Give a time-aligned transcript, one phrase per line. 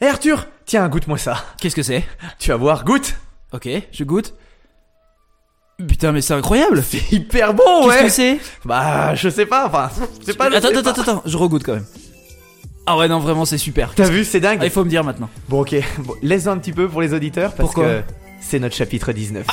[0.00, 1.44] Hé Arthur, tiens, goûte-moi ça.
[1.60, 2.04] Qu'est-ce que c'est?
[2.38, 3.16] Tu vas voir, goûte.
[3.52, 4.34] Ok, je goûte.
[5.86, 6.82] Putain, mais c'est incroyable.
[6.86, 8.04] C'est hyper bon, Qu'est-ce ouais.
[8.04, 8.38] que c'est?
[8.64, 9.90] Bah, je sais pas, enfin,
[10.24, 10.46] c'est pas.
[10.46, 11.86] Attends, attends, attends, attends, je regoute quand même.
[12.86, 13.92] Ah ouais, non, vraiment, c'est super.
[13.94, 14.58] T'as vu, c'est dingue.
[14.60, 15.28] Ah, il faut me dire maintenant.
[15.48, 17.84] Bon, ok, bon, laisse-en un petit peu pour les auditeurs parce Pourquoi?
[17.84, 18.02] que
[18.40, 19.46] c'est notre chapitre 19.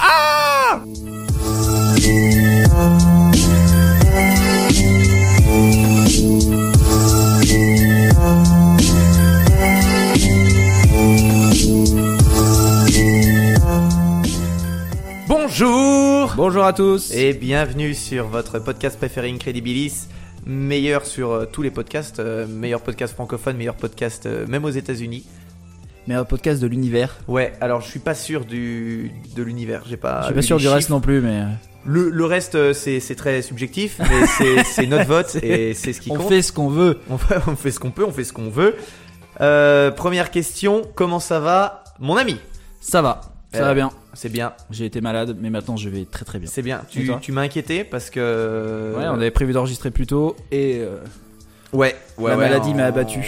[15.59, 17.11] Bonjour Bonjour à tous.
[17.11, 20.07] et bienvenue sur votre podcast préféré Incredibilis,
[20.45, 24.70] meilleur sur euh, tous les podcasts, euh, meilleur podcast francophone, meilleur podcast euh, même aux
[24.70, 25.25] États-Unis.
[26.05, 27.15] Mais un podcast de l'univers.
[27.27, 30.20] Ouais, alors je suis pas sûr du de l'univers, j'ai pas.
[30.21, 30.91] je suis pas sûr les du reste chiffres.
[30.93, 31.45] non plus, mais.
[31.85, 35.91] Le, le reste euh, c'est c'est très subjectif, mais c'est c'est notre vote et c'est
[35.91, 36.29] ce qui On compte.
[36.29, 36.99] fait ce qu'on veut.
[37.09, 38.76] On fait, on fait ce qu'on peut, on fait ce qu'on veut.
[39.41, 42.37] Euh, première question, comment ça va, mon ami?
[42.79, 43.21] Ça va.
[43.58, 43.91] Ça Euh, va bien.
[44.13, 46.50] C'est bien, J'ai été malade, mais maintenant je vais très très bien.
[46.52, 46.82] c'est bien.
[47.22, 48.94] Tu, m'as inquiété parce que.
[48.98, 50.98] Ouais, on avait prévu d'enregistrer plus tôt et euh,
[51.74, 53.20] Ouais, ouais, la ouais, maladie en- m'a abattu.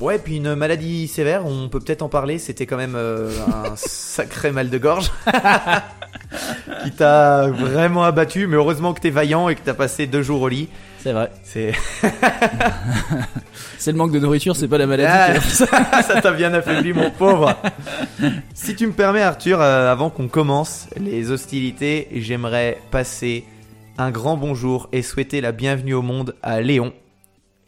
[0.00, 2.38] Ouais, puis une maladie sévère, on peut peut-être en parler.
[2.38, 5.10] C'était quand même euh, un sacré mal de gorge
[6.84, 8.46] qui t'a vraiment abattu.
[8.46, 10.68] Mais heureusement que t'es vaillant et que t'as passé deux jours au lit.
[10.98, 11.30] C'est vrai.
[11.44, 11.72] C'est
[13.78, 15.08] C'est le manque de nourriture, c'est pas la maladie.
[15.12, 15.50] Ah, qui-
[16.02, 17.54] ça t'a bien affaibli, mon pauvre.
[18.54, 23.44] Si tu me permets, Arthur, euh, avant qu'on commence les hostilités, j'aimerais passer
[23.96, 26.92] un grand bonjour et souhaiter la bienvenue au monde à Léon.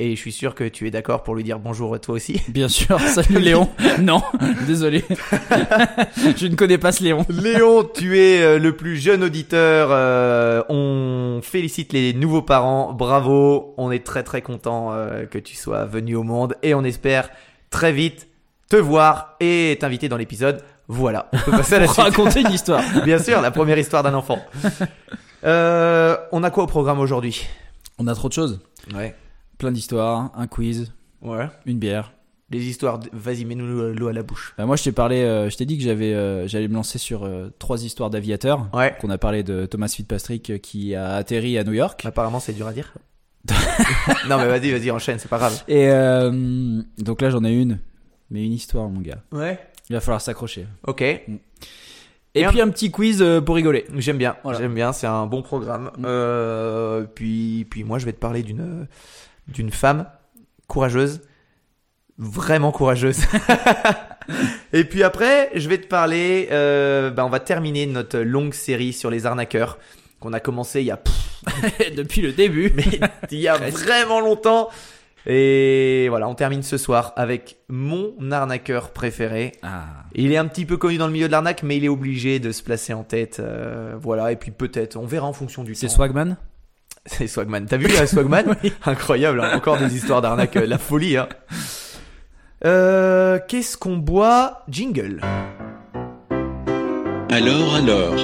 [0.02, 2.40] Et je suis sûr que tu es d'accord pour lui dire bonjour toi aussi.
[2.48, 2.98] Bien sûr.
[3.00, 3.68] Salut Léon.
[4.00, 4.22] non,
[4.66, 5.04] désolé.
[6.38, 7.26] je ne connais pas ce Léon.
[7.28, 9.90] Léon, tu es euh, le plus jeune auditeur.
[9.92, 12.94] euh, on félicite les nouveaux parents.
[12.94, 13.74] Bravo.
[13.76, 17.28] On est très très content euh, que tu sois venu au monde et on espère
[17.68, 18.26] très vite
[18.70, 20.62] te voir et t'inviter dans l'épisode.
[20.88, 21.28] Voilà.
[21.34, 21.98] On peut passer à la suite.
[21.98, 22.82] raconter une histoire.
[23.04, 24.38] Bien sûr, la première histoire d'un enfant.
[25.44, 27.46] Euh, on a quoi au programme aujourd'hui?
[27.98, 28.60] On a trop de choses.
[28.94, 29.14] Ouais.
[29.60, 30.90] Plein d'histoires, un quiz,
[31.20, 31.46] Ouais.
[31.66, 32.14] une bière.
[32.48, 32.98] Les histoires.
[32.98, 34.54] de- Vas-y, mets-nous l'eau à la bouche.
[34.56, 36.96] Bah, moi, je t'ai parlé, euh, je t'ai dit que j'avais, euh, j'allais me lancer
[36.96, 38.68] sur euh, trois histoires d'aviateurs.
[38.72, 38.96] Ouais.
[39.02, 42.06] Qu'on a parlé de Thomas Fitzpatrick qui a atterri à New York.
[42.06, 42.94] Apparemment, c'est dur à dire.
[44.30, 45.62] non, mais vas-y, vas-y, enchaîne, c'est pas grave.
[45.68, 45.88] Et
[47.02, 47.80] donc là, j'en ai une,
[48.30, 49.22] mais une histoire, mon gars.
[49.30, 49.58] Ouais.
[49.90, 50.66] Il va falloir s'accrocher.
[50.86, 51.02] Ok.
[51.02, 51.26] Et
[52.34, 53.84] Et puis un petit quiz pour rigoler.
[53.98, 54.58] J'aime bien, Voilà.
[54.58, 55.90] j'aime bien, c'est un bon programme.
[55.98, 57.06] Mm.
[57.14, 58.86] Puis, puis moi, je vais te parler d'une
[59.50, 60.06] d'une femme
[60.66, 61.20] courageuse,
[62.18, 63.20] vraiment courageuse.
[64.72, 66.48] Et puis après, je vais te parler.
[66.52, 69.78] Euh, bah, on va terminer notre longue série sur les arnaqueurs
[70.20, 72.72] qu'on a commencé il y a pff, Depuis le début.
[72.76, 72.84] mais
[73.30, 74.68] il y a vraiment longtemps.
[75.26, 79.52] Et voilà, on termine ce soir avec mon arnaqueur préféré.
[79.62, 79.84] Ah.
[80.14, 82.38] Il est un petit peu connu dans le milieu de l'arnaque, mais il est obligé
[82.38, 83.38] de se placer en tête.
[83.38, 85.94] euh, voilà, et puis peut-être, on verra en fonction du C'est temps.
[85.94, 86.36] Swagman?
[87.06, 87.66] C'est Swagman.
[87.66, 91.16] T'as vu là, Swagman Incroyable, hein, encore des histoires d'arnaque, euh, la folie.
[91.16, 91.28] Hein.
[92.62, 94.64] Euh, Qu'est-ce qu'on boit?
[94.68, 95.22] Jingle.
[97.30, 98.16] Alors alors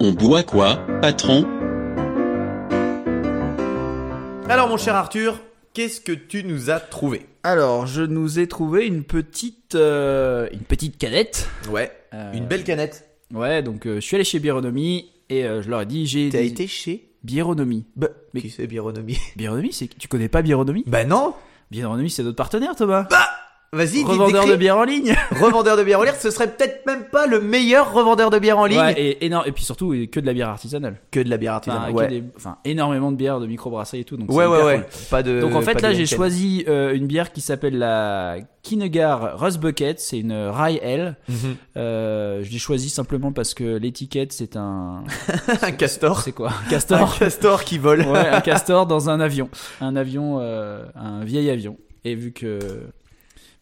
[0.00, 1.44] On boit quoi, patron?
[4.48, 5.38] Alors mon cher Arthur,
[5.74, 7.26] qu'est-ce que tu nous as trouvé?
[7.42, 11.46] Alors, je nous ai trouvé une petite, euh, une petite canette.
[11.70, 13.06] Ouais, Euh, une belle canette.
[13.34, 16.28] Ouais, donc euh, je suis allé chez Bironomie et euh, je leur ai dit j'ai.
[16.30, 17.86] T'as des- été chez Bironomie.
[17.96, 21.34] bah, Mais- Qui c'est Bironomie Bironomie, c'est tu connais pas Bironomie Bah non
[21.70, 23.08] Bironomie, c'est notre partenaire, Thomas.
[23.74, 25.14] Vas-y, Revendeur de bière en ligne.
[25.40, 28.58] Revendeur de bière en ligne, ce serait peut-être même pas le meilleur revendeur de bière
[28.58, 30.96] en ligne Ouais, et, et, non, et puis surtout que de la bière artisanale.
[31.10, 31.92] que de la bière Enfin, artisanale.
[31.94, 32.08] Ouais.
[32.08, 34.16] des- enfin, énormément de bières de microbrasserie et tout.
[34.16, 34.76] Donc ouais, ouais, ouais.
[34.76, 34.84] cool.
[35.10, 35.40] Pas de.
[35.40, 40.00] Donc en fait là j'ai choisi euh, une bière qui s'appelle la Kinegar Rust Bucket,
[40.00, 41.16] c'est une rye ale.
[41.28, 41.36] Mhm.
[41.76, 45.04] Euh, je l'ai choisi simplement parce que l'étiquette c'est un
[45.62, 46.20] un castor.
[46.20, 46.48] c'est quoi?
[46.50, 48.02] Un Un castor castor qui vole.
[48.02, 49.48] Ouais, un castor dans un avion,
[49.80, 51.76] un avion, euh, un vieil avion.
[52.06, 52.58] Et vu que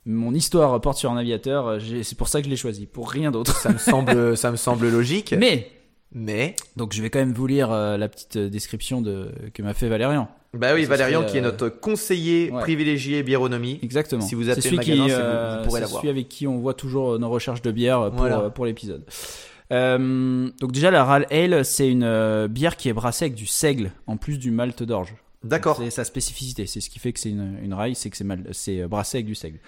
[0.07, 3.11] mon histoire porte sur un aviateur, euh, c'est pour ça que je l'ai choisi, pour
[3.11, 3.57] rien d'autre.
[3.57, 5.35] Ça me semble, ça me semble logique.
[5.39, 5.71] Mais
[6.13, 6.57] Mais.
[6.77, 9.75] donc je vais quand même vous lire euh, la petite euh, description de que m'a
[9.75, 10.29] fait Valérian.
[10.55, 12.61] Bah oui, Valérian qui est notre conseiller ouais.
[12.61, 13.79] privilégié biéronomie.
[13.83, 14.21] Exactement.
[14.21, 16.47] Si vous appelez celui le magasin, qui, vous- euh, vous pourrez c'est celui avec qui
[16.47, 18.51] on voit toujours nos recherches de bière pour, Voilà.
[18.51, 19.05] pour l'épisode.
[19.73, 23.93] Euh, donc déjà la Ral Ale, c'est une bière qui est brassée avec du seigle
[24.07, 25.15] en plus du malt d'orge.
[25.45, 25.79] D'accord.
[25.79, 28.17] C'est sa spécificité, c'est ce qui fait que c'est une, une raille, c'est que
[28.53, 29.59] c'est brassé avec du seigle.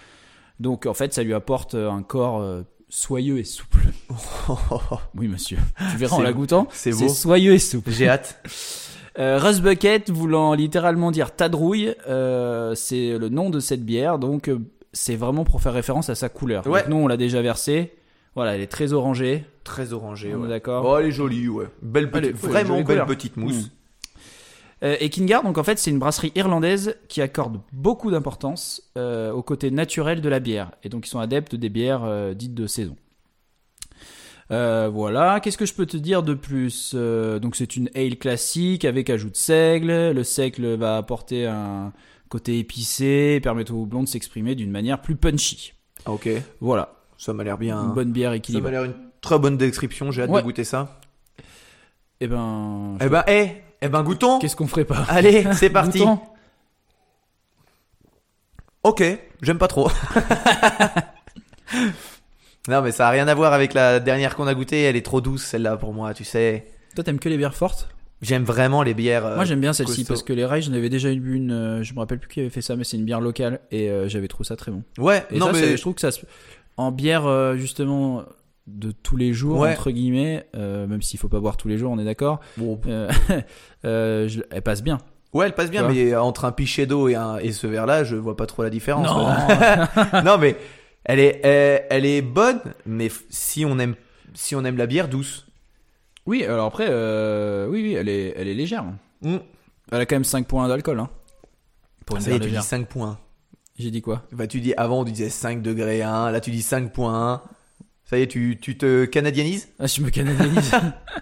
[0.59, 3.79] Donc en fait, ça lui apporte euh, un corps euh, soyeux et souple.
[5.15, 5.57] Oui, monsieur.
[5.91, 6.67] Tu verras en la goûtant.
[6.71, 7.09] c'est beau.
[7.09, 7.91] soyeux et souple.
[7.91, 8.41] J'ai hâte.
[9.17, 14.49] Euh, Rust Bucket, voulant littéralement dire tadrouille, euh, c'est le nom de cette bière, donc
[14.49, 14.59] euh,
[14.91, 16.67] c'est vraiment pour faire référence à sa couleur.
[16.67, 16.81] Ouais.
[16.81, 17.93] Donc nous, on l'a déjà versée.
[18.35, 19.45] Voilà, elle est très orangée.
[19.63, 20.49] Très orangé, On ouais.
[20.49, 20.83] d'accord.
[20.85, 21.67] Oh, elle est jolie, ouais.
[21.81, 23.05] Belle Elle est- vraiment jolie belle couleur.
[23.07, 23.55] petite mousse.
[23.67, 23.69] Mm.
[24.85, 29.31] Euh, et Kingar, donc en fait, c'est une brasserie irlandaise qui accorde beaucoup d'importance euh,
[29.31, 30.71] au côté naturel de la bière.
[30.83, 32.95] Et donc, ils sont adeptes des bières euh, dites de saison.
[34.49, 39.09] Voilà, qu'est-ce que je peux te dire de plus Donc, c'est une ale classique avec
[39.09, 40.11] ajout de seigle.
[40.11, 41.91] Le seigle va apporter un
[42.29, 45.73] côté épicé, permettre au houblon de s'exprimer d'une manière plus punchy.
[46.05, 46.29] Ah, Ok,
[46.59, 47.81] Voilà, ça m'a l'air bien.
[47.81, 48.71] une bonne bière Ça m'a équilibrée.
[48.71, 50.41] l'air une très bonne description, j'ai hâte Ouais.
[50.41, 50.99] de goûter ça.
[52.21, 53.47] Eh ben, Eh ben, eh,
[53.81, 54.39] eh ben, goûtons.
[54.39, 55.99] qu'est-ce qu'on ferait pas Allez, c'est parti.
[55.99, 56.19] Goûtons
[58.83, 59.03] Ok,
[59.41, 59.89] j'aime pas trop.
[62.67, 64.81] non, mais ça a rien à voir avec la dernière qu'on a goûtée.
[64.83, 66.67] Elle est trop douce, celle-là, pour moi, tu sais.
[66.95, 67.89] Toi, t'aimes que les bières fortes?
[68.21, 69.25] J'aime vraiment les bières.
[69.25, 70.13] euh, Moi j'aime bien celle-ci costaud.
[70.13, 72.39] parce que les rails j'en avais déjà bu une, euh, je me rappelle plus qui
[72.39, 74.83] avait fait ça mais c'est une bière locale et euh, j'avais trouvé ça très bon.
[74.97, 75.75] Ouais, Et non, ça, mais.
[75.75, 76.21] je trouve que ça se...
[76.77, 78.23] en bière euh, justement
[78.67, 79.71] de tous les jours Ouais.
[79.73, 82.79] entre guillemets, euh, même s'il faut pas boire tous les jours on est d'accord, Bon,
[82.87, 83.09] euh,
[83.85, 84.97] euh, je- elle passe bien.
[85.33, 88.15] Ouais, elle passe bien, mais entre un pichet d'eau et, un, et ce verre-là, je
[88.15, 89.05] vois pas trop la différence.
[89.05, 90.21] Non.
[90.23, 90.55] non, mais
[91.03, 93.95] elle est, elle, elle est bonne, mais si on aime,
[94.33, 95.45] si on aime la bière douce.
[96.25, 96.87] Oui alors après
[97.69, 98.83] oui oui elle est elle est légère.
[99.21, 99.35] Mm.
[99.91, 101.09] Elle a quand même 5 points d'alcool hein.
[102.05, 102.63] Pour une Ça y est, bière tu dis légère.
[102.63, 103.19] 5 points.
[103.77, 104.23] J'ai dit quoi?
[104.31, 107.41] Bah, tu dis, avant, on disait 5 degrés 1, là, tu dis 5.1.
[108.07, 109.67] Ça y est, tu, tu te canadianises?
[109.79, 110.71] Ah je me canadianise.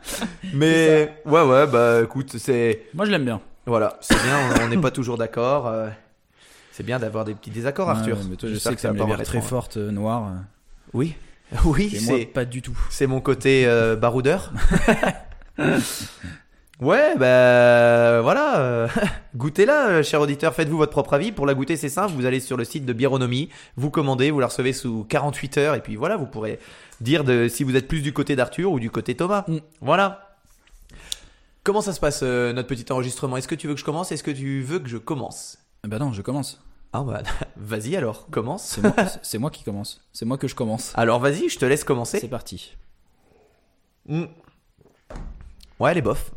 [0.53, 3.39] Mais, ouais, ouais, bah, écoute, c'est, Moi je l'aime bien.
[3.65, 5.67] voilà, c'est bien, on- n'est pas toujours d'accord.
[5.67, 5.89] euh,
[6.73, 8.17] c'est bien d'avoir des petits désaccords, Arthur.
[8.17, 9.91] Ouais, mais toi je J'espère sais que ça va pas remettre très en- fortes euh,
[9.91, 10.31] noires.
[10.93, 11.15] Oui,
[11.65, 12.77] oui, Et moi c'est, pas du tout.
[12.89, 14.51] c'est mon côté euh, baroudeur.
[16.83, 18.57] Ouais, bah voilà.
[18.59, 18.87] euh,
[19.37, 20.53] Goûtez-la, euh, cher auditeur.
[20.53, 21.31] Faites-vous votre propre avis.
[21.31, 22.11] Pour la goûter, c'est simple.
[22.13, 23.47] Vous allez sur le site de Biéronomie,
[23.77, 26.59] vous commandez, vous la recevez sous 48 heures, et puis voilà, vous pourrez
[26.99, 29.45] dire de, si vous êtes plus du côté d'Arthur ou du côté Thomas.
[29.47, 29.57] Mm.
[29.79, 30.35] Voilà.
[31.63, 33.37] Comment ça se passe, euh, notre petit enregistrement?
[33.37, 34.11] Est-ce que tu veux que je commence?
[34.11, 35.59] Est-ce que tu veux que je commence?
[35.85, 36.61] Bah non je commence.
[36.91, 37.23] Ah bah,
[37.55, 38.63] vas-y alors, commence.
[38.65, 40.01] C'est moi, c'est moi qui commence.
[40.11, 40.91] C'est moi que je commence.
[40.95, 42.27] Alors vas-y, je te laisse C'est commencer.
[42.27, 42.75] parti.
[44.09, 44.25] Mm.
[45.79, 46.31] Ouais, elle est bof.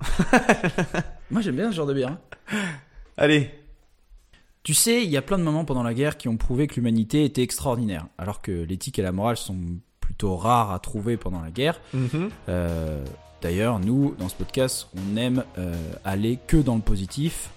[1.30, 2.16] Moi j'aime bien ce genre de bière.
[2.52, 2.56] hein.
[3.16, 3.50] Allez.
[4.62, 6.74] Tu sais, il y a plein de moments pendant la guerre qui ont prouvé que
[6.74, 9.56] l'humanité était extraordinaire, alors que l'éthique et la morale sont
[10.00, 11.80] plutôt rares à trouver pendant la guerre.
[11.94, 12.30] Mhm.
[12.48, 13.04] Euh,
[13.42, 15.74] D'ailleurs, nous, dans ce podcast, on aime euh,
[16.04, 17.50] aller que dans le positif,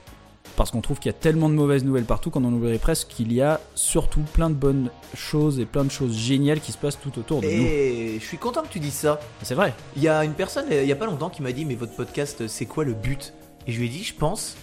[0.56, 3.08] parce qu'on trouve qu'il y a tellement de mauvaises nouvelles partout qu'on en oublierait presque
[3.08, 6.78] qu'il y a surtout plein de bonnes choses et plein de choses géniales qui se
[6.78, 7.52] passent tout autour de nous.
[7.66, 9.20] Et je suis content que tu dises ça.
[9.44, 9.74] C'est vrai.
[9.96, 11.96] Il y a une personne, il y a pas longtemps, qui m'a dit Mais votre
[11.96, 13.34] podcast, c'est quoi le but?
[13.68, 14.56] Et je lui ai dit Je pense,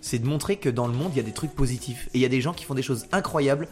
[0.00, 2.08] c'est de montrer que dans le monde, il y a des trucs positifs.
[2.14, 3.68] Et il y a des gens qui font des choses incroyables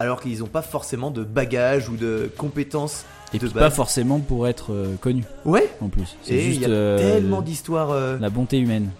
[0.00, 4.18] alors qu'ils n'ont pas forcément de bagages ou de compétences Et de puis pas forcément
[4.18, 6.16] pour être euh, connu, Ouais, en plus.
[6.28, 7.90] Et il y a euh, tellement d'histoires.
[7.92, 8.90] euh, la bonté humaine.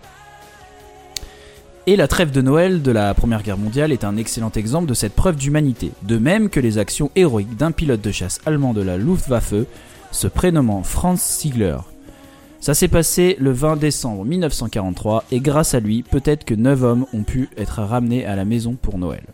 [1.86, 4.94] Et la trêve de Noël de la Première Guerre mondiale est un excellent exemple de
[4.94, 8.80] cette preuve d'humanité, de même que les actions héroïques d'un pilote de chasse allemand de
[8.80, 9.52] la Luftwaffe,
[10.10, 11.76] se prénommant Franz Ziegler.
[12.58, 17.06] Ça s'est passé le 20 décembre 1943 et grâce à lui, peut-être que 9 hommes
[17.12, 19.24] ont pu être ramenés à la maison pour Noël.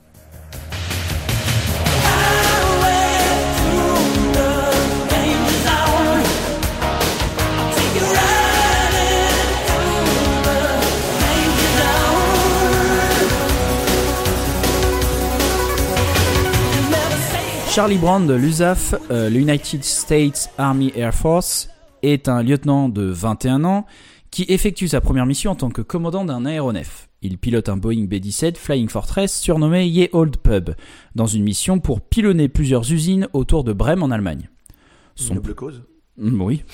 [17.71, 21.69] Charlie Brown de l'USAF, euh, l'United States Army Air Force,
[22.03, 23.87] est un lieutenant de 21 ans
[24.33, 27.09] qui effectue sa première mission en tant que commandant d'un aéronef.
[27.23, 30.71] Il pilote un Boeing B-17 Flying Fortress surnommé Ye Old Pub,
[31.15, 34.49] dans une mission pour pilonner plusieurs usines autour de Brême en Allemagne.
[35.15, 35.85] Son noble cause.
[36.17, 36.65] Mm, Oui.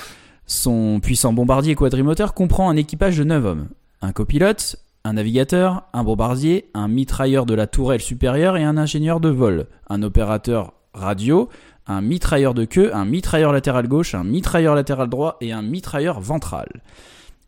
[0.46, 3.68] Son puissant bombardier quadrimoteur comprend un équipage de 9 hommes.
[4.00, 9.20] Un copilote, un navigateur, un bombardier, un mitrailleur de la tourelle supérieure et un ingénieur
[9.20, 11.48] de vol, un opérateur radio,
[11.86, 16.20] un mitrailleur de queue, un mitrailleur latéral gauche, un mitrailleur latéral droit et un mitrailleur
[16.20, 16.82] ventral.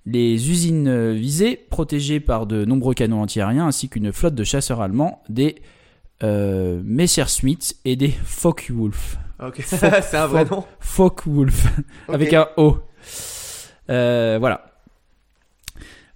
[0.06, 4.80] Les usines euh, visées, protégées par de nombreux canons antiaériens ainsi qu'une flotte de chasseurs
[4.80, 5.56] allemands, des
[6.22, 9.18] euh, Messerschmitt et des Focke-Wulf.
[9.40, 10.64] Ok, c'est un vrai nom.
[10.80, 11.66] Focke-Wulf
[12.08, 12.78] avec un O.
[13.90, 14.64] Euh, voilà.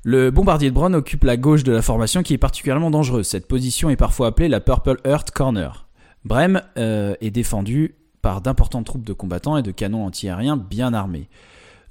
[0.05, 3.27] Le bombardier de Brown occupe la gauche de la formation qui est particulièrement dangereuse.
[3.27, 5.87] Cette position est parfois appelée la Purple Earth Corner.
[6.25, 11.29] Brême euh, est défendue par d'importantes troupes de combattants et de canons antiaériens bien armés.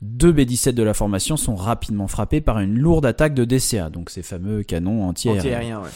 [0.02, 4.10] Deux B-17 de la formation sont rapidement frappés par une lourde attaque de DCA, donc
[4.10, 5.42] ces fameux canons anti-aériens.
[5.42, 5.90] Anti-aérien, ouais.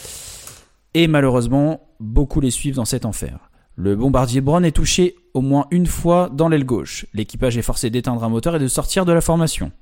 [0.94, 3.50] Et malheureusement, beaucoup les suivent dans cet enfer.
[3.74, 7.04] Le bombardier Brown est touché au moins une fois dans l'aile gauche.
[7.12, 9.72] L'équipage est forcé d'éteindre un moteur et de sortir de la formation.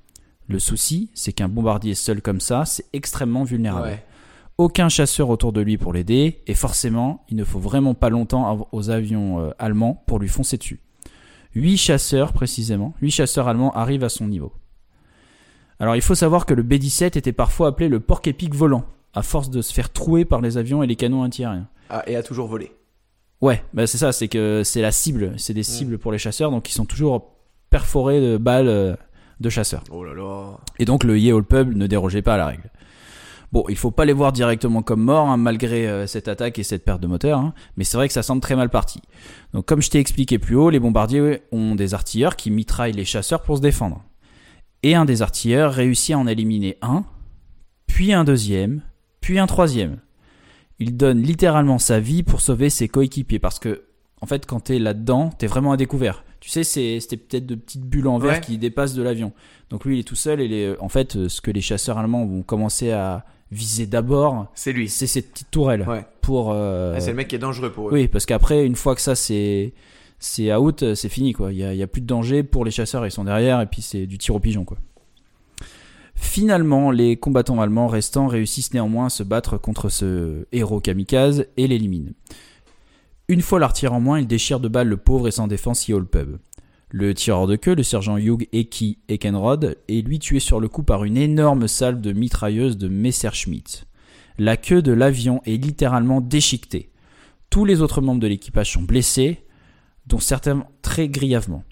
[0.49, 3.88] Le souci, c'est qu'un bombardier seul comme ça, c'est extrêmement vulnérable.
[3.88, 4.04] Ouais.
[4.56, 8.68] Aucun chasseur autour de lui pour l'aider, et forcément, il ne faut vraiment pas longtemps
[8.70, 10.80] aux avions euh, allemands pour lui foncer dessus.
[11.56, 14.52] Huit chasseurs, précisément, huit chasseurs allemands arrivent à son niveau.
[15.80, 19.50] Alors il faut savoir que le B-17 était parfois appelé le porc-épic volant, à force
[19.50, 21.68] de se faire trouer par les avions et les canons antiaériens.
[21.90, 22.73] Ah, et a toujours volé.
[23.40, 26.50] Ouais, bah c'est ça, c'est que c'est la cible, c'est des cibles pour les chasseurs,
[26.50, 27.32] donc ils sont toujours
[27.70, 28.94] perforés de balles euh,
[29.40, 29.82] de chasseurs.
[29.90, 30.58] Oh là là.
[30.78, 32.70] Et donc le Yale Pub ne dérogeait pas à la règle.
[33.54, 36.64] Bon, il faut pas les voir directement comme morts, hein, malgré euh, cette attaque et
[36.64, 39.00] cette perte de moteur, hein, mais c'est vrai que ça semble très mal parti.
[39.52, 43.04] Donc comme je t'ai expliqué plus haut, les bombardiers ont des artilleurs qui mitraillent les
[43.04, 44.02] chasseurs pour se défendre.
[44.82, 47.04] Et un des artilleurs réussit à en éliminer un,
[47.87, 48.82] puis un deuxième,
[49.20, 49.99] puis un troisième.
[50.80, 53.84] Il donne littéralement sa vie pour sauver ses coéquipiers, parce que,
[54.20, 56.25] en fait, quand t'es là-dedans, t'es vraiment à découvert.
[56.40, 58.40] Tu sais, c'est- c'était peut-être de petites bulles en verre Ouais.
[58.40, 59.32] qui dépassent de l'avion.
[59.70, 61.99] Donc lui, il est tout seul et les, en fait, euh, ce que les chasseurs
[61.99, 64.88] allemands vont commencer à viser d'abord, C'est lui.
[64.88, 66.04] c'est cette petite tourelle Ouais.
[66.22, 66.50] pour.
[66.52, 67.92] euh, Ah, c'est le mec qui est dangereux pour eux.
[67.92, 69.72] oui, parce qu'après, une fois que ça c'est
[70.18, 71.52] c'est out, euh, c'est fini quoi.
[71.52, 73.60] Il y a, il y a plus de danger pour les chasseurs, ils sont derrière
[73.60, 74.78] et puis c'est du tir au pigeon quoi.
[76.14, 81.66] Finalement, les combattants allemands restants réussissent néanmoins à se battre contre ce héros kamikaze et
[81.66, 82.12] l'éliminent.
[83.28, 86.04] Une fois l'artilleur en moins, il déchire de balles le pauvre et sans défense Yale
[86.06, 86.36] Pub.
[86.96, 90.84] Le tireur de queue, le sergent Hugh Eki Ekenrod, est lui tué sur le coup
[90.84, 93.86] par une énorme salve de mitrailleuse de Messerschmitt.
[94.38, 96.92] La queue de l'avion est littéralement déchiquetée.
[97.50, 99.44] Tous les autres membres de l'équipage sont blessés,
[100.06, 101.64] dont certains très grièvement.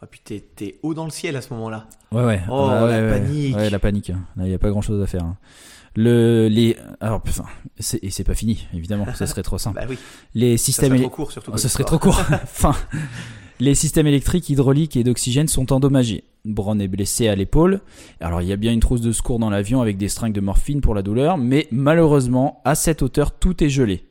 [0.00, 1.86] Ah, puis t'es, haut dans le ciel à ce moment-là.
[2.10, 2.40] Ouais, ouais.
[2.50, 3.54] Oh, Bah, la ouais, panique.
[3.56, 4.10] Ouais, la panique.
[4.10, 4.24] hein.
[4.36, 5.22] Là, il n'y a pas grand chose à faire.
[5.22, 5.36] hein.
[5.94, 7.22] Le, les, alors,
[7.78, 9.06] c'est, et c'est pas fini, évidemment.
[9.14, 9.76] Ce serait trop simple.
[9.80, 9.96] Bah oui.
[10.34, 11.52] Les Ça systèmes, serait élé- trop court, surtout.
[11.54, 12.20] Oh, ce serait trop court.
[12.42, 12.74] enfin,
[13.62, 16.24] les systèmes électriques, hydrauliques et d'oxygène sont endommagés.
[16.44, 17.80] Brown est blessé à l'épaule.
[18.18, 20.40] Alors, il y a bien une trousse de secours dans l'avion avec des stringues de
[20.40, 24.02] morphine pour la douleur, mais malheureusement, à cette hauteur, tout est gelé.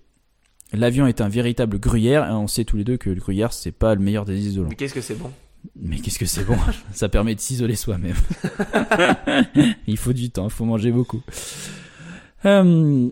[0.71, 3.73] L'avion est un véritable gruyère, et on sait tous les deux que le gruyère, c'est
[3.73, 4.69] pas le meilleur des isolants.
[4.69, 5.29] Mais qu'est-ce que c'est bon?
[5.75, 6.55] Mais qu'est-ce que c'est bon?
[6.93, 8.15] Ça permet de s'isoler soi-même.
[9.87, 11.21] il faut du temps, il faut manger beaucoup.
[12.45, 13.09] Euh,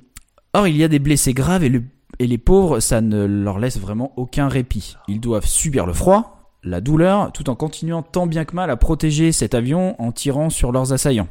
[0.54, 1.84] or, il y a des blessés graves et, le-
[2.20, 4.96] et les pauvres, ça ne leur laisse vraiment aucun répit.
[5.08, 8.76] Ils doivent subir le froid, la douleur, tout en continuant tant bien que mal à
[8.78, 11.30] protéger cet avion en tirant sur leurs assaillants.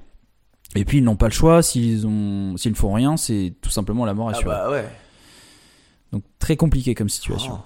[0.75, 3.71] Et puis ils n'ont pas le choix, s'ils ont, s'ils ne font rien, c'est tout
[3.71, 4.49] simplement la mort Ah assurée.
[4.55, 4.85] bah ouais.
[6.13, 7.59] Donc très compliqué comme situation.
[7.59, 7.65] Oh.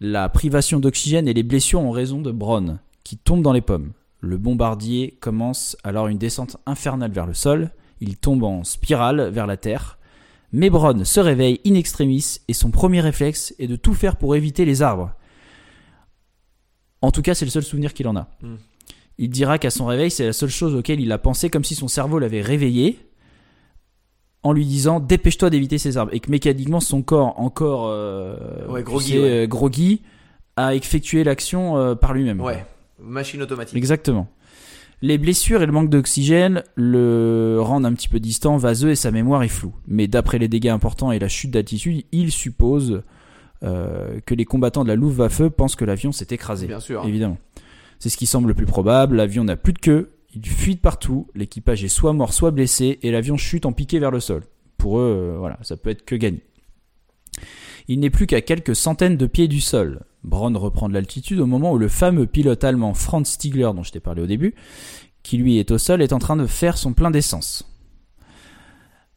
[0.00, 3.92] La privation d'oxygène et les blessures ont raison de Brown, qui tombe dans les pommes.
[4.20, 7.70] Le bombardier commence alors une descente infernale vers le sol.
[8.00, 9.98] Il tombe en spirale vers la terre.
[10.52, 14.34] Mais Brown se réveille in extremis et son premier réflexe est de tout faire pour
[14.34, 15.12] éviter les arbres.
[17.02, 18.28] En tout cas, c'est le seul souvenir qu'il en a.
[18.42, 18.56] Hmm.
[19.18, 21.74] Il dira qu'à son réveil, c'est la seule chose auquel il a pensé, comme si
[21.74, 22.98] son cerveau l'avait réveillé,
[24.42, 28.82] en lui disant dépêche-toi d'éviter ces arbres, et que mécaniquement son corps, encore euh, Ouais,
[28.82, 29.44] groggy, ouais.
[29.44, 30.02] euh, groggy,
[30.56, 32.40] a effectué l'action euh, par lui-même.
[32.40, 32.64] Ouais.
[32.98, 33.76] Machine automatique.
[33.76, 34.28] Exactement.
[35.02, 39.10] Les blessures et le manque d'oxygène le rendent un petit peu distant, vaseux et sa
[39.10, 39.74] mémoire est floue.
[39.86, 43.02] Mais d'après les dégâts importants et la chute d'altitude, il suppose
[43.62, 46.66] euh, que les combattants de la Luftwaffe pensent que l'avion s'est écrasé.
[46.66, 47.04] Bien sûr.
[47.06, 47.38] Évidemment.
[47.98, 49.16] C'est ce qui semble le plus probable.
[49.16, 52.98] L'avion n'a plus de queue, il fuit de partout, l'équipage est soit mort, soit blessé,
[53.02, 54.42] et l'avion chute en piqué vers le sol.
[54.76, 56.42] Pour eux, euh, voilà, ça peut être que gagné.
[57.88, 60.00] Il n'est plus qu'à quelques centaines de pieds du sol.
[60.24, 63.92] Braun reprend de l'altitude au moment où le fameux pilote allemand Franz Stiegler, dont je
[63.92, 64.54] t'ai parlé au début,
[65.22, 67.66] qui lui est au sol, est en train de faire son plein d'essence.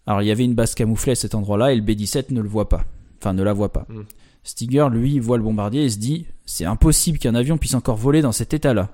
[0.05, 2.49] Alors il y avait une base camouflée à cet endroit-là et le B-17 ne le
[2.49, 2.83] voit pas.
[3.19, 3.85] Enfin, ne la voit pas.
[3.89, 4.01] Mm.
[4.43, 8.21] Stiger, lui, voit le bombardier et se dit c'est impossible qu'un avion puisse encore voler
[8.21, 8.89] dans cet état-là.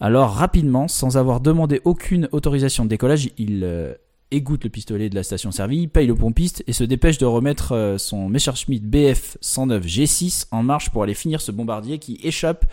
[0.00, 3.94] Alors, rapidement, sans avoir demandé aucune autorisation de décollage, il euh,
[4.30, 7.72] égoutte le pistolet de la station servie, paye le pompiste et se dépêche de remettre
[7.72, 12.64] euh, son Messerschmitt Bf 109 G6 en marche pour aller finir ce bombardier qui échappe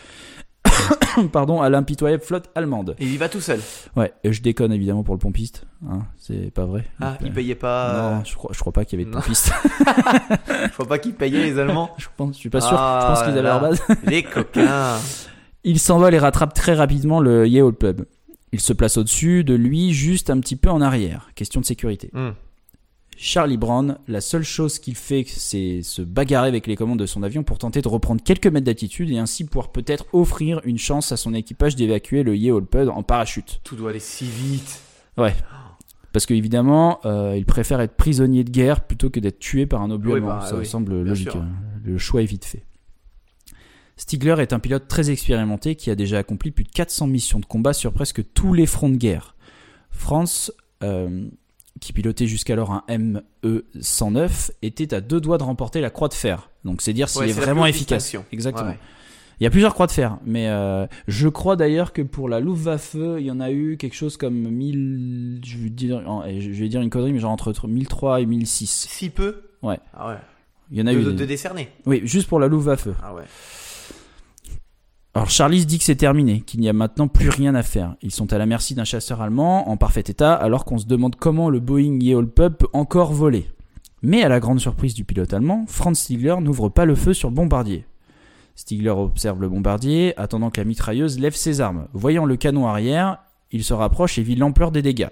[1.31, 2.95] pardon, à l'impitoyable flotte allemande.
[2.99, 3.59] Et il y va tout seul.
[3.95, 6.85] Ouais, et je déconne évidemment pour le pompiste, hein, c'est pas vrai.
[6.99, 8.15] Ah, Donc, il euh, payait pas.
[8.15, 9.21] Non, je crois, je crois pas qu'il y avait de Non.
[9.21, 9.51] pompiste.
[10.71, 11.91] Faut pas qu'ils payaient les Allemands.
[11.97, 12.75] je pense, je suis pas sûr.
[12.77, 13.81] Ah, je pense qu'ils avaient leur base.
[14.05, 14.97] les coquins.
[15.65, 18.01] Il s'envole et rattrape très rapidement le Yale Pub.
[18.53, 21.31] Il se place au-dessus de lui, juste un petit peu en arrière.
[21.33, 22.11] Question de sécurité.
[22.13, 22.29] Hmm.
[23.17, 27.23] Charlie Brown, la seule chose qu'il fait, c'est se bagarrer avec les commandes de son
[27.23, 31.11] avion pour tenter de reprendre quelques mètres d'altitude et ainsi pouvoir peut-être offrir une chance
[31.11, 33.59] à son équipage d'évacuer le Yeolpud en parachute.
[33.63, 34.81] Tout doit aller si vite.
[35.17, 35.33] Ouais.
[36.11, 39.89] Parce qu'évidemment, euh, il préfère être prisonnier de guerre plutôt que d'être tué par un
[39.89, 41.31] obus Oui, bah, Ça oui, semble logique.
[41.31, 41.43] sûr.
[41.83, 42.63] Le choix est vite fait.
[43.95, 47.45] Stigler est un pilote très expérimenté qui a déjà accompli plus de 400 missions de
[47.45, 49.35] combat sur presque tous les fronts de guerre.
[49.91, 50.51] France,
[50.83, 51.27] euh,
[51.79, 56.49] qui pilotait jusqu'alors un ME-109, était à deux doigts de remporter la Croix de Fer.
[56.65, 58.15] Donc c'est dire s'il Ouais, est vraiment efficace.
[58.31, 58.69] Exactement.
[58.69, 58.79] Ouais.
[59.39, 62.39] Il y a plusieurs croix de fer, mais euh, je crois d'ailleurs que pour la
[62.39, 66.49] Luftwaffe, il y en a eu quelque chose comme 1000, je vais dire, en- je
[66.51, 68.87] vais dire une connerie, mais genre entre 1003 et 1006.
[68.89, 69.41] Si peu?
[69.63, 69.79] Ouais.
[69.93, 70.17] Ah ouais.
[70.71, 71.03] Il y en a de, eu.
[71.03, 71.69] de- de décerner.
[71.85, 72.87] Oui, juste pour la Luftwaffe.
[73.01, 73.23] Ah ouais.
[75.15, 77.95] Alors Charlie dit que c'est terminé, qu'il n'y a maintenant plus rien à faire.
[78.01, 81.15] Ils sont à la merci d'un chasseur allemand en parfait état, alors qu'on se demande
[81.15, 83.47] comment le Boeing Yeolpub peut encore voler.
[84.01, 87.29] Mais à la grande surprise du pilote allemand, Franz Stigler n'ouvre pas le feu sur
[87.29, 87.85] le bombardier.
[88.55, 91.87] Stigler observe le bombardier, attendant que la mitrailleuse lève ses armes.
[91.93, 93.19] Voyant le canon arrière,
[93.51, 95.09] il se rapproche et vit l'ampleur des dégâts.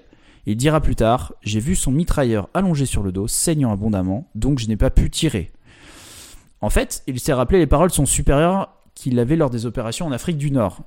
[0.48, 4.58] Il dira plus tard J'ai vu son mitrailleur allongé sur le dos, saignant abondamment, donc
[4.58, 5.52] je n'ai pas pu tirer.
[6.60, 10.06] En fait, il s'est rappelé les paroles de son supérieur qu'il avait lors des opérations
[10.06, 10.82] en Afrique du Nord,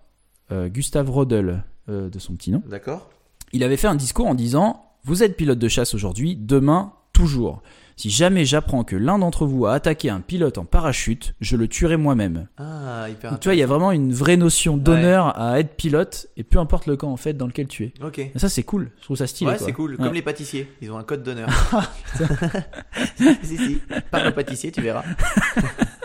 [0.52, 2.62] euh, Gustave Rodel, euh, de son petit nom.
[2.66, 3.10] D'accord.
[3.52, 7.62] Il avait fait un discours en disant Vous êtes pilote de chasse aujourd'hui, demain, toujours.
[7.96, 11.68] Si jamais j'apprends que l'un d'entre vous a attaqué un pilote en parachute, je le
[11.68, 12.48] tuerai moi-même.
[12.56, 15.76] Ah, hyper Donc, tu vois, il y a vraiment une vraie notion d'honneur à être
[15.76, 17.94] pilote, et peu importe le camp en fait dans lequel tu es.
[18.02, 18.18] Ok.
[18.18, 18.90] Et ça, c'est cool.
[18.98, 19.52] Je trouve ça stylé.
[19.52, 19.92] Ouais, c'est cool.
[19.92, 19.96] Ouais.
[19.96, 20.68] Comme les pâtissiers.
[20.82, 21.48] Ils ont un code d'honneur.
[23.42, 23.80] si, si.
[24.10, 25.04] Parle au pâtissier, tu verras.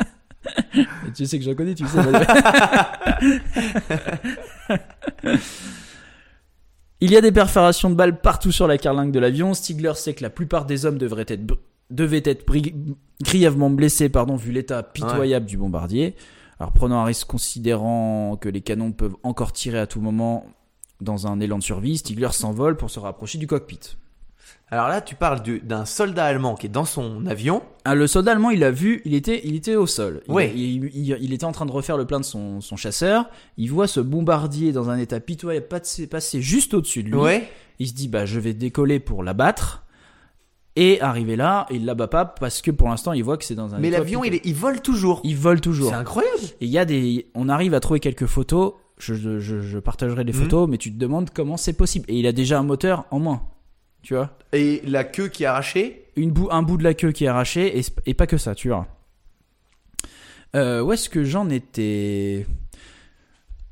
[1.16, 2.00] Tu sais que j'en connais, tu sais.
[7.02, 9.54] Il y a des perforations de balles partout sur la carlingue de l'avion.
[9.54, 11.42] Stigler sait que la plupart des hommes devraient être,
[11.90, 12.46] devaient être
[13.22, 16.16] grièvement blessés pardon, vu l'état pitoyable du bombardier.
[16.60, 20.46] Alors prenant un risque considérant que les canons peuvent encore tirer à tout moment
[21.00, 23.80] dans un élan de survie, Stigler s'envole pour se rapprocher du cockpit.
[24.72, 27.64] Alors là, tu parles du- d'un soldat allemand qui est dans son avion.
[27.86, 30.22] Ah, le soldat allemand, il a vu, il était, il était au sol.
[30.28, 30.52] Il, Ouais.
[30.56, 33.30] il, il- il était en train de refaire le plein de son, son chasseur.
[33.58, 37.16] Il voit ce bombardier dans un état pitoyable passer, passer juste au-dessus de lui.
[37.16, 37.50] Ouais.
[37.80, 39.86] Il se dit, bah, je vais décoller pour l'abattre.
[40.76, 43.74] Et arrivé là, il l'abat pas parce que pour l'instant, il voit que c'est dans
[43.74, 43.80] un.
[43.80, 45.20] Mais l'avion, il, vole toujours.
[45.24, 45.90] il vole toujours.
[45.90, 46.38] C'est incroyable.
[46.62, 48.74] Et il y a des, on arrive à trouver quelques photos.
[48.98, 50.40] Je, je, je- je partagerai les Mhm.
[50.44, 52.06] photos, mais tu te demandes comment c'est possible.
[52.08, 53.42] Et il a déjà un moteur en moins.
[54.02, 56.06] Tu vois Et la queue qui est arrachée.
[56.16, 58.70] une un bout de la queue qui est arraché et, et pas que ça, tu
[58.70, 58.88] vois.
[60.56, 62.46] Euh, où est-ce que j'en étais?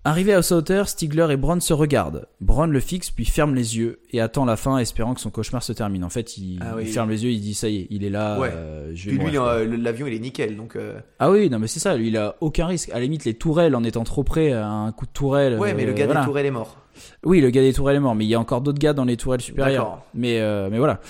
[0.08, 2.30] Arrivé à sa hauteur, Stigler et Braun se regardent.
[2.40, 5.62] Braun le fixe puis ferme les yeux et attend la fin, espérant que son cauchemar
[5.62, 6.06] se termine.
[6.06, 6.84] En fait, il, Ah oui.
[6.86, 8.40] il ferme les yeux, il dit ça y est, il est là.
[8.40, 8.50] Ouais.
[8.54, 10.56] euh, je vais Puis lui, euh, l'avion, il est nickel.
[10.56, 11.98] Donc, euh, Ah oui, non mais c'est ça.
[11.98, 12.90] Lui, il a aucun risque.
[12.92, 15.60] À la limite, les tourelles, en étant trop près, à un coup de tourelle.
[15.60, 16.22] ouais, mais le euh, gars voilà.
[16.22, 16.78] des tourelles est mort.
[17.26, 19.04] Oui, le gars des tourelles est mort, mais il y a encore d'autres gars dans
[19.04, 20.04] les tourelles supérieures.
[20.14, 21.02] Mais, euh, mais voilà.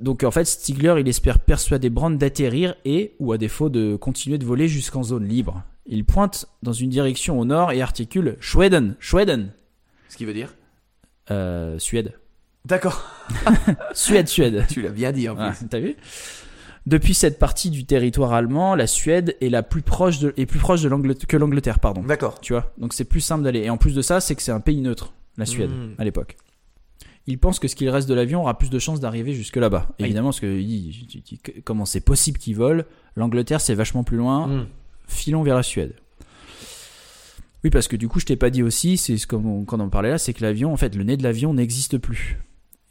[0.00, 4.38] Donc en fait, Stigler, il espère persuader Brand d'atterrir et, ou à défaut, de continuer
[4.38, 5.62] de voler jusqu'en zone libre.
[5.90, 9.52] Il pointe dans une direction au nord et articule Schweden, Schweden,
[10.08, 10.54] Ce qui veut dire.
[11.30, 12.14] euh, Suède,
[12.64, 13.02] D'accord.
[13.94, 14.64] Suède, Suède.
[14.68, 15.44] Tu l'as bien dit en plus.
[15.44, 15.96] Ah, T'as vu?
[16.86, 20.58] Depuis cette partie du territoire allemand, la Suède est la plus proche de, est plus
[20.58, 22.02] proche de l'Angleterre que l'Angleterre, pardon.
[22.02, 22.40] D'accord.
[22.40, 22.72] Tu vois?
[22.78, 23.60] Donc c'est plus simple d'aller.
[23.60, 25.94] Et en plus de ça, c'est que c'est un pays neutre, la Suède, Mm.
[25.98, 26.36] à l'époque.
[27.26, 29.88] Il pense que ce qu'il reste de l'avion aura plus de chances d'arriver jusque là-bas.
[29.98, 30.06] Oui.
[30.06, 30.94] Évidemment, parce que il
[31.64, 32.86] comment c'est possible qu'il vole?
[33.16, 34.46] L'Angleterre, c'est vachement plus loin.
[34.46, 34.66] Mm.
[35.10, 35.94] Filons vers la Suède.
[37.62, 39.78] Oui, parce que du coup, je t'ai pas dit aussi, c'est ce qu'on on, quand
[39.78, 42.38] on en parlait là, c'est que l'avion, en fait, le nez de l'avion n'existe plus.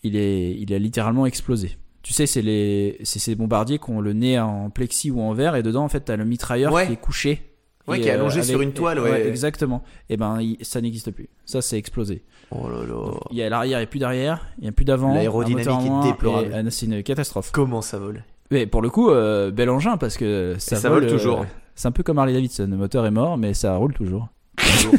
[0.04, 1.78] Il est, il a littéralement explosé.
[2.04, 5.34] Tu sais, c'est les, c'est ces bombardiers qui ont le nez en plexi ou en
[5.34, 6.86] verre, et dedans, en fait, t'as le mitrailleur Ouais.
[6.88, 7.42] qui est couché.
[7.88, 9.28] Ouais, qui est euh, allongé avec- sur une toile, ouais.
[9.28, 9.84] exactement.
[10.10, 11.28] Et ben, il- ça n'existe plus.
[11.46, 12.22] Ça, c'est explosé.
[12.52, 13.12] Oh là là.
[13.32, 15.16] Il y a l'arrière, il n'y a plus d'arrière, il n'y a plus d'avant.
[15.16, 16.50] L'aérodynamique est déplorable.
[16.64, 17.50] non, c'est une catastrophe.
[17.52, 18.24] Comment ça vole?
[18.52, 21.46] Mais pour le coup, euh, bel engin parce que ça, ça vole euh, toujours.
[21.80, 22.68] C'est un peu comme Harley Davidson.
[22.70, 24.28] Le moteur est mort, mais ça roule toujours.
[24.58, 24.96] Toujours.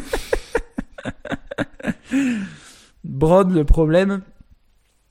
[3.05, 4.23] Brod, le problème,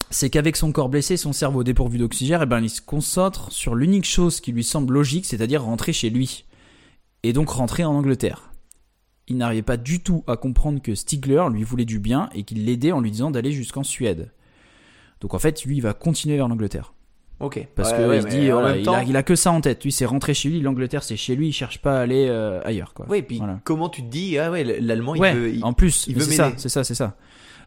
[0.10, 3.76] c'est qu'avec son corps blessé son cerveau dépourvu d'oxygène, eh ben, il se concentre sur
[3.76, 6.46] l'unique chose qui lui semble logique, c'est-à-dire rentrer chez lui.
[7.22, 8.52] Et donc rentrer en Angleterre.
[9.28, 12.66] Il n'arrivait pas du tout à comprendre que Stigler lui voulait du bien et qu'il
[12.66, 14.32] l'aidait en lui disant d'aller jusqu'en Suède.
[15.22, 16.96] Donc en fait, lui, il va continuer vers l'Angleterre.
[17.40, 17.66] Ok.
[17.76, 19.16] Parce Ouais, que ouais, il se mais dit, en voilà, même il, temps- a, il
[19.16, 19.84] a que ça en tête.
[19.84, 20.60] Lui, c'est rentrer chez lui.
[20.62, 21.48] L'Angleterre, c'est chez lui.
[21.50, 23.06] Il cherche pas à aller euh, ailleurs, quoi.
[23.10, 23.60] Oui, puis Voilà.
[23.64, 25.54] comment tu te dis Ah ouais, l'Allemand, il veut.
[25.54, 27.16] il- en plus, il mais veut c'est ça, c'est ça, c'est ça.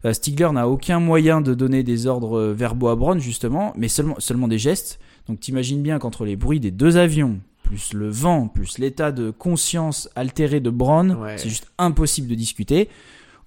[0.05, 3.87] Euh, Stigler n'a aucun moyen de donner des ordres euh, verbaux à Brown, justement, mais
[3.87, 4.99] seulement, seulement des gestes.
[5.27, 9.31] Donc t'imagines bien qu'entre les bruits des deux avions, plus le vent, plus l'état de
[9.31, 11.37] conscience altéré de Brown, Ouais.
[11.37, 12.89] c'est juste impossible de discuter.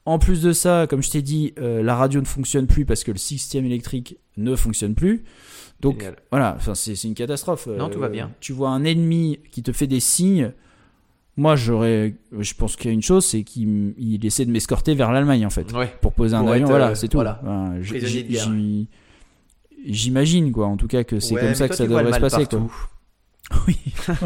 [0.06, 3.04] En plus de ça, comme je t'ai dit, euh, la radio ne fonctionne plus parce
[3.04, 5.24] que le système électrique ne fonctionne plus.
[5.80, 6.16] Donc Génial.
[6.30, 7.66] voilà, enfin, c'est une catastrophe.
[7.66, 8.32] Non, tout va bien.
[8.40, 10.52] Tu vois un ennemi qui te fait des signes.
[11.38, 14.94] Moi, j'aurais, je pense qu'il y a une chose, c'est qu'il il essaie de m'escorter
[14.94, 15.92] vers l'Allemagne en fait, Ouais.
[16.00, 16.64] pour poser un Pour avion.
[16.64, 17.18] être, voilà, euh, c'est tout.
[17.18, 17.40] voilà.
[17.44, 17.78] Enfin,
[19.84, 22.18] J'imagine quoi, en tout cas que c'est Ouais, comme ça toi, que ça devrait se
[22.20, 22.46] passer.
[22.46, 22.66] Quoi.
[23.68, 23.76] Oui.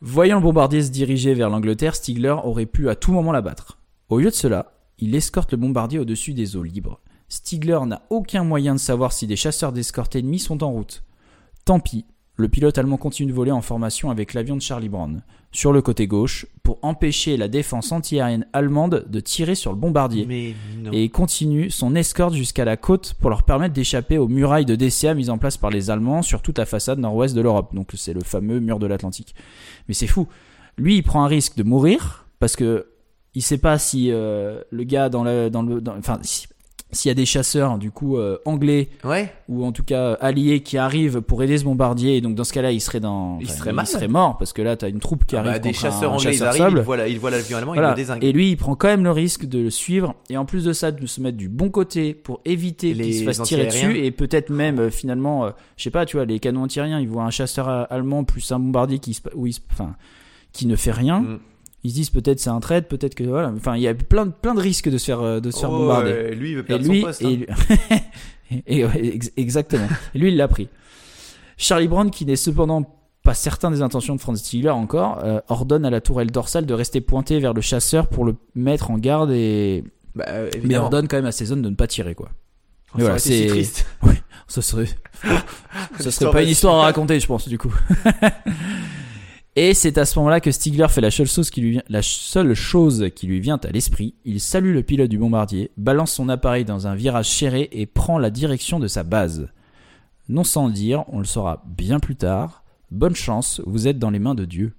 [0.00, 3.78] Voyant le bombardier se diriger vers l'Angleterre, Stigler aurait pu à tout moment l'abattre.
[4.08, 7.00] Au lieu de cela, il escorte le bombardier au-dessus des eaux libres.
[7.36, 11.02] Stigler n'a aucun moyen de savoir si des chasseurs d'escorte ennemis sont en route.
[11.64, 12.04] Tant pis,
[12.36, 15.80] le pilote allemand continue de voler en formation avec l'avion de Charlie Brown, sur le
[15.80, 20.54] côté gauche, pour empêcher la défense antiaérienne allemande de tirer sur le bombardier Mais
[20.92, 25.14] et continue son escorte jusqu'à la côte pour leur permettre d'échapper aux murailles de DCA
[25.14, 27.74] mises en place par les Allemands sur toute la façade nord-ouest de l'Europe.
[27.74, 29.34] Donc c'est le fameux mur de l'Atlantique.
[29.88, 30.28] Mais c'est fou.
[30.76, 32.88] Lui, il prend un risque de mourir parce que
[33.34, 36.46] il sait pas si euh, le gars dans le dans le dans- enfin si-
[36.92, 39.32] s'il y a des chasseurs du coup euh, anglais Ouais.
[39.48, 42.52] ou en tout cas alliés qui arrivent pour aider ce bombardier et donc dans ce
[42.52, 43.86] cas-là il serait dans Il serait mal.
[44.10, 46.16] mort parce que là tu as une troupe qui Ah arrive bah, des chasseurs un
[46.16, 47.90] anglais, ils chasseur arrivent, ils voient la- ils voient l'avion allemand, ils Voilà.
[47.90, 48.22] le désinguent.
[48.24, 50.72] Et lui, il prend quand même le risque de le suivre et en plus de
[50.74, 54.10] ça, de se mettre du bon côté pour éviter qu'il se fasse tirer dessus et
[54.10, 57.24] peut-être même euh, finalement, euh, je sais pas, tu vois, les canons antiaériens, ils voient
[57.24, 59.94] un chasseur euh, allemand plus un bombardier qui, se, où il se- enfin,
[60.52, 61.20] qui ne fait rien.
[61.20, 61.38] Mm.
[61.84, 63.52] Ils se disent peut-être c'est un trade, peut-être que voilà.
[63.56, 65.58] Enfin, il y a plein de plein de risques de se faire euh, de se
[65.60, 66.10] faire Oh, bombarder.
[66.12, 67.22] euh, lui, il veut Et perdre lui, son poste.
[67.22, 67.76] et, hein.
[68.50, 69.88] lui- et ouais, ex- exactement.
[70.14, 70.68] Et lui, il l'a pris.
[71.56, 75.84] Charlie Brown, qui n'est cependant pas certain des intentions de Franz Stigler encore, euh, ordonne
[75.84, 79.30] à la tourelle dorsale de rester pointée vers le chasseur pour le mettre en garde
[79.32, 82.30] et Bah, euh, mais ordonne quand même à ses zones de ne pas tirer quoi.
[82.94, 83.86] Voilà, si c'est- triste.
[84.48, 84.84] Ça serait,
[85.98, 87.72] ça serait pas une histoire à raconter, je pense du coup.
[89.54, 92.00] Et c'est à ce moment-là que Stigler fait la seule chose qui lui vient, la
[92.00, 94.14] seule chose qui lui vient à l'esprit.
[94.24, 98.18] Il salue le pilote du bombardier, balance son appareil dans un virage serré et prend
[98.18, 99.48] la direction de sa base.
[100.30, 102.64] Non sans le dire, on le saura bien plus tard.
[102.90, 104.72] Bonne chance, vous êtes dans les mains de Dieu.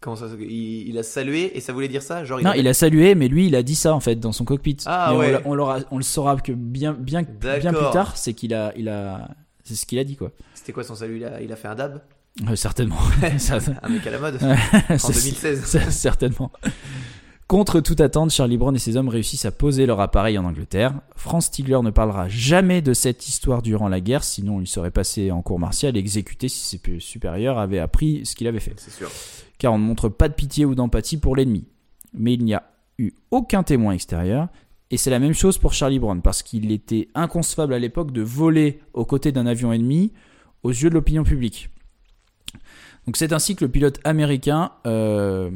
[0.00, 2.74] Comment ça il, il a salué et ça voulait dire ça Genre, Non, il a
[2.74, 4.78] salué, mais lui, il a dit ça en fait dans son cockpit.
[4.86, 5.42] Ah, Mais ouais.
[5.44, 9.28] on, le saura que bien, bien, bien plus tard, c'est qu'il a, il a,
[9.64, 10.32] c'est ce qu'il a dit quoi.
[10.54, 12.00] C'était quoi son salut il a, il a fait un dab?
[12.48, 12.96] Euh, certainement.
[13.82, 14.38] Un mec à la mode.
[14.90, 15.64] En C'est- 2016.
[15.64, 16.50] c'est- Certainement.
[17.46, 20.94] Contre toute attente, Charlie Brown et ses hommes réussissent à poser leur appareil en Angleterre.
[21.14, 25.30] Franz Stigler ne parlera jamais de cette histoire durant la guerre, sinon il serait passé
[25.30, 28.74] en cour martiale et exécuté si ses supérieurs avaient appris ce qu'il avait fait.
[28.78, 29.08] C'est sûr.
[29.58, 31.66] Car on ne montre pas de pitié ou d'empathie pour l'ennemi.
[32.12, 32.64] Mais il n'y a
[32.98, 34.48] eu aucun témoin extérieur.
[34.90, 38.22] Et c'est la même chose pour Charlie Brown, parce qu'il était inconcevable à l'époque de
[38.22, 40.12] voler aux côtés d'un avion ennemi
[40.64, 41.70] aux yeux de l'opinion publique.
[43.06, 45.50] Donc c'est ainsi que le pilote américain, euh,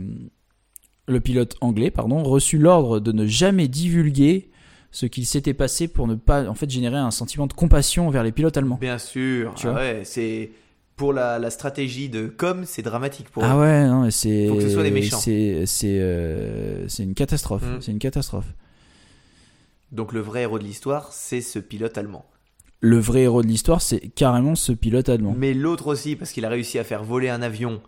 [1.09, 4.51] le pilote anglais, pardon, reçut l'ordre de ne jamais divulguer
[4.93, 8.23] ce qu'il s'était passé pour ne pas en fait générer un sentiment de compassion vers
[8.23, 8.79] les pilotes allemands.
[8.81, 9.55] Bien sûr.
[9.55, 10.51] Tu Ah vois ouais, c'est
[10.97, 13.61] pour la, la stratégie de com, c'est dramatique pour Ah eux.
[13.61, 15.19] ouais, non, mais c'est Faut que ce soit des méchants.
[15.19, 17.81] c'est c'est euh, une catastrophe, Mm.
[17.81, 18.53] c'est une catastrophe.
[19.93, 22.25] Donc le vrai héros de l'histoire, c'est ce pilote allemand.
[22.81, 25.35] Le vrai héros de l'histoire, c'est carrément ce pilote allemand.
[25.37, 27.83] Mais l'autre aussi, parce qu'il a réussi à faire voler un avion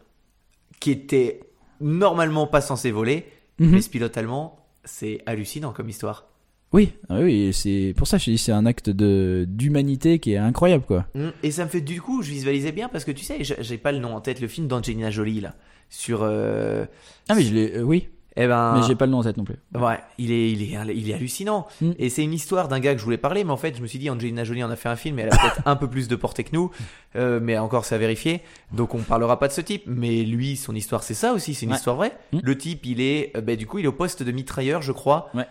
[0.80, 1.40] qui était
[1.80, 3.24] normalement pas censé voler.
[3.58, 3.70] Mhm.
[3.70, 6.26] Mais ce pilote allemand, c'est hallucinant comme histoire.
[6.72, 10.32] Oui, ah oui, c'est pour ça que je dis c'est un acte de d'humanité qui
[10.32, 11.04] est incroyable quoi.
[11.14, 11.28] Mm.
[11.42, 13.76] Et ça me fait du coup, je visualisais bien parce que tu sais, j'ai j'ai
[13.76, 15.54] pas le nom en tête, le film d'Angelina Jolie là,
[15.90, 16.20] sur.
[16.22, 16.86] euh,
[17.28, 18.76] Ah mais je l'ai euh, oui, Eh ben.
[18.76, 19.56] mais j'ai pas le nom en tête non plus.
[19.74, 21.66] Ouais, il est, il est, il est hallucinant.
[21.80, 21.90] Mm.
[21.98, 23.86] Et c'est une histoire d'un gars que je voulais parler, mais en fait, je me
[23.86, 25.88] suis dit, Angelina Jolie en a fait un film, et elle a peut-être un peu
[25.88, 26.70] plus de portée que nous,
[27.16, 28.40] euh, mais encore, c'est à vérifier.
[28.72, 29.82] Donc, on parlera pas de ce type.
[29.86, 31.76] Mais lui, son histoire, c'est ça aussi, c'est une Ouais.
[31.76, 32.16] histoire vraie.
[32.32, 32.38] Mm.
[32.42, 34.92] Le type, il est, euh, bah, du coup, il est au poste de mitrailleur, je
[34.92, 35.28] crois.
[35.34, 35.46] Ouais.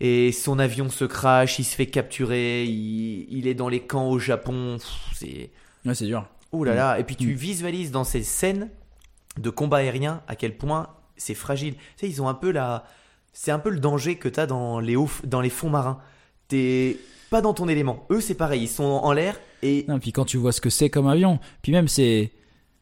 [0.00, 4.08] Et son avion se crache, il se fait capturer, il, il est dans les camps
[4.08, 4.78] au Japon.
[5.14, 5.50] C'est.
[5.86, 6.26] Ouais, c'est dur.
[6.50, 6.98] Ouh là là.
[6.98, 8.70] Et puis, tu visualises dans ces scènes
[9.38, 11.74] de combat aérien à quel point c'est fragile.
[11.74, 12.84] Tu sais, ils ont un peu la.
[13.32, 15.98] C'est un peu le danger que t'as dans les hauts, dans les fonds marins.
[16.48, 16.98] T'es
[17.30, 18.04] pas dans ton élément.
[18.10, 18.62] Eux, c'est pareil.
[18.62, 21.38] Ils sont en l'air et Non, puis quand tu vois ce que c'est comme avion,
[21.62, 22.30] puis même c'est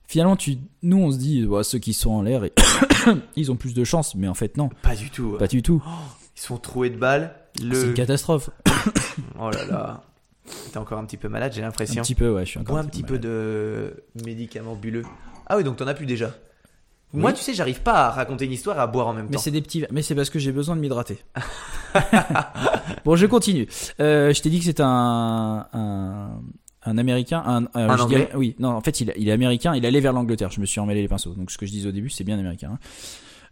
[0.09, 2.53] finalement tu nous on se dit ouais, ceux qui sont en l'air et-
[3.37, 5.37] ils ont plus de chance, mais en fait non, pas du tout.
[5.39, 5.83] pas du tout.
[6.37, 7.35] Ils sont troués de balles.
[7.59, 7.87] C'est Le...
[7.89, 8.51] une catastrophe.
[9.39, 10.03] Oh là là.
[10.73, 12.03] T'es encore un petit peu malade, j'ai Un l'impression.
[12.03, 15.05] petit peu ouais, je suis encore Bois un petit peu de médicaments bulleux.
[15.47, 16.35] Ah oui, donc t'en as plus déjà.
[17.13, 19.33] Moi, tu sais, j'arrive pas à raconter une histoire et à boire en même Mais
[19.37, 19.41] temps.
[19.41, 21.19] c'est des petits mais c'est parce que j'ai besoin de m'hydrater.
[23.05, 23.67] Bon, je continue.
[24.01, 26.31] Euh, je t'ai dit que c'est un, un,
[26.85, 29.33] un américain, un, euh, Un je Anglais dirais- oui, non, en fait, il, il est
[29.33, 29.75] américain.
[29.75, 30.51] Il allait vers l'Angleterre.
[30.51, 31.35] Je me suis emmêlé les pinceaux.
[31.35, 32.73] Donc, ce que je disais au début, c'est bien américain.
[32.75, 32.79] hein.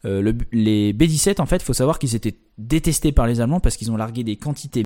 [0.04, 3.76] Euh, le- les B-17, en fait, faut savoir qu'ils étaient détestés par les Allemands parce
[3.76, 4.84] qu'ils ont largué des quantités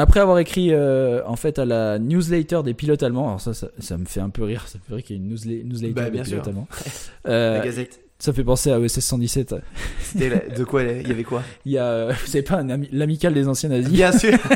[0.00, 3.66] Après avoir écrit euh, en fait à la newsletter des pilotes allemands, alors ça, ça,
[3.80, 5.64] ça me fait un peu rire, ça me fait rire qu'il y ait une newsle-
[5.64, 6.48] newsletter Bah, des bien pilotes sûr.
[6.52, 6.68] allemands.
[7.24, 8.00] La Euh, Gazette.
[8.20, 9.56] ça fait penser à OSS 117.
[10.00, 11.42] C'était la- de quoi Il y avait quoi?
[11.66, 13.90] Il y a, euh, vous savez pas, l'amical des anciens nazis.
[13.92, 14.38] Bien sûr.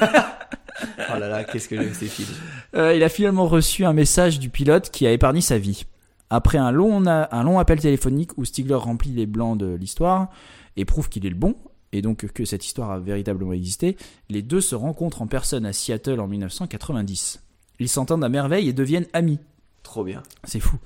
[1.14, 2.28] oh là là, qu'est-ce que j'aime ces films.
[2.76, 5.84] Euh, il a finalement reçu un message du pilote qui a épargné sa vie.
[6.30, 10.28] Après un long, un long appel téléphonique où Stigler remplit les blancs de l'histoire
[10.76, 11.54] et prouve qu'il est le bon,
[11.92, 13.96] et donc que cette histoire a véritablement existé,
[14.30, 17.42] les deux se rencontrent en personne à Seattle en 1990.
[17.80, 19.38] Ils s'entendent à merveille et deviennent amis.
[19.82, 20.22] Trop bien.
[20.44, 20.76] C'est fou.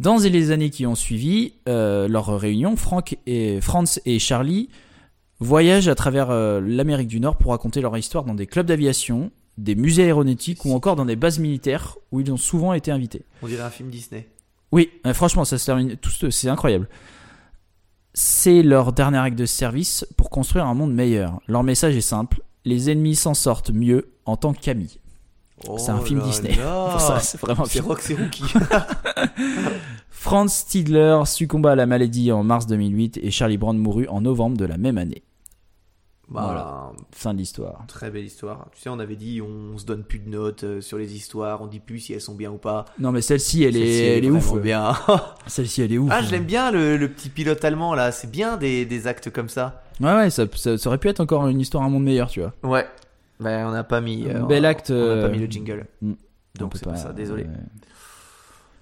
[0.00, 4.68] Dans les années qui ont suivi euh, leur réunion, Frank et, Franz et Charlie
[5.40, 9.30] voyagent à travers euh, l'Amérique du Nord pour raconter leur histoire dans des clubs d'aviation,
[9.58, 13.22] des musées aéronautiques ou encore dans des bases militaires où ils ont souvent été invités.
[13.42, 14.28] On dirait un film Disney.
[14.72, 15.96] Oui, euh, franchement, ça se termine.
[15.96, 16.88] Tout ce- c'est incroyable.
[18.18, 21.40] C'est leur dernier acte de service pour construire un monde meilleur.
[21.48, 24.98] Leur message est simple les ennemis s'en sortent mieux en tant qu'amis.
[25.78, 26.54] C'est un Oh film Disney.
[26.56, 26.88] là.
[26.92, 27.86] Pour ça, c'est vraiment C'est film.
[27.86, 28.42] Rock, c'est Rookie.
[30.10, 34.56] Franz Stiegler succomba à la maladie en mars 2008 et Charlie Brown mourut en novembre
[34.58, 35.22] de la même année.
[36.28, 36.92] Bah, Voilà.
[37.12, 37.84] Fin de l'histoire.
[37.86, 38.66] Très belle histoire.
[38.74, 41.62] Tu sais, on avait dit on se donne plus de notes euh, sur les histoires,
[41.62, 42.84] on dit plus si elles sont bien ou pas.
[42.98, 44.60] Non mais celle-ci elle est, elle est ouf.
[44.60, 44.92] bien.
[45.46, 46.10] Celle-ci elle est ouf.
[46.12, 48.10] ah, je l'aime bien le, le petit pilote allemand là.
[48.10, 49.84] C'est bien des, des actes comme ça.
[50.00, 52.40] Ouais ouais, ça, ça- ça aurait pu être encore une histoire un monde meilleur, tu
[52.40, 52.52] vois.
[52.64, 52.86] Ouais.
[53.38, 54.28] Bah, on n'a pas mis.
[54.28, 55.86] Un euh, bel acte, On n'a pas euh, mis le jingle.
[56.02, 56.12] mm.
[56.58, 57.44] Donc c'est pour ça, désolé.
[57.44, 57.50] ouais.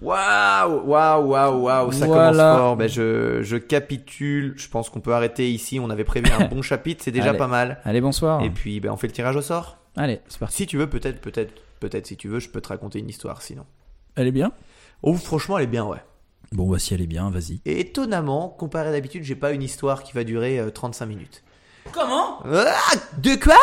[0.00, 2.30] Waouh, waouh, waouh, waouh, ça Voilà.
[2.32, 2.76] commence fort.
[2.76, 4.54] Ben, je, je capitule.
[4.56, 5.78] Je pense qu'on peut arrêter ici.
[5.80, 7.38] On avait prévu un bon chapitre, c'est déjà Allez.
[7.38, 7.80] pas mal.
[7.84, 8.42] Allez bonsoir.
[8.42, 9.78] Et puis, ben, on fait le tirage au sort.
[9.96, 10.56] Allez, c'est parti.
[10.56, 13.40] Si tu veux, peut-être, peut-être, peut-être, si tu veux, je peux te raconter une histoire
[13.42, 13.64] sinon.
[14.16, 14.52] Elle est bien?
[15.02, 15.98] Oh, franchement, elle est bien, ouais.
[16.52, 17.60] Bon bah si elle est bien, vas-y.
[17.64, 21.42] Et étonnamment, comparé à d'habitude, j'ai pas une histoire qui va durer euh, 35 minutes.
[21.92, 22.40] Comment?
[22.44, 23.56] Ah, de quoi?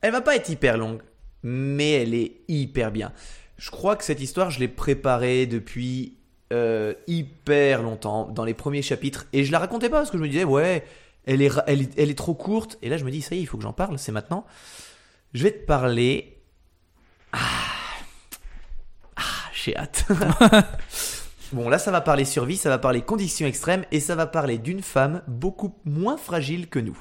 [0.00, 1.00] Elle va pas être hyper longue,
[1.42, 3.12] mais elle est hyper bien.
[3.60, 6.14] Je crois que cette histoire, je l'ai préparée depuis
[6.52, 10.22] euh, hyper longtemps, dans les premiers chapitres, et je la racontais pas parce que je
[10.22, 10.82] me disais, ouais,
[11.26, 13.38] elle est, elle, est- elle est trop courte, et là je me dis, ça y
[13.38, 14.46] est, il faut que j'en parle, c'est maintenant.
[15.34, 16.38] Je vais te parler.
[17.32, 17.38] Ah,
[19.16, 20.06] ah j'ai hâte.
[21.52, 24.56] Bon, là, ça va parler survie, ça va parler conditions extrêmes et ça va parler
[24.56, 26.96] d'une femme beaucoup moins fragile que nous.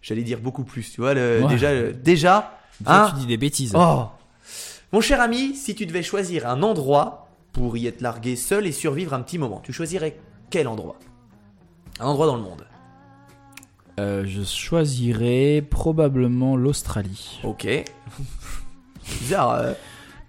[0.00, 1.12] J'allais dire beaucoup plus, tu vois.
[1.12, 1.48] Le, Ouais.
[1.50, 2.58] Déjà, le- déjà.
[2.86, 3.74] Hein tu dis des bêtises.
[3.76, 4.06] Oh
[4.92, 8.72] Mon cher ami, si tu devais choisir un endroit pour y être largué seul et
[8.72, 10.18] survivre un petit moment, tu choisirais
[10.50, 10.96] quel endroit?
[12.00, 12.66] Un endroit dans le monde.
[14.00, 17.40] Euh, je choisirais probablement l'Australie.
[17.44, 17.66] Ok.
[19.20, 19.50] Bizarre.
[19.52, 19.72] euh,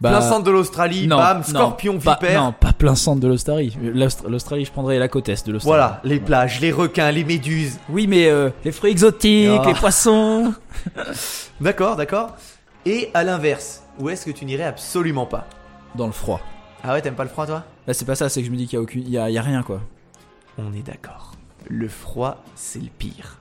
[0.01, 2.41] Bah, plein centre de l'Australie, non, bam, non, scorpion, pas- vipère.
[2.43, 3.77] non, pas plein centre de l'Australie.
[3.81, 5.69] L'Aust- L'Australie, je prendrais la côte est de l'Australie.
[5.77, 7.79] Voilà, les plages, les requins, les méduses.
[7.89, 9.67] Oui, mais euh, les fruits exotiques, Ah.
[9.67, 10.53] les poissons.
[11.61, 12.35] D'accord, d'accord.
[12.85, 15.47] Et à l'inverse, où est-ce que tu n'irais absolument pas
[15.95, 16.41] Dans le froid.
[16.83, 17.63] Ah ouais, t'aimes pas le froid, toi?
[17.87, 19.17] Là, c'est pas ça, c'est que je me dis qu'il y a aucune, il y
[19.17, 19.81] a, il y a rien quoi.
[20.57, 21.31] On est d'accord.
[21.69, 23.39] Le froid, c'est le pire.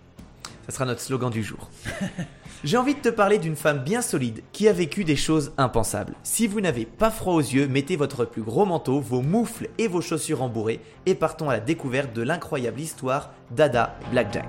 [0.67, 1.69] Ça sera notre slogan du jour.
[2.65, 6.15] J'ai envie de te parler d'une femme bien solide qui a vécu des choses impensables.
[6.23, 9.89] Si vous n'avez pas froid aux yeux, mettez votre plus gros manteau, vos moufles et
[9.89, 14.49] vos chaussures embourrées et partons à la découverte de l'incroyable histoire d'Ada Blackjack.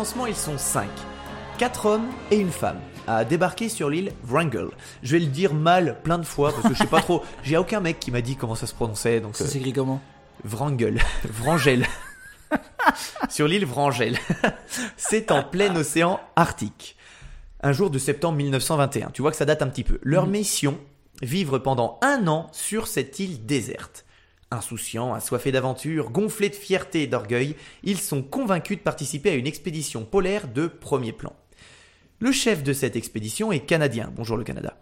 [0.00, 0.88] commencement, ils sont 5.
[1.58, 4.68] 4 hommes et une femme à débarquer sur l'île Wrangel.
[5.02, 7.22] Je vais le dire mal plein de fois parce que je sais pas trop.
[7.42, 10.00] J'ai aucun mec qui m'a dit comment ça se prononçait donc Ça euh, s'écrit comment?
[10.42, 11.86] Wrangel, Vrangel.
[13.28, 14.16] Sur l'île Vrangel.
[14.96, 16.96] C'est en plein océan Arctique.
[17.62, 19.10] Un jour de septembre 1921.
[19.10, 19.98] Tu vois que ça date un petit peu.
[20.02, 20.78] Leur mission,
[21.20, 24.06] vivre pendant un an sur cette île déserte.
[24.50, 29.46] Insouciants, assoiffés d'aventure, gonflés de fierté et d'orgueil, ils sont convaincus de participer à une
[29.46, 31.34] expédition polaire de premier plan.
[32.18, 34.12] Le chef de cette expédition est canadien.
[34.14, 34.76] Bonjour le Canada.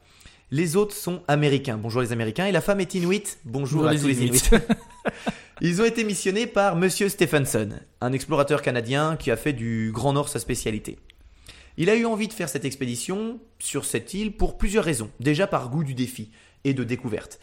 [0.50, 1.76] Les autres sont américains.
[1.76, 2.46] Bonjour les Américains.
[2.46, 3.38] Et la femme est inuite.
[3.44, 4.42] Bonjour à les tous les Inuits.
[4.50, 4.64] Inuits.
[5.60, 7.68] Ils ont été missionnés par Monsieur Stephenson,
[8.00, 10.98] un explorateur canadien qui a fait du Grand Nord sa spécialité.
[11.76, 15.10] Il a eu envie de faire cette expédition sur cette île pour plusieurs raisons.
[15.20, 16.30] Déjà par goût du défi
[16.64, 17.38] et de découverte.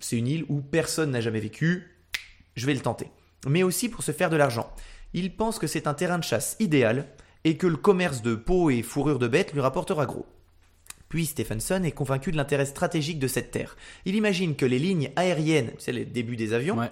[0.00, 1.96] C'est une île où personne n'a jamais vécu,
[2.56, 3.08] je vais le tenter.
[3.46, 4.70] Mais aussi pour se faire de l'argent.
[5.14, 7.06] Il pense que c'est un terrain de chasse idéal
[7.44, 10.26] et que le commerce de peau et fourrure de bêtes lui rapportera gros.
[11.08, 13.76] Puis Stephenson est convaincu de l'intérêt stratégique de cette terre.
[14.04, 16.90] Il imagine que les lignes aériennes, c'est les débuts des avions, Ouais.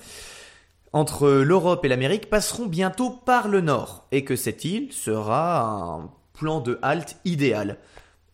[0.92, 6.10] entre l'Europe et l'Amérique passeront bientôt par le nord et que cette île sera un
[6.32, 7.78] plan de halte idéal.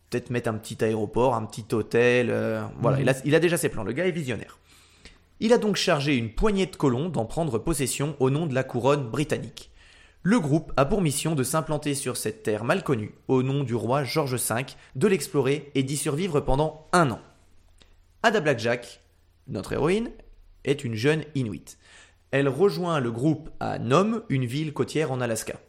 [0.09, 2.29] Peut-être mettre un petit aéroport, un petit hôtel.
[2.29, 3.83] euh, voilà, il, a, il a déjà ses plans.
[3.83, 4.57] Le gars est visionnaire.
[5.41, 8.63] Il a donc chargé une poignée de colons d'en prendre possession au nom de la
[8.63, 9.69] couronne britannique.
[10.23, 13.75] Le groupe a pour mission de s'implanter sur cette terre mal connue, au nom du
[13.75, 17.19] roi George V, de l'explorer et d'y survivre pendant un an.
[18.23, 19.01] Ada Blackjack,
[19.47, 20.09] notre héroïne,
[20.63, 21.77] est une jeune Inuit.
[22.31, 25.59] Elle rejoint le groupe à Nome, une ville côtière en Alaska.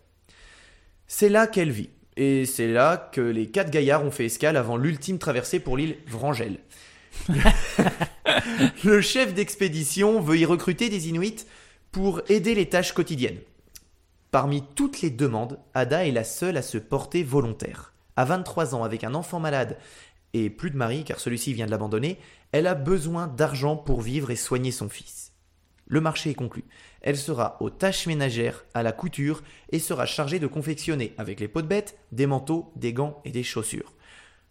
[1.07, 4.77] C'est là qu'elle vit, et c'est là que les quatre gaillards ont fait escale avant
[4.77, 6.61] l'ultime traversée pour l'île Vrangel.
[8.85, 11.47] le chef d'expédition veut y recruter des Inuits
[11.93, 13.39] pour aider les tâches quotidiennes.
[14.31, 17.95] Parmi toutes les demandes, Ada est la seule à se porter volontaire.
[18.17, 19.79] À 23 ans, avec un enfant malade
[20.35, 22.19] et plus de mari, car celui-ci vient de l'abandonner,
[22.53, 25.33] elle a besoin d'argent pour vivre et soigner son fils.
[25.87, 26.65] Le marché est conclu.
[27.01, 31.49] Elle sera aux tâches ménagères, à la couture, et sera chargée de confectionner, avec les
[31.49, 33.95] peaux de bête, des manteaux, des gants et des chaussures.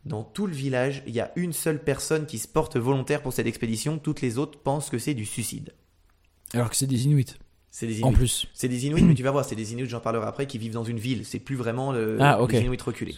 [0.06, 3.34] Dans tout le village, il y a une seule personne qui se porte volontaire pour
[3.34, 5.74] cette expédition, toutes les autres pensent que c'est du suicide.
[6.54, 7.26] Alors que c'est des Inuits.
[7.72, 8.18] C'est des En Inuits.
[8.18, 8.48] plus.
[8.54, 10.74] C'est des Inuits, mais tu vas voir, c'est des Inuits, j'en parlerai après, qui vivent
[10.74, 11.26] dans une ville.
[11.26, 13.18] C'est plus vraiment le, Ah, les Inuits reculés.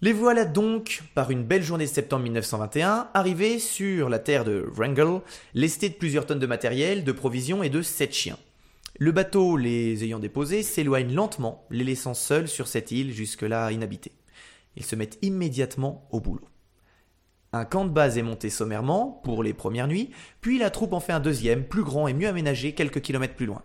[0.00, 4.66] Les voilà donc, par une belle journée de septembre 1921, arrivés sur la terre de
[4.74, 5.20] Wrangell,
[5.54, 8.38] lestés de plusieurs tonnes de matériel, de provisions et de sept chiens.
[8.98, 14.12] Le bateau, les ayant déposés, s'éloigne lentement, les laissant seuls sur cette île jusque-là inhabitée.
[14.76, 16.48] Ils se mettent immédiatement au boulot.
[17.52, 20.10] Un camp de base est monté sommairement pour les premières nuits,
[20.40, 23.46] puis la troupe en fait un deuxième, plus grand et mieux aménagé quelques kilomètres plus
[23.46, 23.62] loin.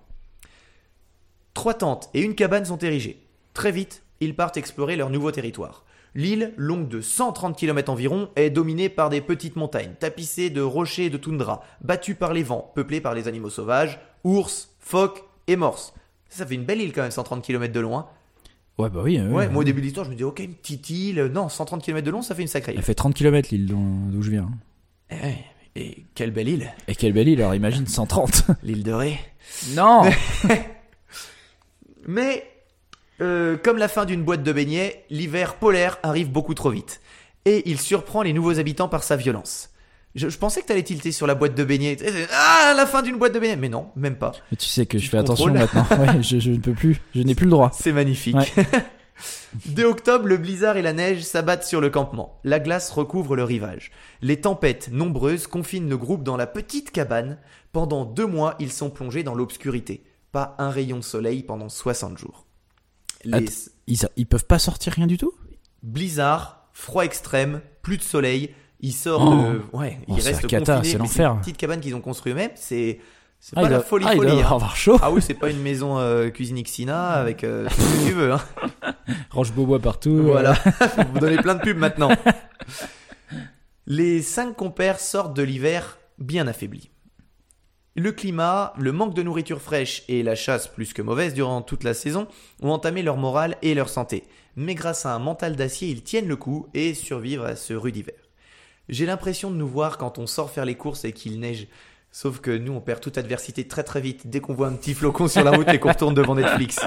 [1.55, 3.25] Trois tentes et une cabane sont érigées.
[3.53, 5.85] Très vite, ils partent explorer leur nouveau territoire.
[6.15, 11.05] L'île, longue de 130 km environ, est dominée par des petites montagnes, tapissées de rochers
[11.05, 15.55] et de toundra, battues par les vents, peuplées par les animaux sauvages, ours, phoques et
[15.55, 15.93] morses.
[16.29, 18.05] Ça fait une belle île quand même, 130 km de long.
[18.79, 18.83] Hein.
[18.83, 19.19] Ouais, bah oui.
[19.19, 21.23] Ouais, moi au début de l'histoire, je me dis, ok, une petite île.
[21.33, 22.83] Non, 130 km de long, ça fait une sacrée Elle île.
[22.85, 24.49] fait 30 km l'île d'où je viens.
[25.11, 25.15] Eh,
[25.75, 28.45] et quelle belle île, Et quelle belle île, alors imagine 130.
[28.63, 29.19] l'île de Ré.
[29.75, 30.03] non
[32.07, 32.43] Mais,
[33.21, 37.01] euh, comme la fin d'une boîte de beignets, l'hiver polaire arrive beaucoup trop vite.
[37.45, 39.69] Et il surprend les nouveaux habitants par sa violence.
[40.15, 41.97] Je, je pensais que t'allais tilter sur la boîte de beignets.
[42.31, 43.55] Ah, la fin d'une boîte de beignets.
[43.55, 44.31] Mais non, même pas.
[44.51, 45.85] Mais tu sais que je fais attention maintenant.
[45.99, 46.99] Ouais, je, je ne peux plus.
[47.13, 47.71] Je n'ai plus le droit.
[47.73, 48.35] C'est magnifique.
[49.65, 52.39] Dès octobre, le blizzard et la neige s'abattent sur le campement.
[52.43, 53.91] La glace recouvre le rivage.
[54.21, 57.37] Les tempêtes nombreuses confinent le groupe dans la petite cabane.
[57.71, 60.03] Pendant deux mois, ils sont plongés dans l'obscurité.
[60.31, 62.45] Pas un rayon de soleil pendant 60 jours.
[63.25, 63.45] Les
[63.87, 65.33] Ils, ils peuvent pas sortir rien du tout?
[65.83, 68.53] Blizzard, froid extrême, plus de soleil.
[68.81, 69.51] Ils sortent Oh.
[69.53, 69.77] de...
[69.77, 70.91] Ouais, Oh, ils c'est restent cata, confinés.
[70.93, 71.31] c'est l'enfer.
[71.33, 72.51] une petite cabane qu'ils ont construite eux-mêmes.
[72.55, 72.99] C'est...
[73.41, 74.41] C'est Ah, pas la doit- folie ah, folie.
[74.41, 74.47] hein.
[74.51, 74.97] avoir chaud.
[75.01, 78.13] Ah oui, c'est pas une maison euh, cuisine Xina avec euh, tout ce que tu
[78.13, 78.33] veux.
[78.33, 78.41] Hein.
[79.31, 80.17] Range bois partout.
[80.23, 82.09] Voilà, faut vous donner plein de pubs maintenant.
[83.87, 86.89] Les cinq compères sortent de l'hiver bien affaiblis.
[87.95, 91.83] Le climat, le manque de nourriture fraîche et la chasse plus que mauvaise durant toute
[91.83, 92.27] la saison
[92.61, 94.23] ont entamé leur morale et leur santé.
[94.55, 97.97] Mais grâce à un mental d'acier, ils tiennent le coup et survivent à ce rude
[97.97, 98.15] hiver.
[98.89, 101.67] J'ai l'impression de nous voir quand on sort faire les courses et qu'il neige.
[102.11, 104.95] Sauf que nous, on perd toute adversité très très vite dès qu'on voit un petit
[104.95, 106.79] flocon sur la route et qu'on retourne devant Netflix.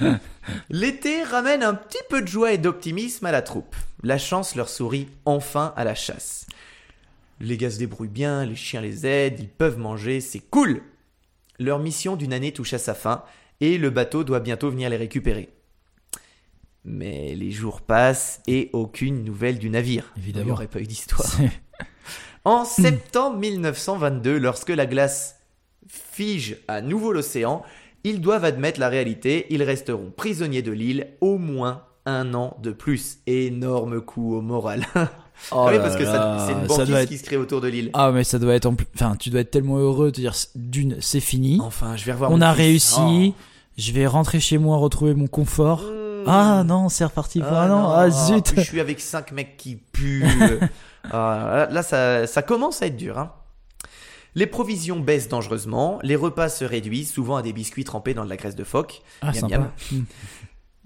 [0.70, 3.76] L'été ramène un petit peu de joie et d'optimisme à la troupe.
[4.02, 6.46] La chance leur sourit enfin à la chasse.
[7.40, 10.80] Les gars se débrouillent bien, les chiens les aident, ils peuvent manger, c'est cool
[11.58, 13.22] Leur mission d'une année touche à sa fin
[13.60, 15.53] et le bateau doit bientôt venir les récupérer.
[16.84, 20.12] Mais les jours passent et aucune nouvelle du navire.
[20.18, 20.42] Évidemment.
[20.44, 21.26] Il n'y aurait pas eu d'histoire.
[22.46, 25.36] En septembre 1922, lorsque la glace
[25.88, 27.62] fige à nouveau l'océan,
[28.04, 32.70] ils doivent admettre la réalité, ils resteront prisonniers de l'île au moins un an de
[32.72, 33.16] plus.
[33.26, 34.84] Énorme coup au moral.
[35.50, 37.90] Oh oui, là parce que c'est une banquise être- qui se crée autour de l'île.
[37.92, 38.86] Ah mais ça doit être en plus...
[38.94, 41.58] Enfin, tu dois être tellement heureux de dire d'une, c'est fini.
[41.60, 42.64] Enfin, je vais revoir On a fils.
[42.64, 43.34] réussi.
[43.76, 45.82] Je vais rentrer chez moi retrouver mon confort.
[45.84, 45.90] Oh.
[45.90, 46.03] Mmh.
[46.26, 47.68] Ah non, c'est reparti Ah an.
[47.68, 48.54] non, Ah zut.
[48.56, 50.24] je suis avec cinq mecs qui puent.
[51.12, 53.18] Ah, là, ça, ça commence à être dur.
[53.18, 53.30] hein.
[54.34, 58.30] Les provisions baissent dangereusement, les repas se réduisent, souvent à des biscuits trempés dans de
[58.30, 59.02] la graisse de phoque.
[59.20, 59.70] Ah miam.
[59.92, 60.04] Hmm.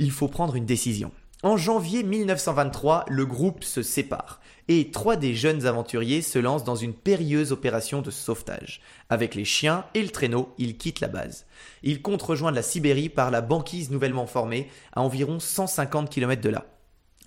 [0.00, 1.12] Il faut prendre une décision.
[1.44, 6.74] En janvier 1923, le groupe se sépare et trois des jeunes aventuriers se lancent dans
[6.74, 8.80] une périlleuse opération de sauvetage.
[9.08, 11.46] Avec les chiens et le traîneau, ils quittent la base.
[11.84, 16.48] Ils comptent rejoindre la Sibérie par la banquise nouvellement formée à environ 150 km de
[16.48, 16.66] là.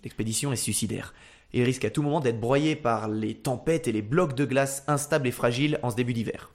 [0.03, 1.14] L'expédition est suicidaire.
[1.53, 4.84] Ils risquent à tout moment d'être broyés par les tempêtes et les blocs de glace
[4.88, 6.51] instables et fragiles en ce début d'hiver.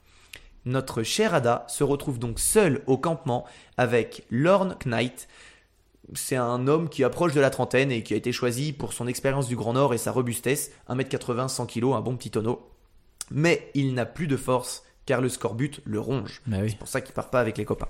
[0.66, 3.46] Notre cher Ada se retrouve donc seul au campement
[3.76, 5.28] avec Lorne Knight.
[6.14, 9.06] C'est un homme qui approche de la trentaine et qui a été choisi pour son
[9.06, 12.70] expérience du Grand Nord et sa robustesse, 1m80, 100 kg, un bon petit tonneau.
[13.30, 16.42] Mais il n'a plus de force car le scorbut le ronge.
[16.46, 16.70] Bah oui.
[16.70, 17.88] C'est pour ça qu'il part pas avec les copains.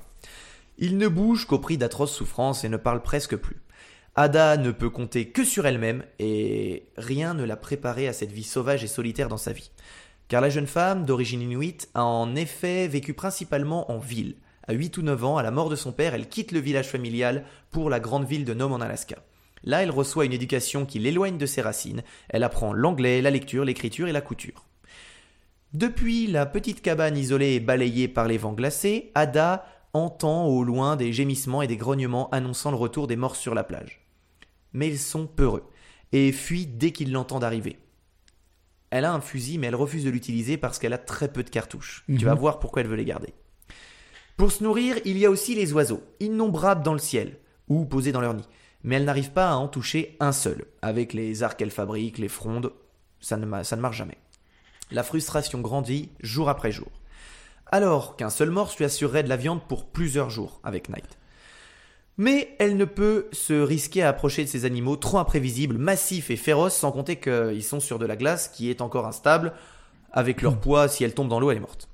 [0.78, 3.56] Il ne bouge qu'au prix d'atroces souffrances et ne parle presque plus.
[4.14, 8.44] Ada ne peut compter que sur elle-même et rien ne l'a préparée à cette vie
[8.44, 9.70] sauvage et solitaire dans sa vie.
[10.28, 14.36] Car la jeune femme, d'origine inuite, a en effet vécu principalement en ville.
[14.68, 16.88] À 8 ou 9 ans, à la mort de son père, elle quitte le village
[16.88, 19.16] familial pour la grande ville de Nome en Alaska.
[19.62, 22.02] Là, elle reçoit une éducation qui l'éloigne de ses racines.
[22.28, 24.66] Elle apprend l'anglais, la lecture, l'écriture et la couture.
[25.72, 30.96] Depuis la petite cabane isolée et balayée par les vents glacés, Ada entend au loin
[30.96, 34.00] des gémissements et des grognements annonçant le retour des morts sur la plage.
[34.72, 35.64] Mais ils sont peureux
[36.12, 37.78] et fuient dès qu'ils l'entendent arriver.
[38.90, 41.50] Elle a un fusil, mais elle refuse de l'utiliser parce qu'elle a très peu de
[41.50, 42.04] cartouches.
[42.06, 42.24] Tu Mhm.
[42.24, 43.34] vas voir pourquoi elle veut les garder.
[44.36, 48.12] Pour se nourrir, il y a aussi les oiseaux, innombrables dans le ciel, ou posés
[48.12, 48.44] dans leur nid.
[48.82, 50.66] Mais elle n'arrive pas à en toucher un seul.
[50.82, 52.72] Avec les arcs qu'elle fabrique, les frondes,
[53.20, 54.18] ça ne, ça ne marche jamais.
[54.90, 56.90] La frustration grandit jour après jour.
[57.72, 61.18] Alors qu'un seul morse lui assurerait de la viande pour plusieurs jours avec Knight.
[62.18, 66.36] Mais elle ne peut se risquer à approcher de ces animaux trop imprévisibles, massifs et
[66.36, 69.54] féroces, sans compter qu'ils sont sur de la glace qui est encore instable.
[70.12, 71.88] Avec leur poids, si elle tombe dans l'eau, elle est morte.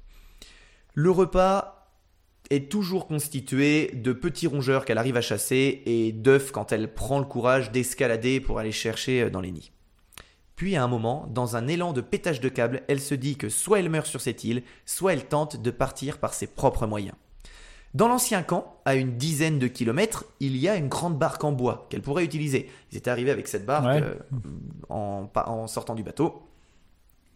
[0.95, 1.72] Le repas
[2.53, 7.19] est toujours constitué de petits rongeurs qu'elle arrive à chasser et d'œufs quand elle prend
[7.19, 9.73] le courage d'escalader pour aller chercher dans les nids.
[10.57, 13.49] Puis à un moment, dans un élan de pétage de câble, elle se dit que
[13.49, 17.15] soit elle meurt sur cette île, soit elle tente de partir par ses propres moyens.
[17.95, 21.53] Dans l'ancien camp, à une dizaine de kilomètres, il y a une grande barque en
[21.53, 22.71] bois qu'elle pourrait utiliser.
[22.91, 24.03] Ils étaient arrivés avec cette barque Ouais.
[24.03, 26.43] euh, en sortant du bateau.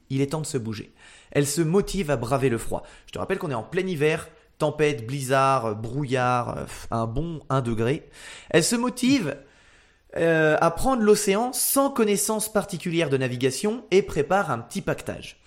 [0.08, 0.92] Il est temps de se bouger.
[1.32, 2.84] Elle se motive à braver le froid.
[3.06, 4.28] Je te rappelle qu'on est en plein hiver,
[4.58, 8.08] tempête, blizzard, brouillard, euh, un bon 1 degré.
[8.50, 9.36] Elle se motive
[10.16, 15.40] euh, à prendre l'océan sans connaissance particulière de navigation et prépare un petit pactage.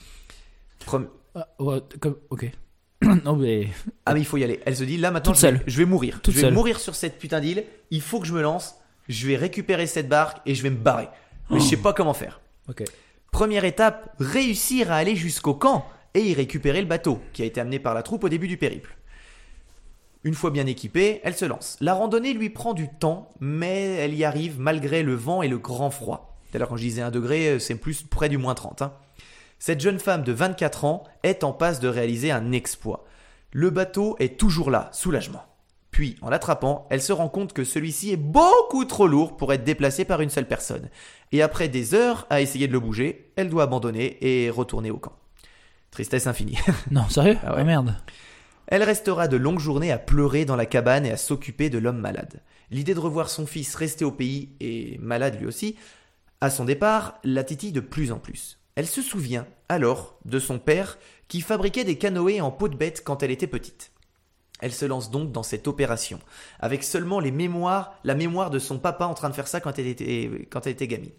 [1.35, 2.17] Ah, ouais, comme...
[2.29, 2.49] Ok.
[3.01, 3.67] non mais...
[4.05, 4.59] Ah mais il faut y aller.
[4.65, 5.63] Elle se dit là maintenant Toute je vais, seule.
[5.65, 6.19] je vais mourir.
[6.21, 6.53] Toute je vais seule.
[6.53, 7.63] mourir sur cette putain d'île.
[7.91, 8.75] Il faut que je me lance.
[9.07, 11.07] Je vais récupérer cette barque et je vais me barrer.
[11.49, 12.41] Mais je sais pas comment faire.
[12.67, 12.83] Ok.
[13.31, 17.59] Première étape, réussir à aller jusqu'au camp et y récupérer le bateau qui a été
[17.59, 18.95] amené par la troupe au début du périple.
[20.23, 21.77] Une fois bien équipée, elle se lance.
[21.79, 25.57] La randonnée lui prend du temps, mais elle y arrive malgré le vent et le
[25.57, 26.37] grand froid.
[26.51, 28.81] D'ailleurs, quand je disais 1 degré, c'est plus près du moins 30.
[28.81, 28.93] hein.
[29.59, 33.05] Cette jeune femme de 24 ans est en passe de réaliser un exploit.
[33.51, 35.43] Le bateau est toujours là, soulagement.
[35.91, 39.63] Puis, en l'attrapant, elle se rend compte que celui-ci est beaucoup trop lourd pour être
[39.63, 40.89] déplacé par une seule personne.
[41.31, 44.97] Et après des heures à essayer de le bouger, elle doit abandonner et retourner au
[44.97, 45.13] camp.
[45.91, 46.57] Tristesse infinie.
[46.91, 47.37] Non, sérieux?
[47.43, 47.61] Ah ouais.
[47.61, 47.95] Ah merde.
[48.71, 51.97] Elle restera de longues journées à pleurer dans la cabane et à s'occuper de l'homme
[51.97, 52.43] malade.
[52.69, 55.75] L'idée de revoir son fils rester au pays, et malade lui aussi,
[56.39, 58.59] à son départ, la titille de plus en plus.
[58.75, 63.03] Elle se souvient, alors, de son père qui fabriquait des canoës en peau de bête
[63.03, 63.91] quand elle était petite.
[64.59, 66.19] Elle se lance donc dans cette opération,
[66.59, 69.79] avec seulement les mémoires, la mémoire de son papa en train de faire ça quand
[69.79, 71.09] elle était gamine.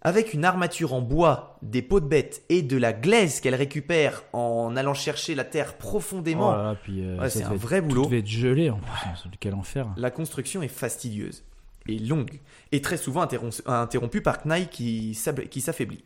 [0.00, 4.22] Avec une armature en bois, des peaux de bête et de la glaise qu'elle récupère
[4.32, 8.04] en allant chercher la terre profondément Oh euh, Ouais, c'est un vrai boulot.
[8.04, 9.24] devait être gelé en plus.
[9.40, 9.88] Quel enfer.
[9.96, 11.42] La construction est fastidieuse
[11.88, 12.40] et longue,
[12.70, 16.04] et très souvent interrom- interrompue par Knight qui s'affaiblit.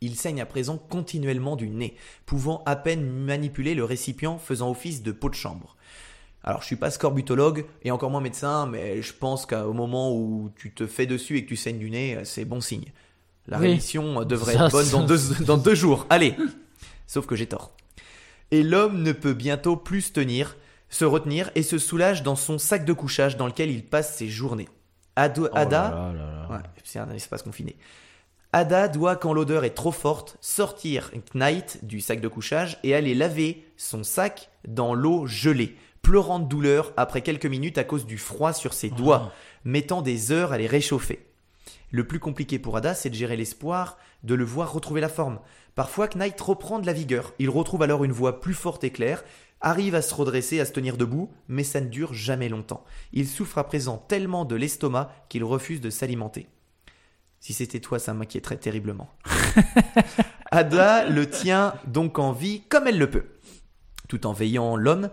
[0.00, 5.02] Il saigne à présent continuellement du nez, pouvant à peine manipuler le récipient faisant office
[5.02, 5.76] de pot de chambre.
[6.48, 10.50] Alors, je suis pas scorbutologue et encore moins médecin, mais je pense qu'au moment où
[10.56, 12.86] tu te fais dessus et que tu saignes du nez, c'est bon signe.
[13.46, 13.66] La Oui.
[13.68, 16.06] rémission devrait Ça, être bonne dans deux, dans deux jours.
[16.08, 16.34] Allez
[17.06, 17.72] Sauf que j'ai tort.
[18.50, 20.56] Et l'homme ne peut bientôt plus se tenir,
[20.88, 24.28] se retenir et se soulage dans son sac de couchage dans lequel il passe ses
[24.28, 24.68] journées.
[25.16, 26.12] Ado- Oh Ada.
[26.50, 27.76] Ouais, c'est un espace confiné.
[28.54, 33.14] Ada doit, quand l'odeur est trop forte, sortir Knight du sac de couchage et aller
[33.14, 35.76] laver son sac dans l'eau gelée,
[36.08, 39.30] pleurant de douleur après quelques minutes à cause du froid sur ses doigts,
[39.66, 41.26] mettant des heures à les réchauffer.
[41.90, 45.38] Le plus compliqué pour Ada, c'est de gérer l'espoir de le voir retrouver la forme.
[45.74, 47.34] Parfois, Knight reprend de la vigueur.
[47.38, 49.22] Il retrouve alors une voix plus forte et claire,
[49.60, 52.86] arrive à se redresser, à se tenir debout, mais ça ne dure jamais longtemps.
[53.12, 56.46] Il souffre à présent tellement de l'estomac qu'il refuse de s'alimenter.
[57.38, 59.10] Si c'était toi, ça m'inquiéterait terriblement.
[60.52, 63.26] Ada le tient donc en vie comme elle le peut.
[64.08, 65.10] Tout en veillant l'homme,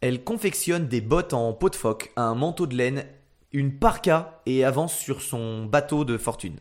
[0.00, 3.04] elle confectionne des bottes en peau de phoque, un manteau de laine,
[3.52, 6.56] une parka et avance sur son bateau de fortune.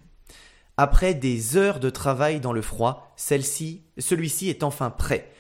[0.78, 5.32] Après des heures de travail dans le froid, celle-ci, celui-ci est enfin prêt.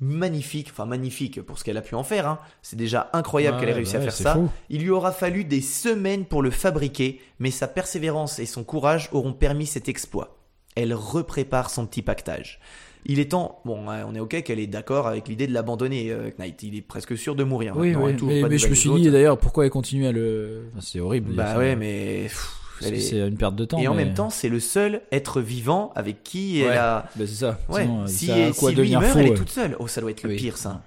[0.00, 2.26] Magnifique, enfin magnifique pour ce qu'elle a pu en faire.
[2.28, 2.38] hein.
[2.62, 4.34] C'est déjà incroyable qu'elle ait réussi bah à ouais, faire c'est ça.
[4.34, 4.50] fou.
[4.68, 9.08] Il lui aura fallu des semaines pour le fabriquer, mais sa persévérance et son courage
[9.12, 10.36] auront permis cet exploit.
[10.74, 12.58] Elle reprépare son petit pactage.
[13.06, 16.30] Il est temps, bon, on est ok qu'elle est d'accord avec l'idée de l'abandonner, euh,
[16.38, 16.62] Knight.
[16.62, 17.74] Il est presque sûr de mourir.
[17.76, 18.16] Oui, hein,
[18.48, 20.68] mais, je me suis dit d'ailleurs pourquoi elle continue à le.
[20.72, 21.34] Enfin, c'est horrible.
[21.34, 21.58] Bah ça.
[21.58, 22.22] ouais, mais.
[22.24, 22.50] pff,
[22.80, 23.78] C'est est- c'est une perte de temps.
[23.78, 26.68] Et en mais- même temps, c'est le seul être vivant avec qui Ouais.
[26.70, 27.04] elle a.
[27.14, 27.58] Bah, c'est ça.
[27.68, 29.76] Ouais, Sinon, si, ça a quoi si lui meurt, fou elle est toute seule.
[29.78, 30.36] Oh, ça doit être le Oui.
[30.36, 30.80] pire, ça.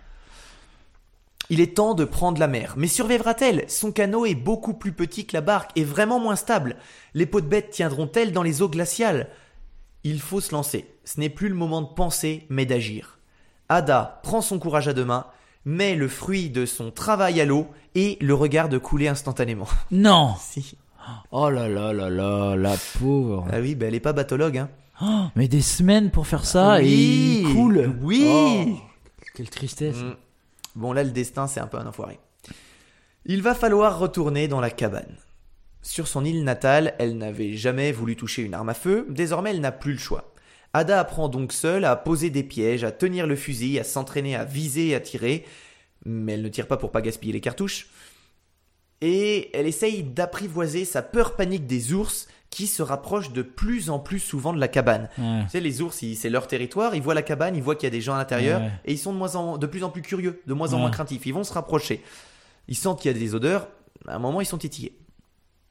[1.50, 2.74] Il est temps de prendre la mer.
[2.78, 3.64] Mais survivra-t-elle?
[3.70, 6.76] Son canot est beaucoup plus petit que la barque et vraiment moins stable.
[7.14, 9.30] Les peaux de bête tiendront-elles dans les eaux glaciales?
[10.10, 10.86] Il faut se lancer.
[11.04, 13.20] Ce n'est plus le moment de penser, mais d'agir.
[13.68, 15.26] Ada prend son courage à deux mains,
[15.66, 19.68] met le fruit de son travail à l'eau et le regarde couler instantanément.
[19.92, 20.34] Non.
[20.40, 20.78] si.
[21.32, 23.46] Oh là là là là, la pauvre.
[23.52, 24.70] Ah oui, bah elle est pas bathologue, hein.
[25.02, 27.44] Oh, mais des semaines pour faire ça et Oui.
[27.46, 27.94] il coule.
[28.02, 28.26] Oui.
[28.30, 28.66] Oh,
[29.36, 29.98] quelle tristesse.
[29.98, 30.16] Mm.
[30.76, 32.18] Bon, là, le destin, c'est un peu un enfoiré.
[33.26, 35.16] Il va falloir retourner dans la cabane.
[35.88, 39.62] Sur son île natale, elle n'avait jamais voulu toucher une arme à feu, désormais elle
[39.62, 40.34] n'a plus le choix.
[40.74, 44.44] Ada apprend donc seule à poser des pièges, à tenir le fusil, à s'entraîner à
[44.44, 45.46] viser et à tirer,
[46.06, 47.88] mais elle ne tire pas pour pas gaspiller les cartouches.
[49.00, 54.00] Et elle essaye d'apprivoiser sa peur panique des ours qui se rapprochent de plus en
[54.00, 55.08] plus souvent de la cabane.
[55.18, 55.44] Ouais.
[55.44, 57.88] Tu sais, les ours, c'est leur territoire, ils voient la cabane, ils voient qu'il y
[57.88, 58.72] a des gens à l'intérieur, Ouais.
[58.84, 60.82] et ils sont de, moins en, de plus en plus curieux, de moins en Ouais.
[60.82, 61.26] moins craintifs.
[61.26, 62.04] Ils vont se rapprocher.
[62.68, 63.70] Ils sentent qu'il y a des odeurs,
[64.06, 64.98] à un moment, ils sont titillés.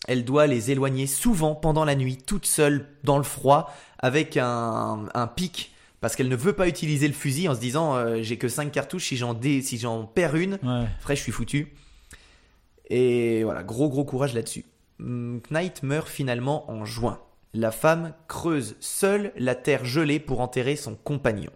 [0.07, 5.07] Elle doit les éloigner souvent pendant la nuit, toute seule, dans le froid, avec un,
[5.15, 8.39] un pic, parce qu'elle ne veut pas utiliser le fusil en se disant euh, j'ai
[8.39, 9.83] que 5 cartouches, si j'en, dé- si
[10.15, 10.87] perds une, Ouais.
[11.01, 11.73] Après, je suis foutu.
[12.89, 14.65] Et voilà, gros gros courage là-dessus.
[15.01, 17.19] Hum, Knight meurt finalement en juin.
[17.55, 21.51] La femme creuse seule la terre gelée pour enterrer son compagnon.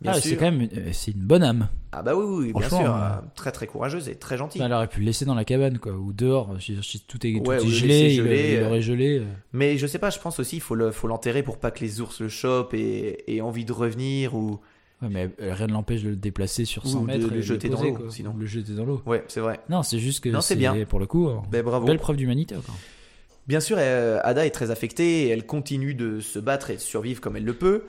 [0.00, 0.30] Bien Ah, sûr.
[0.30, 1.68] c'est quand même euh, c'est une bonne âme.
[1.90, 2.78] Ah bah oui, oui, bien sûr.
[2.78, 2.84] ouais.
[2.86, 4.62] euh, Très très courageuse et très gentille.
[4.62, 6.54] Elle aurait pu le laisser dans la cabane quoi ou dehors.
[6.60, 8.66] Si, si tout est, tout Ouais, est ou le gelé, laisser il, geler, il euh.
[8.68, 9.18] aurait gelé.
[9.18, 9.24] euh.
[9.52, 11.80] Mais je sais pas, je pense aussi il faut le- faut l'enterrer pour pas que
[11.80, 14.60] les ours le chopent et aient envie de revenir ou.
[15.02, 17.32] Ouais, mais euh, rien ne l'empêche de le déplacer sur Ou 100 de mètres le
[17.32, 18.10] et de jeter dans poser, l'eau, quoi.
[18.10, 18.32] sinon.
[18.36, 19.02] Ou le jeter dans l'eau.
[19.06, 19.58] Ouais, c'est vrai.
[19.68, 20.76] Non, c'est juste que Non, c'est bien.
[20.88, 21.28] pour le coup.
[21.28, 21.86] euh, Ben bravo.
[21.86, 22.54] Belle preuve d'humanité.
[23.46, 26.80] Bien sûr, euh, Ada est très affectée et elle continue de se battre et de
[26.80, 27.84] survivre comme elle le peut.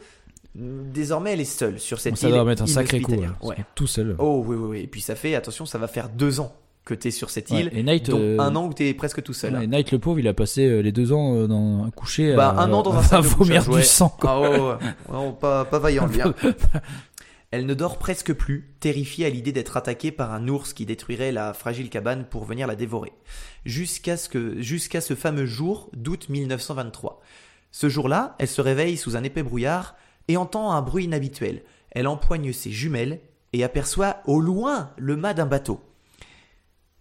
[0.60, 2.34] Désormais, elle est seule sur cette ça île.
[2.34, 3.12] doit mettre un sacré coup.
[3.14, 3.66] là, parce Ouais.
[3.76, 4.16] Tout seul.
[4.20, 4.80] Oh oui, oui, oui.
[4.82, 6.54] Et puis ça fait, attention, ça va faire deux ans
[6.86, 9.22] que t'es sur cette Ouais, île, Et Knight, dont euh, un an où t'es presque
[9.22, 9.56] tout seul.
[9.56, 12.34] ouais, Knight, le pauvre, il a passé euh, les deux ans euh, dans un couché
[12.36, 13.84] Bah, un an dans un sac de vomir couchage, du ouais.
[13.84, 14.10] sang.
[14.20, 14.32] quoi.
[14.32, 14.76] Ah ouais.
[15.12, 16.22] Non, pas, pas vaillant, lui.
[16.22, 16.34] hein.
[17.52, 21.32] Elle ne dort presque plus, terrifiée à l'idée d'être attaquée par un ours qui détruirait
[21.32, 23.12] la fragile cabane pour venir la dévorer.
[23.66, 27.22] Jusqu'à ce, que, jusqu'à ce fameux jour d'août 1923.
[27.72, 29.96] Ce jour-là, elle se réveille sous un épais brouillard
[30.30, 31.64] et entend un bruit inhabituel.
[31.92, 33.20] Elle empoigne ses jumelles
[33.52, 35.82] et aperçoit au loin le mât d'un bateau.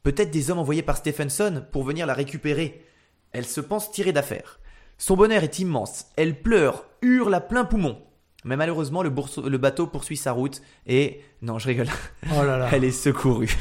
[0.03, 2.85] Peut-être des hommes envoyés par Stephenson pour venir la récupérer.
[3.33, 4.59] Elle se pense tirée d'affaire.
[4.97, 6.07] Son bonheur est immense.
[6.17, 7.99] Elle pleure, hurle à plein poumon.
[8.45, 9.11] Mais malheureusement, le,
[9.59, 11.21] bateau poursuit sa route et...
[11.43, 11.89] Non, je rigole.
[12.35, 12.69] Oh là là.
[12.73, 13.55] Elle est secourue.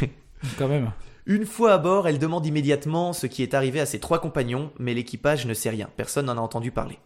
[0.57, 0.91] Quand même.
[1.26, 4.72] Une fois à bord, elle demande immédiatement ce qui est arrivé à ses trois compagnons,
[4.80, 5.89] mais l'équipage ne sait rien.
[5.97, 6.99] Personne n'en a entendu parler.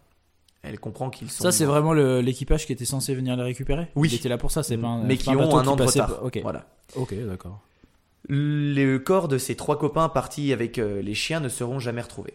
[0.62, 1.42] Elle comprend qu'ils sont...
[1.42, 4.08] Ça, c'est vraiment l'équipage qui était censé venir les récupérer Oui.
[4.10, 5.02] Il était là pour ça, c'est pas un.
[5.02, 6.06] Mais qui ont un an de retard.
[6.06, 6.38] par- Ok.
[6.42, 6.66] Voilà.
[6.94, 7.60] Ok, d'accord.
[8.28, 12.34] Le corps de ses trois copains partis avec euh, les chiens ne seront jamais retrouvés.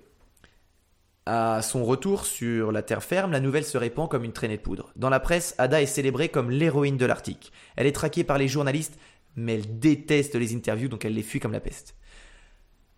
[1.26, 4.62] À son retour sur la terre ferme, la nouvelle se répand comme une traînée de
[4.62, 4.92] poudre.
[4.96, 7.52] Dans la presse, Ada est célébrée comme l'héroïne de l'Arctique.
[7.76, 8.98] Elle est traquée par les journalistes,
[9.36, 11.96] mais elle déteste les interviews, donc elle les fuit comme la peste.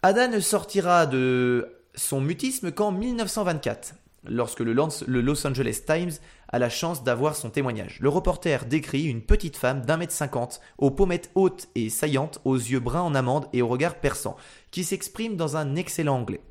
[0.04, 6.12] Ada ne sortira de son mutisme qu'en 1924, lorsque le Los Angeles Times
[6.50, 8.00] a la chance d'avoir son témoignage.
[8.00, 12.56] Le reporter décrit une petite femme d'un mètre cinquante, aux pommettes hautes et saillantes, aux
[12.56, 14.36] yeux bruns en amande et au regard perçant,
[14.72, 16.42] qui s'exprime dans un excellent anglais.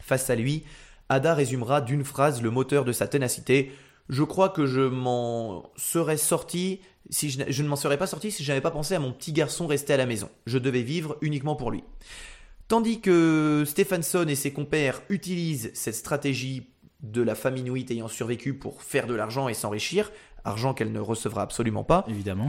[0.00, 0.64] Face à lui,
[1.08, 3.72] Ada résumera d'une phrase le moteur de sa ténacité.
[4.08, 6.80] Je crois que je m'en serais sorti
[7.10, 9.12] si je, je ne m'en serais pas sorti si je n'avais pas pensé à mon
[9.12, 10.30] petit garçon resté à la maison.
[10.46, 11.84] Je devais vivre uniquement pour lui.
[12.68, 16.73] Tandis que Stephenson et ses compères utilisent cette stratégie
[17.12, 20.10] de la femme inuite ayant survécu pour faire de l'argent et s'enrichir,
[20.44, 22.48] argent qu'elle ne recevra absolument pas, Évidemment.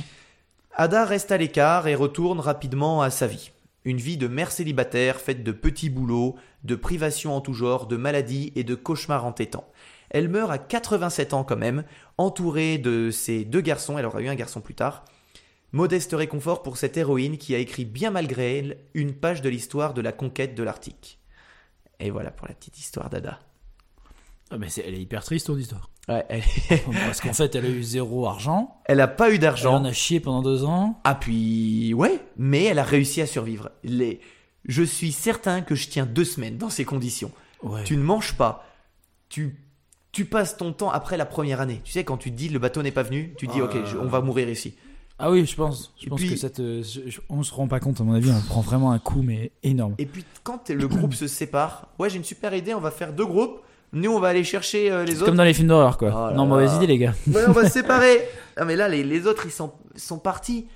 [0.77, 3.51] Ada reste à l'écart et retourne rapidement à sa vie.
[3.85, 6.35] Une vie de mère célibataire faite de petits boulots,
[6.65, 9.69] de privations en tout genre, de maladies et de cauchemars entêtants.
[10.09, 11.85] Elle meurt à 87 ans quand même,
[12.17, 15.05] entourée de ses deux garçons, elle aura eu un garçon plus tard.
[15.71, 19.93] Modeste réconfort pour cette héroïne qui a écrit bien malgré elle une page de l'histoire
[19.93, 21.19] de la conquête de l'Arctique.
[21.99, 23.39] Et voilà pour la petite histoire d'Ada.
[24.51, 25.89] Ah, mais c'est- elle est hyper triste ton histoire.
[26.07, 26.43] Ouais, elle,
[27.05, 28.79] Parce qu'en fait, elle a eu zéro argent.
[28.85, 29.75] elle a pas eu Elle d'argent.
[29.75, 30.99] en a chié pendant deux ans.
[31.03, 33.71] Ah puis ouais, mais elle a réussi à survivre.
[33.83, 34.19] Les...
[34.67, 37.31] Je suis certain que je tiens deux semaines dans ces conditions.
[37.63, 37.83] Ouais.
[37.83, 38.67] Tu ne manges pas,
[39.29, 39.57] tu
[40.11, 41.81] tu passes ton temps après la première année.
[41.83, 43.65] Tu sais quand tu te dis le bateau n'est pas venu, tu dis Ah.
[43.65, 44.75] ok je- on va mourir ici.
[45.19, 45.93] Ah oui, je pense.
[45.99, 46.81] Je Et pense puis- que ça te.
[46.83, 49.21] je- je- on se rend pas compte, à mon avis, on prend vraiment un coup,
[49.23, 49.95] mais énorme.
[49.97, 53.11] Et puis quand le groupe se sépare, ouais j'ai une super idée, on va faire
[53.11, 53.59] deux groupes.
[53.95, 55.25] Nous on va aller chercher euh, les autres.
[55.25, 56.09] comme dans les films d'horreur, quoi.
[56.09, 56.49] Oh là non, là.
[56.49, 57.15] mauvaise idée, les gars.
[57.27, 58.27] Ouais, on va se séparer.
[58.57, 60.67] Ah mais là les, les autres ils sont sont partis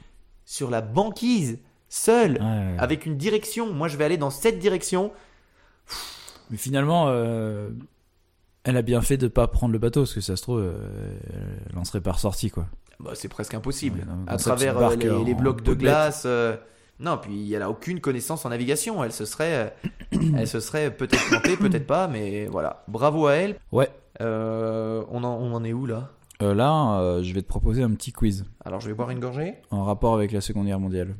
[0.45, 1.59] sur la banquise
[1.89, 2.75] seuls Ouais, ouais.
[2.79, 3.73] avec une direction.
[3.73, 5.11] Moi je vais aller dans cette direction.
[6.49, 7.69] Mais finalement, euh,
[8.63, 10.73] elle a bien fait de pas prendre le bateau, parce que ça se trouve, euh,
[11.69, 12.65] elle en serait pas ressortie, quoi.
[12.99, 14.07] Bah, c'est presque impossible.
[14.27, 16.25] À travers les, blocs de glace.
[16.99, 19.03] Non, puis elle a aucune connaissance en navigation.
[19.03, 19.71] Elle se serait,
[20.13, 22.83] euh, elle se serait peut-être plantée, peut-être pas, mais voilà.
[22.87, 23.55] Bravo à elle.
[23.71, 23.89] Ouais.
[24.21, 26.11] Euh, on, en, on en est où là?
[26.41, 29.19] Euh, là, euh, je vais te proposer un petit quiz Alors je vais boire une
[29.19, 29.55] gorgée.
[29.71, 31.15] en rapport avec la Seconde Guerre mondiale.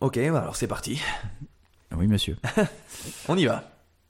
[0.00, 1.00] Ok, bah alors c'est parti.
[1.96, 2.36] Oui, monsieur.
[3.28, 3.64] On y va.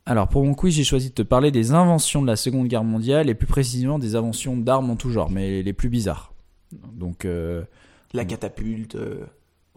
[0.07, 2.85] Alors, pour mon quiz, j'ai choisi de te parler des inventions de la Seconde Guerre
[2.85, 6.33] mondiale et plus précisément des inventions d'armes en tout genre, mais les plus bizarres.
[6.73, 7.27] Donc,
[8.15, 8.97] La catapulte.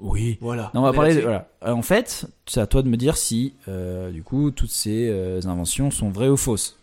[0.01, 0.37] Oui.
[0.41, 0.71] Voilà.
[0.73, 1.15] Non, on va parler.
[1.15, 1.45] De, là-dessus.
[1.59, 1.75] voilà.
[1.75, 5.41] En fait, c'est à toi de me dire si, euh, du coup, toutes ces euh,
[5.45, 6.77] inventions sont vraies ou fausses.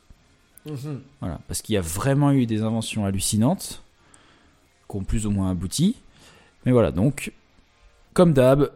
[0.66, 1.00] Mhm.
[1.20, 3.82] Voilà, parce qu'il y a vraiment eu des inventions hallucinantes,
[4.88, 5.96] qui ont plus ou moins abouti.
[6.64, 7.32] Mais voilà, donc,
[8.12, 8.70] comme d'hab,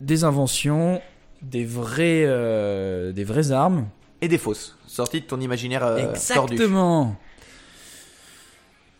[0.00, 1.00] des inventions,
[1.42, 3.86] des vraies, euh, des vraies armes.
[4.20, 4.76] Et des fausses.
[4.86, 6.56] Sorties de ton imaginaire euh, tordu.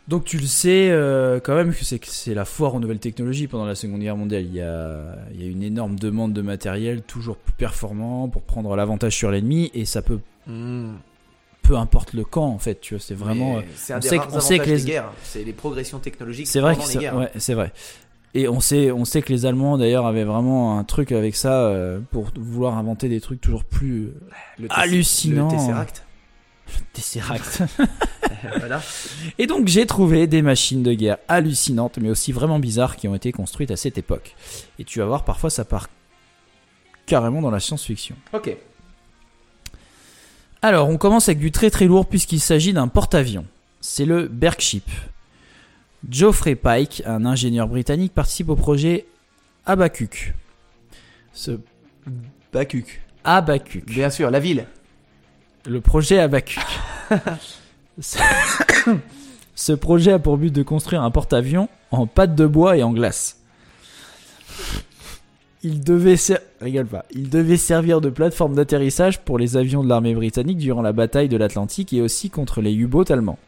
[0.08, 3.66] Donc tu le sais euh, quand même que c'est la foire aux nouvelles technologies pendant
[3.66, 4.44] la Seconde Guerre mondiale.
[4.44, 5.02] Il y a,
[5.34, 9.30] il y a une énorme demande de matériel toujours plus performant pour prendre l'avantage sur
[9.30, 10.94] l'ennemi et ça peut Mhm.
[11.62, 12.80] peu importe le camp en fait.
[12.80, 13.60] Tu vois, c'est vraiment.
[13.76, 15.12] C'est un on des sait rares que- on sait que avantages les- guerres.
[15.24, 17.14] C'est les progressions technologiques C'est vrai guerres.
[17.16, 17.70] ouais, c'est vrai.
[18.34, 21.64] Et on sait, on sait que les Allemands d'ailleurs avaient vraiment un truc avec ça
[21.66, 24.10] euh, pour vouloir inventer des trucs toujours plus
[24.58, 25.50] Le hallucinants.
[25.50, 26.04] Le Tesseract.
[26.92, 27.62] Tesseract.
[28.58, 28.82] voilà.
[29.38, 33.14] Et donc j'ai trouvé des machines de guerre hallucinantes, mais aussi vraiment bizarres, qui ont
[33.14, 34.34] été construites à cette époque.
[34.78, 35.88] Et tu vas voir, parfois ça part
[37.06, 38.16] carrément dans la science-fiction.
[38.32, 38.56] Ok.
[40.60, 43.46] Alors, on commence avec du très très lourd puisqu'il s'agit d'un porte-avions.
[43.80, 44.88] C'est le Berkship.
[46.08, 49.06] Geoffrey Pike, un ingénieur britannique, participe au projet
[49.66, 50.34] Abacuc.
[51.32, 51.58] Ce
[52.52, 53.00] Bacuc.
[53.24, 53.86] Abacuc.
[53.86, 54.66] Bien sûr, la ville.
[55.68, 56.58] Le projet Abacuc.
[58.00, 62.92] Ce- projet a pour but de construire un porte-avions en pâte de bois et en
[62.92, 63.38] glace.
[65.62, 67.04] Il devait, ser- rigole pas.
[67.10, 71.28] Il devait servir de plateforme d'atterrissage pour les avions de l'armée britannique durant la bataille
[71.28, 73.38] de l'Atlantique et aussi contre les U-boats allemands.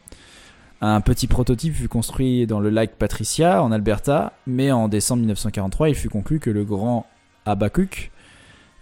[0.81, 5.89] Un petit prototype fut construit dans le lac Patricia, en Alberta, mais en décembre 1943,
[5.89, 7.05] il fut conclu que le grand
[7.45, 8.11] Abacuc,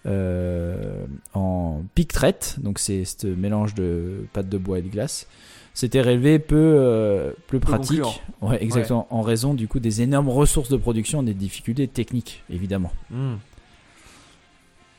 [0.06, 5.28] en pic traite, donc c'est ce mélange de pâte de bois et de glace,
[5.74, 8.02] s'était révélé peu, euh, peu pratique.
[8.42, 12.44] Ouais, exactement, en raison du coup des énormes ressources de production et des difficultés techniques,
[12.50, 12.92] évidemment.
[13.10, 13.36] Hmm.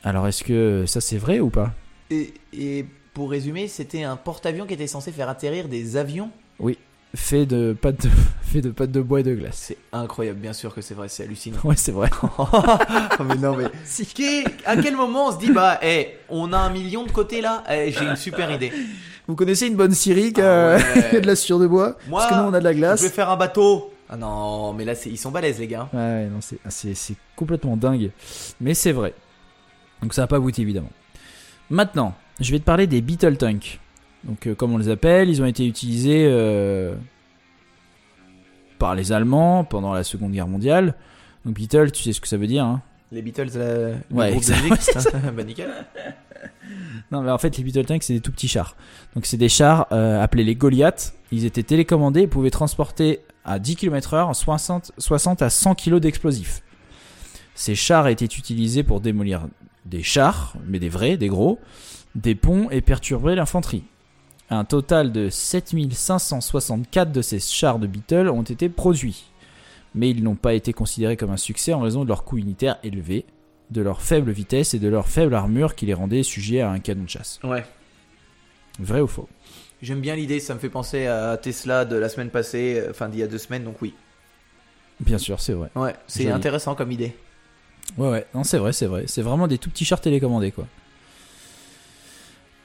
[0.03, 1.73] Alors est-ce que ça c'est vrai ou pas?
[2.09, 6.31] Et, et pour résumer, c'était un porte-avions qui était censé faire atterrir des avions.
[7.13, 8.09] Fait de pâte de,
[8.43, 9.57] fait de pâte de bois et de glace.
[9.67, 11.57] C'est incroyable, bien sûr que c'est vrai, c'est hallucinant.
[11.63, 12.09] Ouais, c'est vrai.
[12.39, 12.45] Oh,
[13.25, 13.65] mais non, mais.
[14.13, 17.41] Qui- à quel moment on se dit, bah, eh, on a un million de côté
[17.41, 17.63] là?
[17.69, 18.71] Eh, J'ai une super idée.
[19.27, 21.09] Vous connaissez une bonne scierie qui Ah a, ouais.
[21.09, 21.97] qui a de la suture de bois?
[22.07, 23.01] Moi, Parce que nous on a de la Je glace.
[23.01, 25.89] vais faire un bateau Ah non, mais là, ils sont balèzes, les gars.
[25.93, 26.59] Ouais, non, c'est,
[26.95, 28.11] c'est, complètement dingue.
[28.61, 29.13] Mais c'est vrai.
[30.01, 30.91] Donc ça n'a pas abouti évidemment.
[31.69, 33.79] Maintenant, je vais te parler des Beetle Tanks.
[34.23, 36.93] Donc euh, comme on les appelle, ils ont été utilisés euh,
[38.79, 40.95] par les Allemands pendant la Seconde Guerre mondiale.
[41.45, 44.31] Donc Beetle, tu sais ce que ça veut dire hein Les Beatles, le, le Ouais,
[44.31, 44.63] groupe de exact.
[44.63, 45.33] musique.
[45.35, 45.69] bah, nickel.
[47.11, 48.75] Non, mais en fait, les Beetle Tanks, c'est des tout petits chars.
[49.15, 51.13] Donc, c'est des chars euh, appelés les Goliath.
[51.31, 56.61] Ils étaient télécommandés et pouvaient transporter à 10 km/h 60, 60 à 100 kg d'explosifs.
[57.53, 59.47] Ces chars étaient utilisés pour démolir
[59.85, 61.59] des chars, mais des vrais, des gros,
[62.15, 63.83] des ponts et perturber l'infanterie.
[64.51, 69.31] Un total de 7564 de ces chars de Beetle ont été produits.
[69.95, 72.77] Mais ils n'ont pas été considérés comme un succès en raison de leur coût unitaire
[72.83, 73.25] élevé,
[73.69, 76.79] de leur faible vitesse et de leur faible armure qui les rendait sujets à un
[76.79, 77.39] canon de chasse.
[77.45, 77.63] Ouais.
[78.77, 79.29] Vrai ou faux?
[79.81, 83.07] J'aime bien l'idée, ça me fait penser à Tesla de la semaine passée, euh, enfin
[83.07, 83.93] d'il y a deux semaines, donc oui.
[84.99, 85.69] Bien sûr, c'est vrai.
[85.75, 87.15] Ouais, c'est intéressant comme idée.
[87.97, 89.05] Ouais, ouais, non, c'est vrai, c'est vrai.
[89.07, 90.67] C'est vraiment des tout petits chars télécommandés, quoi.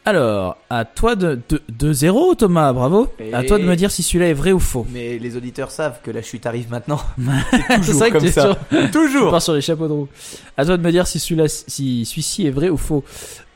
[0.07, 3.09] Alors, à toi de, de, de zéro, Thomas, bravo.
[3.33, 4.87] À toi de me dire si celui-là est vrai ou faux.
[4.93, 7.01] Mais les auditeurs savent que la chute arrive maintenant.
[7.51, 8.57] C'est toujours vrai que comme ça.
[8.71, 10.09] sur- Toujours pars sur les chapeaux de roue.
[10.57, 13.03] À toi de me dire si celui-là, si celui-ci est vrai ou faux.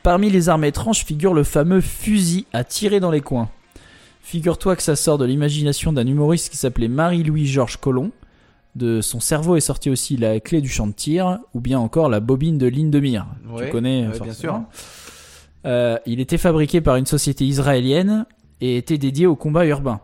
[0.03, 3.47] Parmi les armes étranges figure le fameux fusil à tirer dans les coins.
[4.21, 8.11] Figure-toi que ça sort de l'imagination d'un humoriste qui s'appelait Marie-Louis-Georges Collomb.
[8.75, 12.07] De son cerveau est sorti aussi la clé du champ de tir, ou bien encore
[12.07, 13.25] la bobine de ligne de mire.
[13.49, 14.69] Ouais, tu connais, ouais, bien forcément.
[15.65, 18.25] Euh, il était fabriqué par une société israélienne
[18.61, 19.99] et était dédié au combat urbain.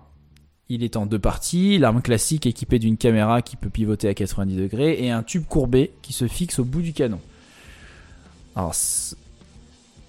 [0.69, 4.55] Il est en deux parties, l'arme classique équipée d'une caméra qui peut pivoter à 90
[4.57, 7.19] degrés et un tube courbé qui se fixe au bout du canon.
[8.55, 8.73] Alors,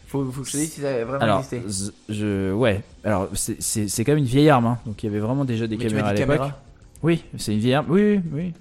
[0.09, 1.92] Faut, faut que je te dise si ça a vraiment alors existé.
[2.09, 4.78] je, ouais, alors c'est- quand même une vieille arme, hein.
[4.86, 6.51] donc il y avait vraiment déjà des Mais tu caméras à l'époque.
[7.03, 7.86] Oui, c'est une vieille arme.
[7.90, 8.53] Oui, oui, oui.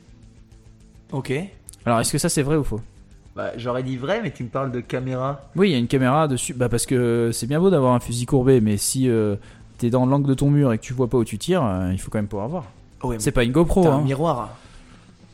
[1.11, 1.31] Ok.
[1.85, 2.81] Alors est-ce que ça c'est vrai ou faux?
[3.37, 5.41] Bah, j'aurais dit vrai, mais tu me parles de caméra.
[5.55, 6.55] Oui, il y a une caméra dessus.
[6.55, 9.35] Bah parce que c'est bien beau d'avoir un fusil courbé, mais si euh,
[9.77, 11.91] t'es dans l'angle de ton mur et que tu vois pas où tu tires, euh,
[11.91, 12.63] il faut quand même pouvoir voir.
[13.03, 14.01] Oh, ouais, C'est pas une GoPro, un hein.
[14.01, 14.57] miroir.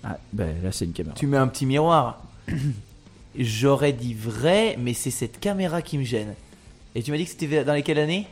[0.03, 1.15] Ah, bah là c'est une caméra.
[1.15, 2.21] Tu mets un petit miroir.
[3.39, 6.33] J'aurais dit vrai, mais c'est cette caméra qui me gêne.
[6.95, 8.27] Et tu m'as dit que c'était dans les quelles années?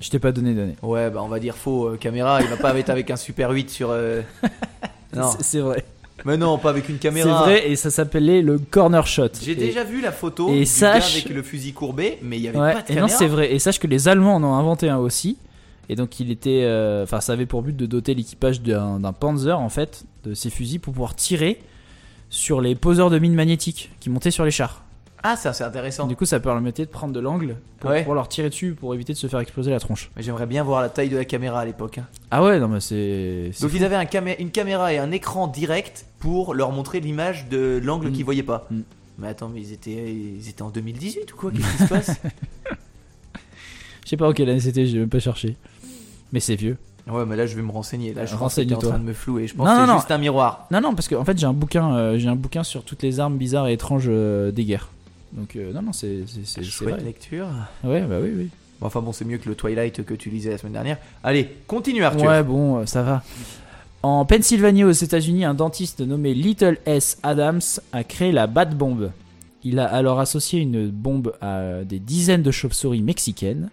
[0.00, 0.76] Je t'ai pas donné d'année.
[0.80, 1.88] Ouais, bah on va dire faux.
[1.88, 3.94] euh, caméra, il va pas être avec un Super 8 sur.
[5.14, 5.84] Non, C'est vrai.
[6.24, 7.42] Mais non, pas avec une C'est caméra.
[7.44, 9.28] vrai et ça s'appelait le corner shot.
[9.42, 12.42] J'ai déjà vu la photo et du sache- gars avec le fusil courbé, mais il
[12.42, 13.06] y avait Ouais, pas de et caméra.
[13.06, 13.52] non, c'est vrai.
[13.54, 15.36] Et sache que les Allemands en ont inventé un aussi.
[15.88, 19.12] Et donc il était, euh, enfin, ça avait pour but de doter l'équipage d'un d'un
[19.14, 21.60] Panzer en fait de ces fusils pour pouvoir tirer
[22.30, 24.84] sur les poseurs de mines magnétiques qui montaient sur les chars.
[25.22, 26.06] Ah, ça c'est intéressant.
[26.06, 28.00] Du coup, ça permettait de prendre de l'angle pour Ouais.
[28.00, 30.10] pouvoir leur tirer dessus pour éviter de se faire exploser la tronche.
[30.16, 31.98] Mais J'aimerais bien voir la taille de la caméra à l'époque.
[31.98, 32.06] hein.
[32.30, 33.50] Ah ouais, non mais c'est.
[33.52, 33.76] c'est Donc fou.
[33.78, 37.80] ils avaient un camé- une caméra et un écran direct pour leur montrer l'image de
[37.82, 38.12] l'angle Mm.
[38.12, 38.66] qu'ils voyaient pas.
[38.70, 38.80] Mm.
[39.18, 41.50] Mais attends, mais ils étaient, ils étaient en 2018 ou quoi?
[41.50, 42.10] Qu'est-ce qui se passe?
[44.04, 45.56] Je sais pas en quelle année c'était, j'ai même pas cherché.
[46.32, 46.76] Mais c'est vieux.
[47.06, 48.12] Ouais, mais là je vais me renseigner.
[48.14, 49.46] Là, je pense que t'es en train de me flouer.
[49.46, 49.98] Je pense Non, que non, c'est non.
[49.98, 50.66] juste un miroir.
[50.70, 53.18] Non, non, parce qu'en fait j'ai un bouquin, euh, j'ai un bouquin sur toutes les
[53.20, 54.88] armes bizarres et étranges euh, des guerres.
[55.32, 57.00] Donc euh, non, non, c'est c'est- vrai.
[57.00, 57.46] lecture.
[57.84, 58.48] Ouais, bah oui, oui.
[58.80, 60.98] Bon, enfin bon, c'est mieux que le Twilight que tu lisais la semaine dernière.
[61.22, 62.26] Allez, continue Arthur.
[62.28, 63.22] Ouais, bon, euh, ça va.
[64.02, 67.18] En Pennsylvanie, aux États-Unis, un dentiste nommé Little S.
[67.24, 67.60] Adams
[67.92, 69.10] a créé la Bat Bomb.
[69.64, 73.70] Il a alors associé une bombe à des dizaines de chauves-souris mexicaines.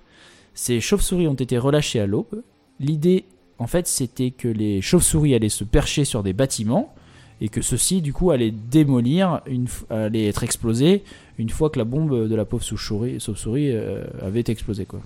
[0.56, 2.42] Ces chauves-souris ont été relâchées à l'aube.
[2.80, 3.26] L'idée,
[3.60, 6.94] en fait, c'était que les chauves-souris allaient se percher sur des bâtiments
[7.40, 11.04] et que ceux-ci, du coup, allaient démolir, une allaient être explosés
[11.38, 15.02] une fois que la bombe de la pauvre chauve-souris chauve-souris, euh, avait explosé, quoi.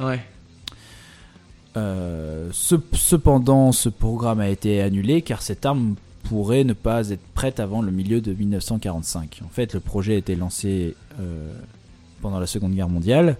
[0.00, 0.20] Ouais.
[1.76, 5.94] Euh, ce- cependant, ce programme a été annulé car cette arme
[6.24, 9.40] pourrait ne pas être prête avant le milieu de 1945.
[9.44, 11.52] En fait, le projet a été lancé euh,
[12.22, 13.36] pendant la Seconde Guerre mondiale,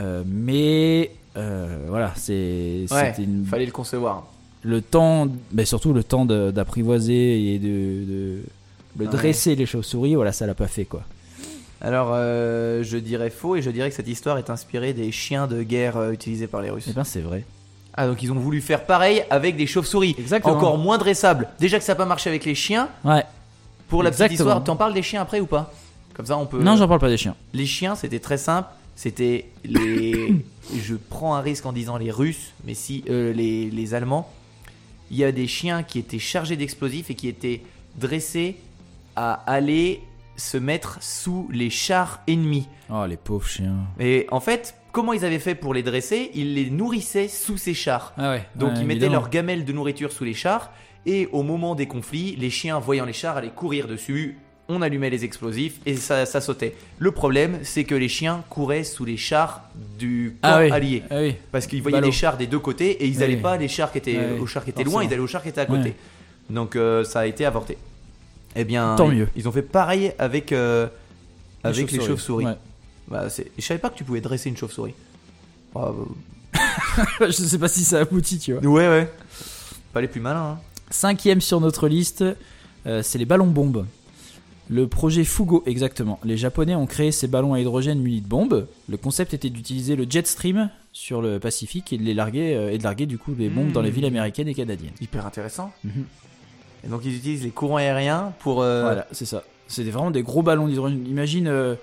[0.00, 4.26] Euh, mais voilà, c'est Ouais, une- Fallait le concevoir.
[4.62, 8.42] le temps, mais surtout le temps d'apprivoiser et de, de,
[8.96, 9.10] de Ouais.
[9.10, 10.14] dresser les chauves-souris.
[10.14, 11.02] Voilà, ça l'a pas fait quoi.
[11.80, 15.46] Alors, euh, je dirais faux et je dirais que cette histoire est inspirée des chiens
[15.48, 16.84] de guerre euh, utilisés par les Russes.
[16.88, 17.44] Eh ben, c'est vrai.
[17.94, 20.14] Ah, donc ils ont voulu faire pareil avec des chauves-souris.
[20.18, 20.54] Exactement.
[20.56, 21.48] Encore moins dressables.
[21.58, 22.88] Déjà que ça n'a pas marché avec les chiens.
[23.04, 23.24] Ouais.
[23.88, 25.72] Pour la petite histoire, t'en parles des chiens après ou pas?
[26.14, 26.62] Comme ça, on peut.
[26.62, 27.34] Non, j'en parle pas des chiens.
[27.52, 28.68] Les chiens, c'était très simple.
[28.96, 30.34] C'était les.
[30.74, 34.30] je prends un risque en disant les Russes, mais si euh, les, les Allemands.
[35.10, 37.60] Il y a des chiens qui étaient chargés d'explosifs et qui étaient
[37.96, 38.56] dressés
[39.16, 40.02] à aller
[40.36, 42.68] se mettre sous les chars ennemis.
[42.90, 43.76] Oh, les pauvres chiens.
[44.00, 46.30] Et en fait, comment ils avaient fait pour les dresser?
[46.34, 48.12] Ils les nourrissaient sous ces chars.
[48.16, 48.44] Ah ouais.
[48.56, 50.70] Donc ouais, ils mettaient leurs gamelles de nourriture sous les chars
[51.06, 54.36] et au moment des conflits, les chiens voyant les chars allaient courir dessus,
[54.68, 56.74] on allumait les explosifs et ça, ça sautait.
[56.98, 59.62] Le problème, c'est que les chiens couraient sous les chars
[59.98, 60.70] du camp Ah oui.
[60.70, 61.02] allié.
[61.10, 61.34] Ah oui.
[61.50, 62.06] Parce qu'ils voyaient Ballot.
[62.06, 63.18] les chars des deux côtés et ils Oui.
[63.18, 65.42] n'allaient pas les chars qui étaient aux chars qui étaient loin, ils allaient aux chars
[65.42, 65.94] qui étaient à côté.
[66.48, 67.76] Donc euh, ça a été avorté.
[68.56, 69.28] Eh bien, Tant ils, mieux.
[69.36, 70.86] ils ont fait pareil avec euh,
[71.64, 72.44] avec les chauves-souris.
[72.46, 72.56] Ouais.
[73.08, 74.94] Bah, c'est- je savais pas que tu pouvais dresser une chauve-souris.
[75.74, 75.90] Ah,
[77.20, 78.60] je sais pas si ça aboutit, tu vois.
[78.60, 79.12] bah, ouais, ouais.
[79.92, 80.52] Pas les plus malins.
[80.52, 80.58] hein.
[80.90, 82.24] Cinquième sur notre liste,
[82.86, 83.86] euh, c'est les ballons bombes.
[84.68, 86.18] Le projet Fugo, exactement.
[86.24, 88.66] Les Japonais ont créé ces ballons à hydrogène munis de bombes.
[88.88, 92.70] Le concept était d'utiliser le jet stream sur le Pacifique et de les larguer euh,
[92.72, 94.92] et de larguer du coup les bombes dans les villes américaines et canadiennes.
[95.00, 95.72] Hyper intéressant.
[96.84, 98.62] Et donc ils utilisent les courants aériens pour.
[98.62, 99.42] euh, Voilà, c'est ça.
[99.68, 101.06] C'était vraiment des gros ballons d'hydrogène.
[101.06, 101.74] Imagine, euh,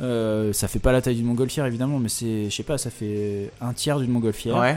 [0.00, 2.90] euh, ça fait pas la taille d'une montgolfière évidemment, mais c'est, je sais pas, ça
[2.90, 4.56] fait un tiers d'une montgolfière.
[4.58, 4.76] Ouais.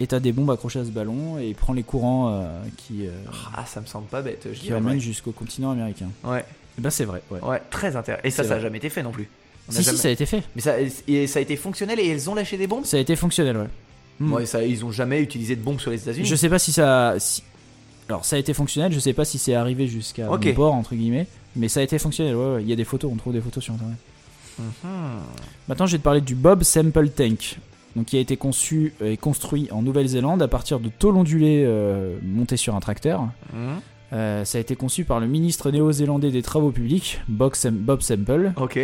[0.00, 2.44] Et t'as des bombes accrochées à ce ballon et il prend les courants
[2.76, 3.06] qui,
[3.56, 4.46] Ah, ça me semble pas bête.
[4.52, 4.98] Je qui ouais.
[5.00, 6.08] jusqu'au continent américain.
[6.24, 6.44] Ouais.
[6.78, 7.20] Et ben c'est vrai.
[7.32, 7.40] Ouais.
[7.42, 8.22] Ouais, très intéressant.
[8.24, 8.66] Et ça, C'est ça a vrai.
[8.66, 9.28] jamais été fait non plus.
[9.68, 10.42] On a Si jamais- si, ça a été fait.
[10.54, 10.76] Mais ça,
[11.08, 12.84] et ça a été fonctionnel et elles ont lâché des bombes?
[12.84, 13.66] Ça a été fonctionnel, ouais.
[14.20, 14.32] Hmm.
[14.32, 16.26] Ouais, ça, ils ont jamais utilisé de bombes sur les États-Unis.
[16.26, 17.16] Je sais pas si ça.
[17.18, 17.42] si-
[18.08, 20.46] Alors, ça a été fonctionnel, je sais pas si c'est arrivé jusqu'à Ok.
[20.46, 22.62] mon port, entre guillemets, mais ça a été fonctionnel, ouais, ouais.
[22.62, 23.96] Il y a des photos, on trouve des photos sur internet.
[24.58, 24.90] Mhm.
[25.68, 27.58] Maintenant, je vais te parler du Bob Sample Tank,
[27.96, 32.18] donc, qui a été conçu et construit en Nouvelle-Zélande à partir de tôles ondulées euh,
[32.22, 33.22] montées sur un tracteur.
[33.52, 33.80] Mhm.
[34.14, 38.00] Euh, ça a été conçu par le ministre néo-zélandais des Travaux publics, Bob, Sam- Bob
[38.00, 38.52] Sample.
[38.56, 38.78] Ok.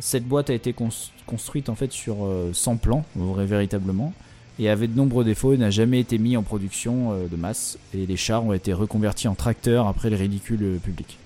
[0.00, 0.88] Cette boîte a été cons-
[1.26, 4.14] construite en fait sur euh, 100 plans, vrai- véritablement,
[4.58, 7.78] et avait de nombreux défauts et n'a jamais été mis en production euh, de masse.
[7.94, 11.18] Et les chars ont été reconvertis en tracteurs après le ridicule public.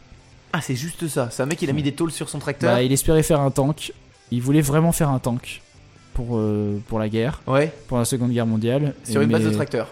[0.52, 1.28] Ah, c'est juste ça.
[1.30, 2.74] C'est un mec, il a mis des tôles sur son tracteur.
[2.74, 3.92] Bah, il espérait faire un tank.
[4.30, 5.62] Il voulait vraiment faire un tank
[6.14, 7.72] pour, euh, pour la guerre, Ouais.
[7.88, 8.94] pour la Seconde Guerre mondiale.
[9.04, 9.88] Sur Et une base de tracteur.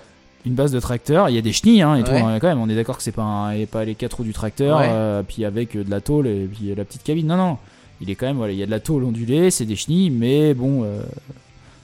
[0.46, 1.28] Une base de tracteur.
[1.30, 2.60] Il y a des chenilles hein, et tout, hein, quand même.
[2.60, 4.86] On est d'accord que c'est pas, un- et pas les quatre roues du tracteur, Ouais.
[4.88, 7.26] euh, puis avec de la tôle et puis la petite cabine.
[7.26, 7.58] Non, non.
[8.02, 10.08] Il est quand même, voilà, il y a de la tôle ondulée, c'est des chenilles,
[10.10, 11.02] mais bon, euh,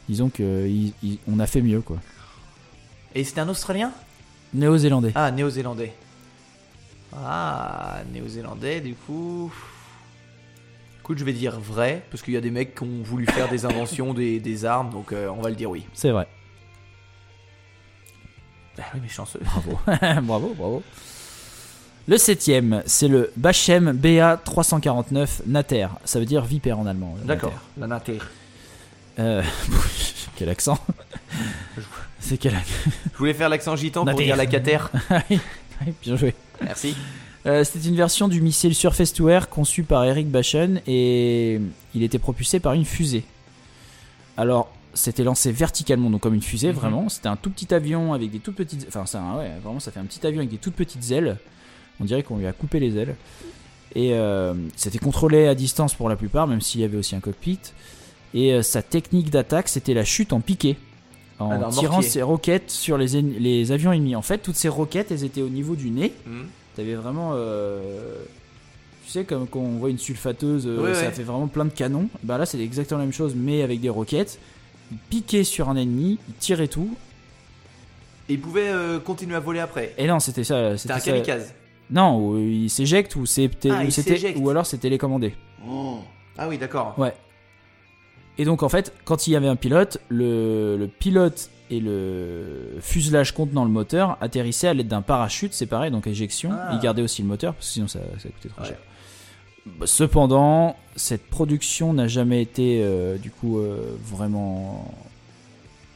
[0.09, 1.97] disons que il- il- on a fait mieux quoi.
[3.15, 3.93] Et c'était un Australien?
[4.55, 5.13] Néo-zélandais.
[5.15, 5.93] Ah, néo-zélandais.
[7.15, 9.53] Ah, néo-zélandais, du coup.
[11.01, 13.49] Écoute, je vais dire vrai, parce qu'il y a des mecs qui ont voulu faire
[13.49, 15.87] des inventions, des, des armes, donc euh, on va le dire oui.
[15.95, 16.27] C'est vrai.
[18.79, 19.41] Ah oui, mais chanceux.
[19.43, 19.79] Bravo.
[20.23, 20.83] bravo, bravo.
[22.09, 25.89] Le septième, c'est le Bachem BA 349 Nater.
[26.05, 27.17] Ça veut dire vipère en allemand.
[27.25, 27.55] D'accord.
[27.79, 28.19] La nater.
[29.19, 29.43] Euh,
[30.37, 30.79] quel accent
[32.21, 34.79] C'est quel accent Je voulais faire l'accent gitan pour dire la cater.
[36.03, 36.35] Bien joué.
[36.63, 36.97] Merci.
[37.47, 41.61] Euh, C'était une version du missile Surface to Air conçu par Eric Bachen et
[41.95, 43.25] il était propulsé par une fusée.
[44.37, 46.75] Alors, c'était lancé verticalement, donc comme une fusée, Mhm.
[46.75, 47.09] vraiment.
[47.09, 48.87] C'était un tout petit avion avec des toutes petites.
[48.95, 51.37] Enfin, un- ouais, vraiment, ça fait un petit avion avec des toutes petites ailes.
[52.01, 53.15] On dirait qu'on lui a coupé les ailes.
[53.95, 57.21] Et euh, c'était contrôlé à distance pour la plupart, même s'il y avait aussi un
[57.21, 57.61] cockpit.
[58.37, 60.77] Et euh, sa technique d'attaque, c'était la chute en piqué.
[61.39, 62.11] En Ah, tirant mortier.
[62.11, 64.15] ses roquettes sur les, les avions ennemis.
[64.15, 66.13] En fait, toutes ces roquettes, elles étaient au niveau du nez.
[66.27, 66.43] Hmm.
[66.77, 67.31] T'avais vraiment.
[67.35, 67.81] euh,
[69.07, 71.13] tu sais, comme quand on voit une sulfateuse, euh, ça ouais.
[71.13, 72.09] fait vraiment plein de canons.
[72.23, 74.39] Bah là, c'est exactement la même chose, mais avec des roquettes.
[74.93, 76.95] Il piquait sur un ennemi, il tirait tout.
[78.29, 79.95] Et il pouvait euh, continuer à voler après.
[79.99, 80.77] Et non, c'était ça.
[80.77, 81.11] C'était un ça.
[81.13, 81.55] kamikaze.
[81.91, 83.71] Non, ou il s'éjecte, ou c'était.
[83.71, 83.83] Ah,
[84.37, 85.35] ou alors c'est télécommandé.
[86.39, 86.95] Ah oui, d'accord.
[86.99, 87.15] Ouais.
[88.39, 92.77] Et donc, en fait, quand il y avait un pilote, le, le pilote et le
[92.81, 96.51] fuselage contenant le moteur atterrissaient à l'aide d'un parachute séparé, donc éjection.
[96.53, 96.71] Ah.
[96.75, 98.69] Il gardait aussi le moteur, parce que sinon ça, ça coûtait trop Ouais.
[98.69, 98.77] cher.
[99.79, 104.95] Bah, Cependant, cette production n'a jamais été euh, du coup euh, vraiment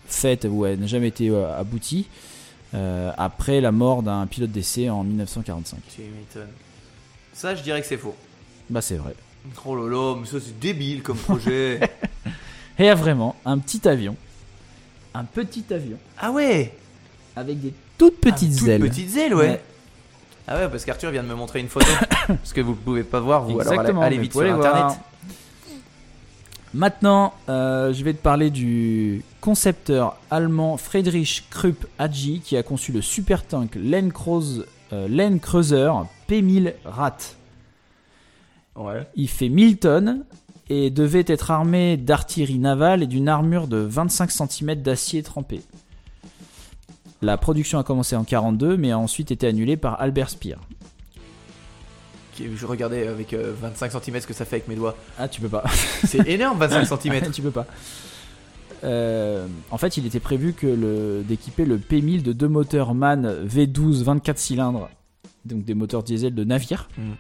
[0.08, 2.08] faite ou elle n'a jamais été euh, aboutie
[2.72, 5.78] après la mort d'un pilote d'essai en 1945.
[5.94, 6.48] Tu m'étonnes.
[7.32, 8.14] Ça, je dirais que c'est faux.
[8.68, 9.14] Bah c'est vrai.
[9.64, 11.80] Oh là là, mais ça c'est débile comme projet.
[12.78, 14.16] Et a vraiment un petit avion,
[15.14, 16.72] un petit avion ah ouais
[17.36, 18.80] avec des toutes petites Ah, toutes ailes.
[18.80, 19.48] petites ailes, ouais.
[19.48, 19.62] Ouais.
[20.48, 21.86] Ah ouais, parce qu'Arthur vient de me montrer une photo.
[22.26, 23.60] parce que vous ne pouvez pas voir, vous.
[23.60, 24.62] Alors allez, vite sur internet.
[24.62, 24.96] voir.
[26.72, 32.92] Maintenant, euh, je vais te parler du concepteur allemand Friedrich Krupp AG qui a conçu
[32.92, 34.62] le super tank Land Cruiser,
[34.92, 35.90] euh, Land Cruiser
[36.28, 37.16] P1000 Rat.
[38.76, 39.06] Ouais.
[39.16, 40.24] Il fait 1000 tonnes
[40.70, 45.60] et devait être armé d'artillerie navale et d'une armure de 25 cm d'acier trempé.
[47.22, 50.54] La production a commencé en 42 mais a ensuite été annulée par Albert Speer.
[52.38, 54.96] je regardais avec euh, 25 cm ce que ça fait avec mes doigts.
[55.18, 55.64] Ah, tu peux pas.
[56.06, 57.30] C'est énorme 25 cm.
[57.32, 57.66] tu peux pas.
[58.84, 63.20] Euh, en fait, il était prévu que le d'équiper le P1000 de deux moteurs MAN
[63.44, 64.88] V12 24 cylindres,
[65.44, 67.10] donc des moteurs diesel de navire, Mm.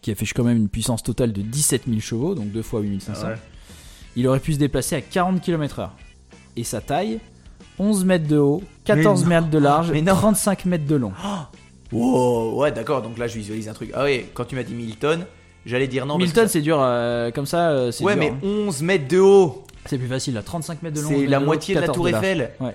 [0.00, 3.26] Qui affiche quand même une puissance totale de 17 000 chevaux, donc deux fois 8500.
[3.26, 3.34] Ouais.
[4.16, 5.90] Il aurait pu se déplacer à 40 km/h.
[6.56, 7.20] Et sa taille
[7.78, 9.28] 11 mètres de haut, 14 non.
[9.28, 10.14] mètres de large, Mais non.
[10.14, 11.12] 35 mètres de long.
[11.92, 13.02] Wow, ouais, d'accord.
[13.02, 13.90] Donc là, je visualise un truc.
[13.94, 15.24] Ah ouais, quand tu m'as dit 1000 tonnes,
[15.64, 16.18] j'allais dire non.
[16.18, 18.66] 1000 parce tonnes, c'est dur, euh, comme ça, euh, c'est Ouais, dur, mais hein.
[18.66, 20.42] 11 mètres de haut, c'est plus facile là.
[20.42, 21.08] 35 mètres de long.
[21.08, 22.08] c'est 11 la haut, moitié de la 14 Tour.
[22.18, 22.50] Eiffel.
[22.60, 22.74] Ouais.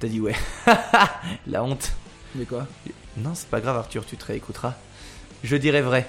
[0.00, 0.34] T'as dit ouais.
[1.46, 1.92] la honte.
[2.34, 2.66] Mais quoi?
[3.16, 4.74] Non, c'est pas grave, Arthur, tu te réécouteras.
[5.42, 6.08] Je dirais vrai.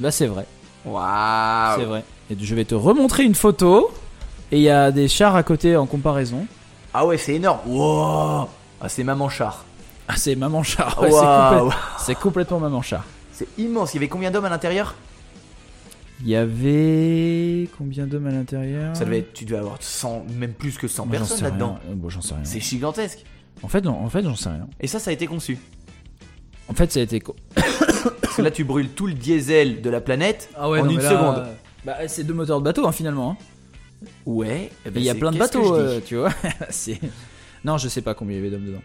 [0.00, 0.46] Là, c'est vrai.
[0.84, 1.78] Waouh.
[1.78, 2.04] C'est vrai.
[2.30, 3.90] Et je vais te remontrer une photo.
[4.52, 6.46] Et il y a des chars à côté en comparaison.
[6.92, 7.60] Ah ouais, c'est énorme.
[7.66, 8.48] Wow.
[8.80, 9.64] Ah, c'est maman char.
[10.06, 11.00] Ah, c'est maman char.
[11.02, 11.60] Ouais, c'est Waouh.
[11.70, 13.04] complète- c'est complètement maman char.
[13.32, 13.94] C'est immense.
[13.94, 14.94] Il y avait combien d'hommes à l'intérieur?
[16.20, 18.94] Il y avait combien d'hommes à l'intérieur?
[18.96, 21.44] Ça devait être, tu devais avoir 100, même plus que 100 Moi, j'en personnes sais
[21.44, 21.78] là-dedans.
[21.90, 22.44] Euh, bon, j'en sais rien.
[22.44, 23.24] C'est gigantesque.
[23.62, 24.68] En fait, non, en fait, j'en sais rien.
[24.80, 25.58] Et ça, ça a été conçu.
[26.68, 27.20] En fait, ça a été.
[27.20, 31.00] co- Parce que là, tu brûles tout le diesel de la planète Ah en une
[31.00, 31.44] seconde.
[31.84, 33.32] Bah, c'est deux moteurs de bateau, hein, finalement.
[33.32, 34.06] hein.
[34.26, 34.70] Ouais.
[34.86, 36.16] eh ben, il y a c'est- plein de qu'est-ce que bateaux, je dis euh, tu
[36.16, 36.30] vois.
[36.70, 36.98] c'est.
[37.64, 38.82] Non, je sais pas combien il y avait d'hommes dedans.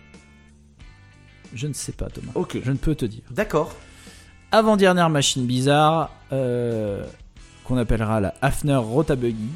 [1.54, 2.32] Je ne sais pas, Thomas.
[2.36, 2.60] Ok.
[2.64, 3.22] Je ne peux te dire.
[3.32, 3.74] D'accord.
[4.52, 7.04] Avant-dernière machine bizarre, euh,
[7.66, 9.50] qu'on appellera la Hafner Rotabuggy.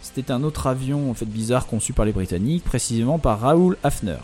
[0.00, 4.16] C'était un autre avion en fait bizarre conçu par les Britanniques, précisément par Raoul Hafner,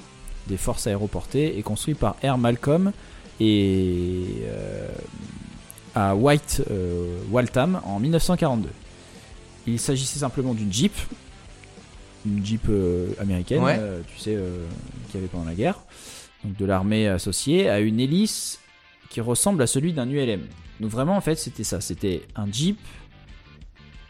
[0.47, 2.93] des forces aéroportées, et construit par Air Malcolm
[3.41, 4.89] et euh,
[5.95, 8.69] à White euh, Waltham en 1942.
[9.67, 10.93] Il s'agissait simplement d'une Jeep,
[12.27, 13.79] une Jeep euh, américaine, Ouais.
[14.09, 14.37] tu sais,
[15.11, 15.79] qu'il y avait pendant la guerre,
[16.45, 18.61] donc de l'armée associée, à une hélice
[19.11, 20.43] qui ressemble à celui d'un ULM.
[20.81, 22.79] Donc vraiment en fait c'était ça, c'était un Jeep,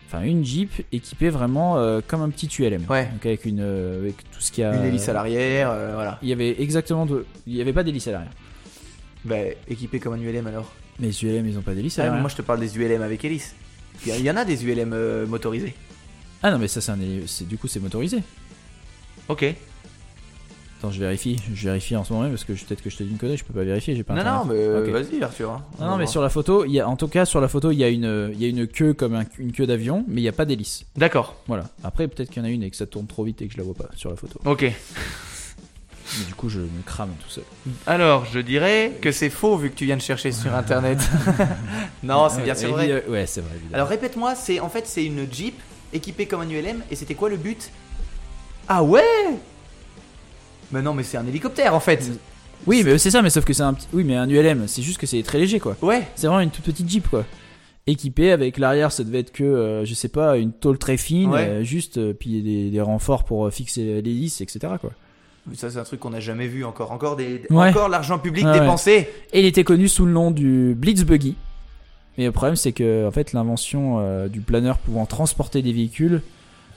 [0.07, 2.85] enfin une Jeep équipée vraiment euh, comme un petit ULM.
[2.89, 3.07] Ouais.
[3.13, 4.75] Donc avec une, euh, avec tout ce qu'il y a.
[4.75, 6.19] Une hélice à l'arrière, euh, voilà.
[6.23, 7.27] Il y avait exactement, de...
[7.47, 8.33] il y avait pas d'hélice à l'arrière.
[9.25, 9.37] Bah,
[9.69, 10.73] équipé comme un ULM alors.
[10.99, 13.25] Mais les ULM ils ont pas d'hélice Ah, moi, je te parle des ULM avec
[13.25, 13.55] hélice.
[14.07, 15.75] Il y en a des ULM euh, motorisés.
[16.43, 18.23] Ah non mais ça c'est un, héli- c'est du coup c'est motorisé.
[19.29, 19.45] Ok.
[20.79, 22.97] Attends je vérifie, je vérifie en ce moment même parce que je- peut-être que je
[22.99, 24.13] te dis une connerie, je peux pas vérifier, j'ai pas.
[24.15, 24.57] Non, non, internet.
[24.59, 24.91] mais euh, Ok.
[25.11, 25.51] vas-y, Arthur.
[25.53, 25.63] hein.
[25.79, 26.13] On Non, va non, mais voir.
[26.13, 27.89] sur la photo, il y a, en tout cas sur la photo, il y a
[27.89, 30.33] une, il y a une queue comme un- une queue d'avion, mais il n'y a
[30.33, 30.85] pas d'hélice.
[30.97, 31.37] D'accord.
[31.47, 31.71] Voilà.
[31.83, 33.53] Après, peut-être qu'il y en a une et que ça tourne trop vite et que
[33.55, 34.39] je la vois pas sur la photo.
[34.45, 34.71] Ok.
[36.19, 37.45] Mais du coup, je me crame tout seul.
[37.87, 40.99] Alors, je dirais que c'est faux vu que tu viens de chercher sur internet.
[42.03, 42.89] non, c'est bien, c'est vrai.
[42.89, 43.53] Évi- Ouais, c'est vrai.
[43.55, 43.75] Évidemment.
[43.75, 45.55] Alors répète-moi, c'est en fait c'est une Jeep
[45.93, 47.71] équipée comme un ULM et c'était quoi le but?
[48.69, 49.03] Ah ouais
[50.73, 52.11] Mais non, mais c'est un hélicoptère en fait.
[52.67, 53.87] oui, mais c'est ça, mais sauf que c'est un petit.
[53.93, 55.77] Oui, mais un ULM, c'est juste que c'est très léger, quoi.
[55.83, 56.03] Ouais.
[56.17, 57.25] C'est vraiment une toute petite Jeep, quoi.
[57.87, 61.31] Équipée avec l'arrière, ça devait être que, euh, je sais pas, une tôle très fine,
[61.31, 61.41] Ouais.
[61.49, 64.91] euh, juste, euh, puis des, des renforts pour euh, fixer l'hélice, etc., quoi.
[65.55, 66.91] Ça c'est un truc qu'on n'a jamais vu encore.
[66.93, 67.69] Encore des, Ouais.
[67.69, 68.59] encore l'argent public ouais.
[68.61, 69.09] dépensé.
[69.33, 71.37] Et il était connu sous le nom du Blitz Buggy.
[72.17, 76.23] Mais le problème, c'est que en fait, l'invention euh, du planeur pouvant transporter des véhicules,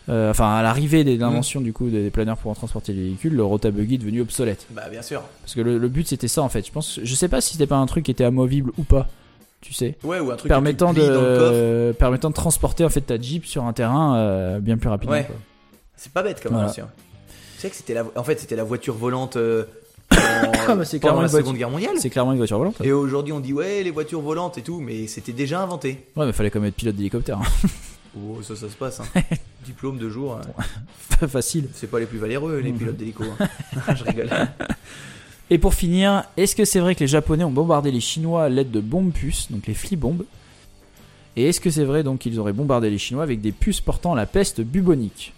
[0.09, 3.43] euh, enfin à l'arrivée de l'invention du coup des planeurs pouvant transporter des véhicules, le
[3.43, 4.65] Rota Buggy est devenu obsolète.
[4.72, 5.22] Bah bien sûr.
[5.43, 6.65] Parce que le, le but c'était ça en fait.
[6.65, 9.07] Je pense, je sais pas si c'était pas un truc qui était amovible ou pas.
[9.61, 13.20] Tu sais, Ouais, ou un truc permettant de, euh, permettant de transporter en fait ta
[13.20, 15.15] Jeep sur un terrain euh, bien plus rapidement.
[15.15, 15.28] Ouais.
[15.95, 16.65] C'est pas bête comme Voilà.
[16.65, 16.88] invention.
[17.58, 19.66] Tu sais que c'était la, en fait c'était la voiture volante euh,
[20.12, 21.38] Ah, bah, c'est pendant clairement la une voiture.
[21.47, 21.95] Seconde Guerre mondiale.
[21.99, 22.80] C'est clairement une voiture volante.
[22.84, 26.05] Et aujourd'hui on dit ouais les voitures volantes et tout, mais c'était déjà inventé.
[26.16, 27.39] Ouais, mais fallait quand même être pilote d'hélicoptère.
[27.39, 27.68] hein.
[28.20, 28.99] Oh ça ça se passe.
[28.99, 29.22] Hein.
[29.66, 30.39] Diplôme de jour.
[30.39, 31.28] hein.
[31.28, 31.68] Facile.
[31.74, 33.24] C'est pas les plus valeureux les pilotes d'hélico.
[33.39, 33.47] hein.
[33.95, 34.30] Je rigole.
[35.51, 38.49] Et pour finir, est-ce que c'est vrai que les Japonais ont bombardé les Chinois à
[38.49, 40.24] l'aide de bombes puces, donc les flibombes?
[41.36, 44.16] Et est-ce que c'est vrai donc qu'ils auraient bombardé les Chinois avec des puces portant
[44.16, 45.34] la peste bubonique?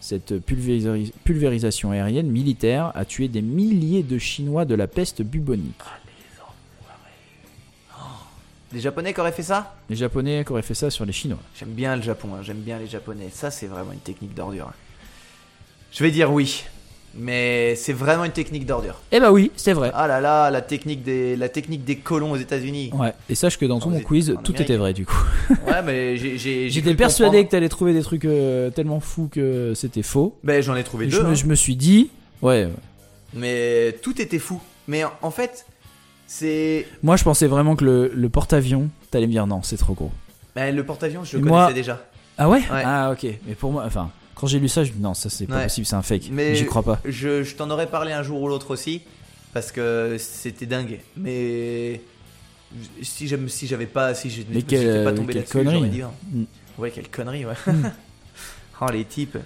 [0.00, 5.74] Cette pulvéris- pulvérisation aérienne militaire a tué des milliers de Chinois de la peste bubonique.
[8.72, 9.74] Les Japonais qui auraient fait ça?
[9.88, 11.38] Les Japonais qui auraient fait ça sur les Chinois.
[11.58, 13.30] J'aime bien le Japon, hein, j'aime bien les Japonais.
[13.32, 14.68] Ça, c'est vraiment une technique d'ordure.
[14.68, 14.74] hein.
[15.90, 16.64] Je vais dire oui,
[17.14, 19.00] mais c'est vraiment une technique d'ordure.
[19.12, 19.90] Eh bah oui, c'est vrai.
[19.94, 22.90] Ah là là, la technique des, la technique des colons aux États-Unis.
[22.94, 24.60] Ouais, et sache que dans tout mon quiz, tout Amérique.
[24.60, 25.24] était vrai du coup.
[25.66, 30.02] Ouais, mais j'ai- J'étais persuadé que t'allais trouver des trucs euh, tellement fous que c'était
[30.02, 30.38] faux.
[30.44, 31.16] Ben, j'en ai trouvé Et deux.
[31.18, 31.34] je, me, hein.
[31.34, 32.10] je me suis dit,
[32.42, 32.72] ouais, ouais.
[33.34, 34.60] Mais tout était fou.
[34.86, 35.66] Mais en- en fait,
[36.26, 36.86] c'est.
[37.02, 40.10] Moi, je pensais vraiment que le, le porte-avions, t'allais me dire non, c'est trop gros.
[40.54, 42.02] Ben, le porte-avions, je le moi- connaissais déjà.
[42.38, 42.82] Ah ouais, Ouais.
[42.84, 43.26] Ah ok.
[43.46, 45.56] Mais pour moi, enfin, quand j'ai lu ça, je me dis non, ça c'est pas
[45.56, 45.62] Ouais.
[45.64, 46.28] possible, c'est un fake.
[46.30, 47.00] Mais- J'y crois pas.
[47.04, 49.02] Je, je t'en aurais parlé un jour ou l'autre aussi.
[49.54, 51.00] Parce que c'était dingue.
[51.16, 52.00] Mais.
[53.02, 56.02] Si j'aime, si j'avais pas, si je n'étais pas tombé là-dessus, j'aurais dit.
[56.02, 56.10] hein.
[56.30, 56.42] Mm.
[56.78, 57.54] Ouais, quelle connerie, ouais.
[58.82, 59.38] oh les types.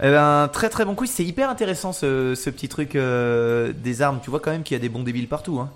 [0.00, 1.10] Eh ben, très très bon quiz.
[1.10, 4.20] C'est hyper intéressant ce, ce petit truc euh, des armes.
[4.22, 5.58] Tu vois quand même qu'il y a des bons débiles partout.
[5.60, 5.70] Hein.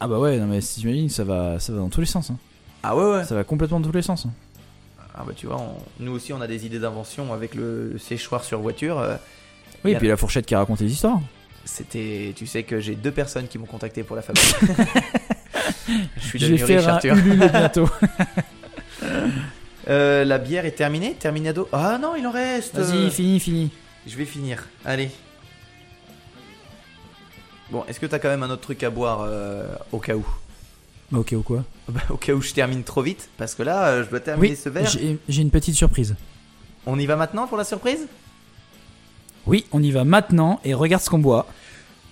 [0.00, 2.30] Ah bah ouais, non mais si t'imagines, ça va, ça va dans tous les sens.
[2.30, 2.36] hein.
[2.82, 3.24] Ah ouais ouais.
[3.24, 4.26] Ça va complètement dans tous les sens.
[4.26, 4.30] hein.
[5.14, 8.44] Ah bah tu vois, on- nous aussi on a des idées d'invention avec le séchoir
[8.44, 8.98] sur voiture.
[8.98, 9.16] euh,
[9.84, 11.20] Oui, et puis la fourchette qui raconte les histoires.
[11.64, 14.54] C'était, tu sais que j'ai deux personnes qui m'ont contacté pour la fabrique.
[16.16, 17.16] Je suis Je vais devenu faire riche, Arthur.
[17.16, 17.88] Ulule bientôt.
[19.88, 21.68] Euh, la bière est terminée, terminado.
[21.72, 22.78] Ah non, il en reste.
[22.78, 23.70] Vas-y, fini, fini.
[24.06, 24.68] Je vais finir.
[24.84, 25.10] Allez.
[27.70, 30.24] Bon, est-ce que t'as quand même un autre truc à boire euh, au cas où?
[31.12, 33.86] Bah, ok ou quoi Bah, Au cas où je termine trop vite, parce que là,
[33.88, 34.86] euh, je dois terminer Oui, ce verre.
[34.88, 36.14] j'ai j'ai une petite surprise.
[36.86, 38.06] On y va maintenant pour la surprise?
[39.46, 41.46] Oui, on y va maintenant et regarde ce qu'on boit.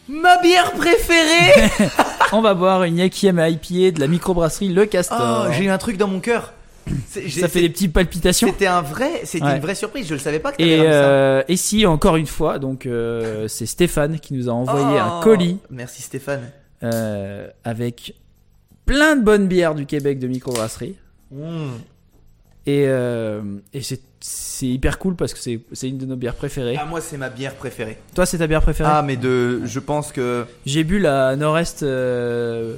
[0.08, 1.70] Ma bière préférée
[2.32, 5.46] On va boire une Yakiem IPA de la microbrasserie Le Castor.
[5.48, 6.52] Oh, j'ai eu un truc dans mon cœur.
[7.08, 8.48] C'est- j'ai- Ça fait des petites palpitations.
[8.48, 9.54] C'était un vrai, c'était Ouais.
[9.56, 10.08] une vraie surprise.
[10.08, 10.98] Je le savais pas que t'avais Et, ramené ça.
[10.98, 15.18] euh, et si, encore une fois, donc euh, c'est Stéphane qui nous a envoyé un
[15.18, 16.50] Oh, colis Merci Stéphane.
[16.82, 18.14] euh, avec
[18.90, 20.96] plein de bonnes bières du Québec de microbrasserie.
[21.30, 21.68] Mmh.
[22.66, 23.40] Et, euh,
[23.72, 26.76] et c'est c'est hyper cool parce que c'est une de nos bières préférées.
[26.78, 27.96] Ah moi c'est ma bière préférée.
[28.14, 28.90] Toi, c'est ta bière préférée?
[28.92, 32.76] Ah mais de, je pense que J'ai bu la Nord-Est euh,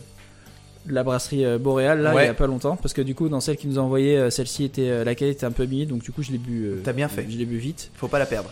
[0.88, 2.24] la brasserie euh, Boréal là Ouais.
[2.24, 4.30] il y a pas longtemps parce que du coup dans celle qui nous a envoyé
[4.30, 7.08] celle-ci était laquelle était un peu abîmée donc du coup je l'ai bu T'as bien
[7.08, 7.26] fait.
[7.28, 8.50] je l'ai bu vite faut pas la perdre.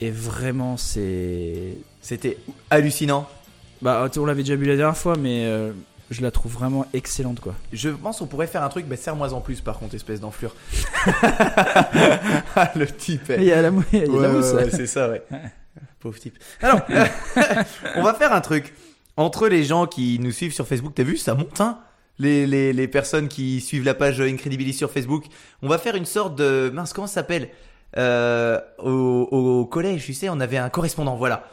[0.00, 2.38] et vraiment c'est C'était
[2.70, 3.28] hallucinant.
[3.82, 5.46] bah on l'avait déjà bu la dernière fois mais
[6.12, 9.32] je la trouve vraiment excellente quoi Je pense qu'on pourrait faire un truc, mais serre-moi
[9.32, 10.54] en plus par contre, espèce d'enflure.
[12.56, 13.32] Ah, le type.
[13.36, 15.08] il y a la, mou- il y a la Ouais, mousse ouais, ouais, c'est ça,
[15.08, 15.22] ouais.
[16.00, 16.38] Pauvre type.
[16.60, 16.80] Alors,
[17.96, 18.74] on va faire un truc.
[19.16, 21.78] Entre les gens qui nous suivent sur Facebook, t'as vu, ça monte, hein
[22.18, 25.24] les, les, les personnes qui suivent la page Incredibilis sur Facebook.
[25.62, 26.70] On va faire une sorte de...
[26.72, 27.48] Mince, comment ça s'appelle?
[27.98, 31.44] Euh, au, au collège, tu sais, on avait un correspondant, voilà.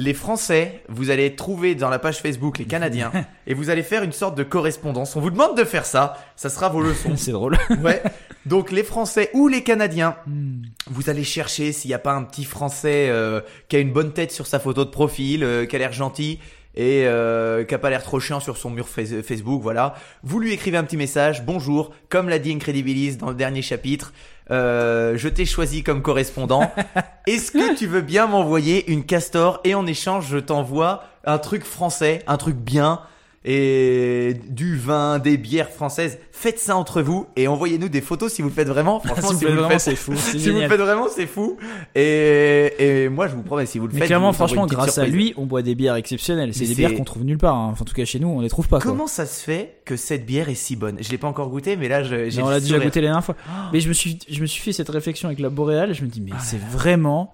[0.00, 3.12] Les Français, vous allez trouver dans la page Facebook les Canadiens
[3.46, 5.14] et vous allez faire une sorte de correspondance.
[5.14, 7.12] On vous demande de faire ça, ça sera vos leçons.
[7.16, 8.02] c'est drôle Ouais.
[8.46, 10.62] Donc les Français ou les Canadiens, Hmm.
[10.90, 14.12] vous allez chercher s'il n'y a pas un petit Français euh, qui a une bonne
[14.14, 16.38] tête sur sa photo de profil, euh, qui a l'air gentil
[16.74, 19.94] et euh, qui a pas l'air trop chiant sur son mur Face- Facebook, voilà.
[20.22, 24.12] Vous lui écrivez un petit message, bonjour, comme l'a dit Incredibilis dans le dernier chapitre,
[24.50, 26.70] euh, je t'ai choisi comme correspondant.
[27.26, 31.64] Est-ce que tu veux bien m'envoyer une castor et en échange je t'envoie un truc
[31.64, 33.00] français, un truc bien
[33.42, 36.18] et du vin, des bières françaises.
[36.30, 39.00] Faites ça entre vous et envoyez-nous des photos si vous le faites vraiment.
[39.00, 40.68] Franchement, Si vous si, le vous faites le vraiment, faites, c'est fou, si vous le
[40.68, 41.56] faites vraiment, c'est fou.
[41.94, 44.66] Et, et moi, je vous promets, si vous le mais faites, clairement vous envoie franchement
[44.66, 47.38] grâce à lui on boit des bières exceptionnelles c'est Mais des bières qu'on trouve nulle
[47.38, 47.70] part hein.
[47.72, 48.90] enfin en tout cas chez nous on les trouve pas quoi.
[48.90, 50.96] Comment ça se fait que cette bière est si bonne?
[51.00, 52.28] Je l'ai pas encore goûtée, mais là, j'ai.
[52.36, 52.84] Mais on l'a déjà sourire.
[52.84, 53.36] goûté la dernière fois.
[53.72, 55.94] Mais je me suis, je me suis fait cette réflexion avec la Boréal.
[55.94, 57.32] Je me dis, mais Ah c'est vraiment,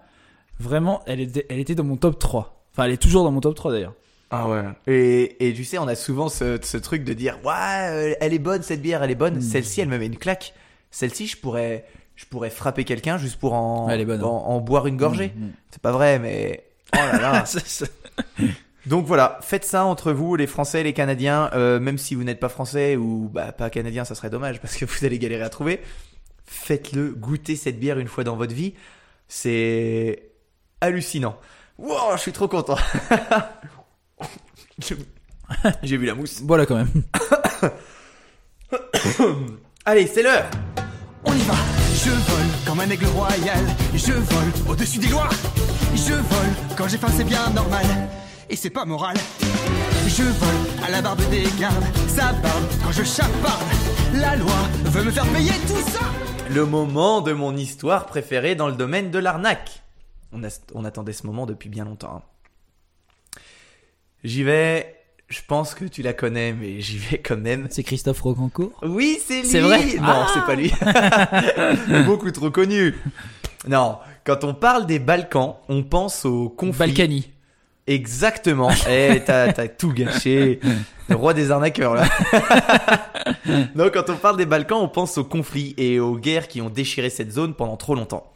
[0.60, 2.64] vraiment, elle était, elle était dans mon top 3.
[2.72, 3.94] Enfin, elle est toujours dans mon top 3 d'ailleurs.
[4.30, 4.62] Ah ouais.
[4.86, 7.52] Et, et tu sais, on a souvent ce, ce truc de dire ouais,
[7.90, 9.36] euh, elle est bonne cette bière, elle est bonne.
[9.36, 9.40] Mm.
[9.40, 10.54] Celle-ci, elle me met une claque.
[10.90, 11.84] Celle-ci, je pourrais,
[12.16, 14.96] je pourrais frapper quelqu'un juste pour en, Ouais, elle est bonne, en, en boire une
[14.96, 15.32] gorgée.
[15.36, 15.52] Mm, mm.
[15.70, 16.64] C'est pas vrai, mais
[16.94, 17.44] oh là là.
[18.86, 21.50] Donc voilà, faites ça entre vous, les Français, les Canadiens.
[21.54, 24.76] euh, même si vous n'êtes pas Français ou bah, pas Canadien, ça serait dommage parce
[24.76, 25.80] que vous allez galérer à trouver.
[26.46, 28.74] Faites-le, goûtez cette bière une fois dans votre vie.
[29.28, 30.30] C'est
[30.80, 31.36] hallucinant.
[31.78, 32.78] Wow, je suis trop content.
[35.82, 36.40] J'ai vu la mousse.
[36.44, 36.88] Voilà quand même.
[39.84, 40.48] Allez, c'est l'heure.
[41.24, 41.54] On y va
[41.94, 43.58] Je vole comme un aigle royal
[43.94, 45.28] Je vole au-dessus des lois
[45.94, 47.84] Je vole quand j'ai faim c'est bien normal
[48.48, 49.16] Et c'est pas moral
[50.06, 53.64] Je vole à la barbe des gardes Ça barbe quand je chaparde
[54.14, 56.04] La loi veut me faire payer tout ça
[56.48, 59.82] Le moment de mon histoire préférée dans le domaine de l'arnaque.
[60.74, 62.16] On attendait ce moment depuis bien longtemps.
[62.16, 62.22] hein.
[64.26, 64.92] J'y vais.
[65.28, 67.68] Je pense que tu la connais, mais j'y vais quand même.
[67.70, 68.72] C'est Christophe Rocancourt.
[68.82, 69.48] Oui, c'est lui.
[69.48, 70.72] C'est vrai Non, Ah c'est pas lui.
[72.06, 72.94] Beaucoup trop connu.
[73.68, 76.88] Non, quand on parle des Balkans, on pense au conflit.
[76.88, 77.30] Balkany.
[77.86, 78.70] Exactement.
[78.90, 80.58] Eh, t'as, t'as tout gâché.
[81.08, 82.08] Le roi des arnaqueurs, là.
[83.76, 86.70] Donc, quand on parle des Balkans, on pense aux conflits et aux guerres qui ont
[86.70, 88.32] déchiré cette zone pendant trop longtemps.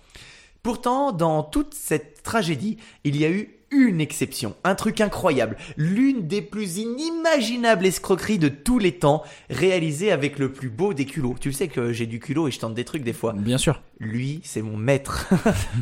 [0.62, 6.26] Pourtant, dans toute cette tragédie, il y a eu une exception, un truc incroyable, l'une
[6.26, 11.36] des plus inimaginables escroqueries de tous les temps, réalisée avec le plus beau des culots.
[11.40, 13.32] Tu sais que j'ai du culot et je tente des trucs des fois.
[13.32, 13.80] Bien sûr.
[13.98, 15.28] Lui, c'est mon maître.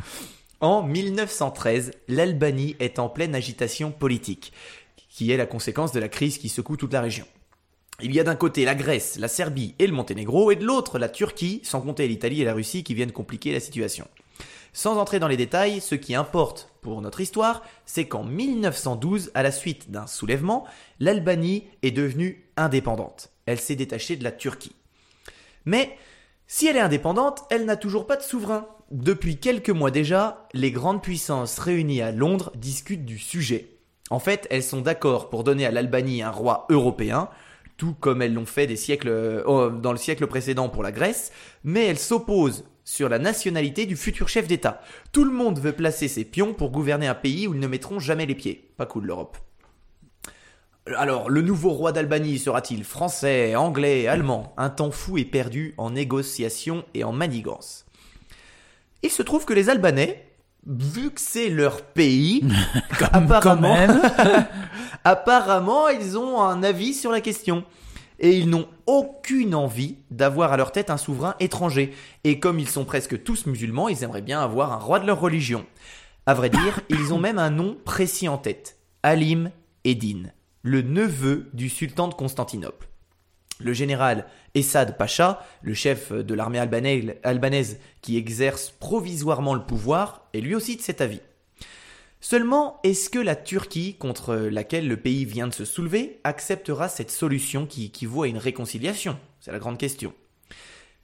[0.61, 4.53] en 1913, l'Albanie est en pleine agitation politique,
[5.09, 7.27] qui est la conséquence de la crise qui secoue toute la région.
[8.01, 11.01] Il y a d'un côté la Grèce, la Serbie et le Monténégro, et de l'autre
[11.01, 14.07] la Turquie, sans compter l'Italie et la Russie qui viennent compliquer la situation.
[14.79, 19.43] Sans entrer dans les détails, ce qui importe pour notre histoire, c'est qu'en 1912, à
[19.43, 20.65] la suite d'un soulèvement,
[21.01, 23.33] l'Albanie est devenue indépendante.
[23.47, 24.77] Elle s'est détachée de la Turquie.
[25.65, 25.99] Mais
[26.47, 28.69] si elle est indépendante, elle n'a toujours pas de souverain.
[28.93, 33.81] Depuis quelques mois déjà, les grandes puissances réunies à Londres discutent du sujet.
[34.11, 37.31] En fait, elles sont d'accord pour donner à l'Albanie un roi européen,
[37.79, 38.69] tout comme elles l'ont fait
[39.07, 41.33] euh, dans le siècle précédent pour la Grèce,
[41.65, 44.81] mais elles s'opposent sur la nationalité du futur chef d'État.
[45.13, 48.01] Tout le monde veut placer ses pions pour gouverner un pays où ils ne mettront
[48.01, 48.73] jamais les pieds.
[48.79, 49.37] Pas cool l'Europe.
[50.97, 54.55] Alors, le nouveau roi d'Albanie sera-t-il français, anglais, allemand?
[54.57, 57.85] Un temps fou est perdu en négociations et en manigance.
[59.03, 60.27] Il se trouve que les Albanais,
[60.67, 62.43] vu que c'est leur pays,
[63.13, 63.77] apparemment,
[65.05, 67.65] apparemment, ils ont un avis sur la question.
[68.19, 71.95] Et ils n'ont aucune envie d'avoir à leur tête un souverain étranger.
[72.25, 75.21] Et comme ils sont presque tous musulmans, ils aimeraient bien avoir un roi de leur
[75.21, 75.65] religion.
[76.27, 78.79] À vrai dire, ils ont même un nom précis en tête.
[79.03, 79.51] Halim
[79.85, 80.31] Eddin,
[80.63, 82.89] le neveu du sultan de Constantinople.
[83.61, 90.41] Le général Essad Pacha, le chef de l'armée albanaise qui exerce provisoirement le pouvoir, est
[90.41, 91.21] lui aussi de cet avis.
[92.21, 97.11] Seulement, est-ce que la Turquie, contre laquelle le pays vient de se soulever, acceptera cette
[97.11, 99.19] solution qui équivaut à une réconciliation?
[99.41, 100.13] C'est la grande question.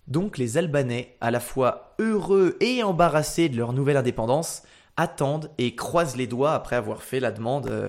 [0.08, 4.62] Donc les Albanais, à la fois heureux et embarrassés de leur nouvelle indépendance,
[4.96, 7.88] attendent et croisent les doigts après avoir fait la demande euh,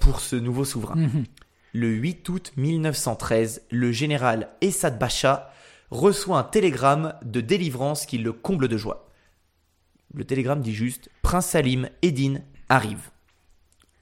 [0.00, 0.96] pour ce nouveau souverain.
[0.96, 1.24] Mhm.
[1.72, 5.50] Le 8 août 1913, le général Essad Pacha
[5.90, 9.08] reçoit un télégramme de délivrance qui le comble de joie.
[10.14, 13.10] Le télégramme dit juste Prince Salim Eddin arrive.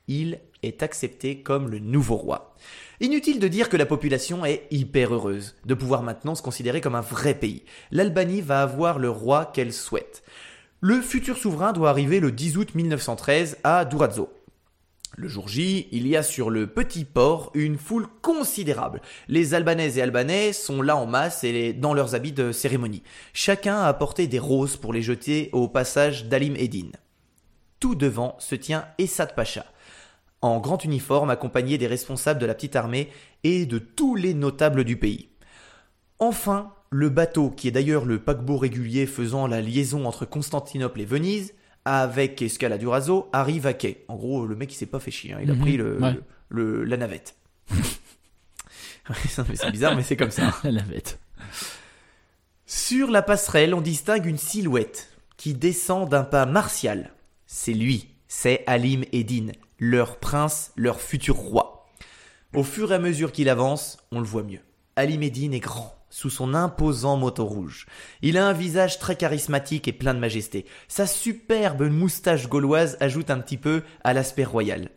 [0.09, 2.57] Il est accepté comme le nouveau roi.
[3.01, 6.97] Inutile de dire que la population est hyper heureuse de pouvoir maintenant se considérer comme
[6.97, 7.65] un vrai pays.
[7.93, 10.25] L'Albanie va avoir le roi qu'elle souhaite.
[10.81, 14.31] Le futur souverain doit arriver le 10 août 1913 à Durazzo.
[15.21, 19.03] Le jour J, il y a sur le petit port une foule considérable.
[19.29, 23.03] Les Albanaises et Albanais sont là en masse et dans leurs habits de cérémonie.
[23.35, 26.89] Chacun a apporté des roses pour les jeter au passage d'Alim Eddin.
[27.81, 29.67] Tout devant se tient Essad Pacha,
[30.41, 33.11] en grand uniforme accompagné des responsables de la petite armée
[33.45, 35.29] et de tous les notables du pays.
[36.19, 41.05] Enfin, le bateau, qui est d'ailleurs le paquebot régulier faisant la liaison entre Constantinople et
[41.05, 41.53] Venise,
[41.99, 44.05] avec escale à Durazzo, arrive à quai.
[44.09, 45.39] En gros, le mec il s'est pas fait chier, hein.
[45.43, 46.19] il a Mhm, pris le, ouais.
[46.49, 47.35] le- la navette.
[49.29, 50.55] C'est bizarre, mais c'est comme ça.
[50.65, 51.19] La navette.
[52.67, 57.13] Sur la passerelle, on distingue une silhouette qui descend d'un pas martial.
[57.47, 59.49] C'est lui, c'est Halim Eddin,
[59.79, 61.89] leur prince, leur futur roi.
[62.55, 64.61] Au fur et à mesure qu'il avance, on le voit mieux.
[64.95, 67.87] Halim Eddin est grand, sous son imposant moto rouge.
[68.21, 70.67] Il a un visage très charismatique et plein de majesté.
[70.89, 74.91] Sa superbe moustache gauloise ajoute un petit peu à l'aspect royal.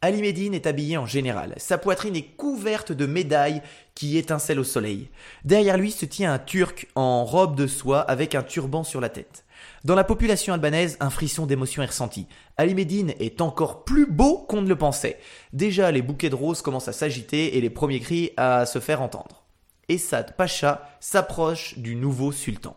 [0.00, 1.54] Ali Medine est habillé en général.
[1.56, 3.62] Sa poitrine est couverte de médailles
[3.96, 5.08] qui étincellent au soleil.
[5.44, 9.08] Derrière lui se tient un Turc en robe de soie avec un turban sur la
[9.08, 9.44] tête.
[9.84, 12.28] Dans la population albanaise, un frisson d'émotion est ressenti.
[12.56, 15.18] Ali Medine est encore plus beau qu'on ne le pensait.
[15.52, 19.02] Déjà, les bouquets de roses commencent à s'agiter et les premiers cris à se faire
[19.02, 19.47] entendre.
[19.88, 22.76] Essad Pacha s'approche du nouveau sultan.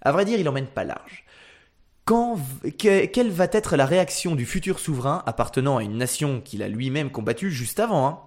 [0.00, 1.24] À vrai dire, il emmène pas large.
[2.78, 7.10] Quelle va être la réaction du futur souverain appartenant à une nation qu'il a lui-même
[7.10, 8.20] combattue juste avant hein?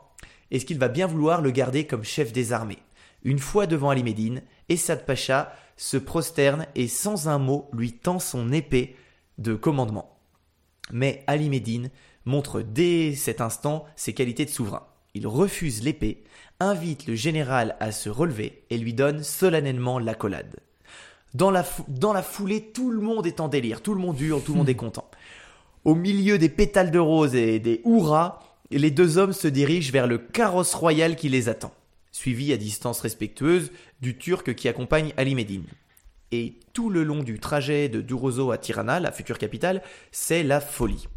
[0.52, 2.80] Est-ce qu'il va bien vouloir le garder comme chef des armées?
[3.24, 8.20] Une fois devant Ali Medine, Essad Pacha se prosterne et sans un mot lui tend
[8.20, 8.96] son épée
[9.38, 10.18] de commandement.
[10.92, 11.90] Mais Ali Medine
[12.26, 14.88] montre dès cet instant ses qualités de souverain.
[15.16, 16.24] Il refuse l'épée,
[16.60, 20.56] invite le général à se relever et lui donne solennellement l'accolade.
[21.34, 24.42] Dans la, dans la foulée, tout le monde est en délire, tout le monde hurle,
[24.42, 25.10] tout le monde est content.
[25.84, 28.42] Au milieu des pétales de rose et des hurrahs,
[28.72, 31.74] les deux hommes se dirigent vers le carrosse royal qui les attend,
[32.12, 33.72] suivi à distance respectueuse
[34.02, 35.66] du Turc qui accompagne Ali Medine.
[36.32, 40.60] Et tout le long du trajet de Durozo à Tirana, la future capitale, c'est la
[40.60, 41.08] folie.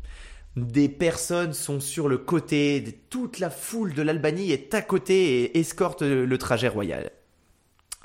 [0.66, 5.59] Des personnes sont sur le côté, toute la foule de l'Albanie est à côté et
[5.59, 7.10] escorte le trajet royal.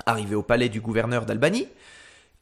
[0.06, 1.66] Arrivé au palais du gouverneur d'Albanie,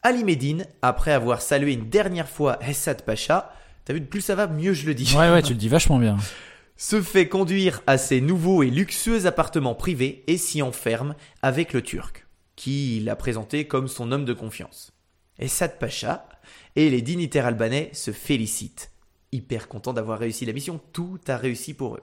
[0.02, 4.48] Ali Medine, après avoir salué une dernière fois Essad Pacha, t'as vu, plus ça va,
[4.48, 6.16] mieux je le dis, Ouais, ouais, tu le dis vachement bien.
[6.76, 11.82] se fait conduire à ses nouveaux et luxueux appartements privés et s'y enferme avec le
[11.82, 12.26] Turc,
[12.56, 14.93] qui l'a présenté comme son homme de confiance.
[15.39, 16.28] Essad Pacha
[16.76, 18.91] et les dignitaires albanais se félicitent,
[19.32, 22.02] hyper contents d'avoir réussi la mission, tout a réussi pour eux.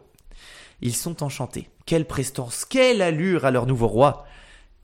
[0.82, 1.70] Ils sont enchantés.
[1.86, 4.26] Quelle prestance, quelle allure à leur nouveau roi.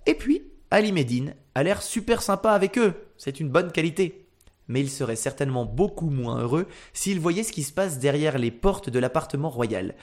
[0.06, 2.94] Et puis, Ali Medine a l'air super sympa avec eux.
[3.18, 4.26] C'est une bonne qualité.
[4.68, 8.52] Mais il serait certainement beaucoup moins heureux s'il voyait ce qui se passe derrière les
[8.52, 9.96] portes de l'appartement royal.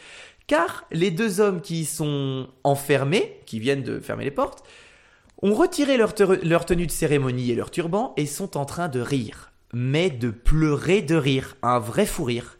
[0.47, 4.65] Car les deux hommes qui y sont enfermés, qui viennent de fermer les portes,
[5.43, 6.15] ont retiré leur
[6.65, 9.52] tenue de cérémonie et leur turban et sont en train de rire.
[9.73, 11.57] Mais de pleurer de rire.
[11.63, 12.59] Un vrai fou rire.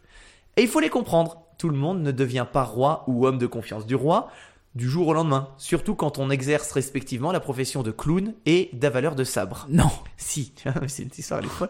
[0.57, 1.41] Et il faut les comprendre.
[1.57, 4.29] Tout le monde ne devient pas roi ou homme de confiance du roi
[4.75, 5.49] du jour au lendemain.
[5.57, 9.67] Surtout quand on exerce respectivement la profession de clown et d'avaleur de sabre.
[9.69, 9.91] Non.
[10.17, 11.69] Si, vois, c'est une histoire elle est folle.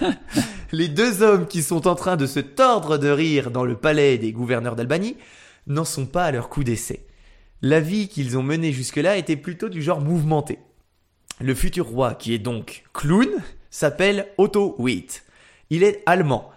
[0.72, 4.18] les deux hommes qui sont en train de se tordre de rire dans le palais
[4.18, 5.16] des gouverneurs d'Albanie
[5.66, 7.06] n'en sont pas à leur coup d'essai.
[7.62, 10.58] La vie qu'ils ont menée jusque-là était plutôt du genre mouvementé.
[11.40, 13.28] Le futur roi, qui est donc clown,
[13.70, 15.24] s'appelle Otto Witt.
[15.70, 16.50] Il est allemand.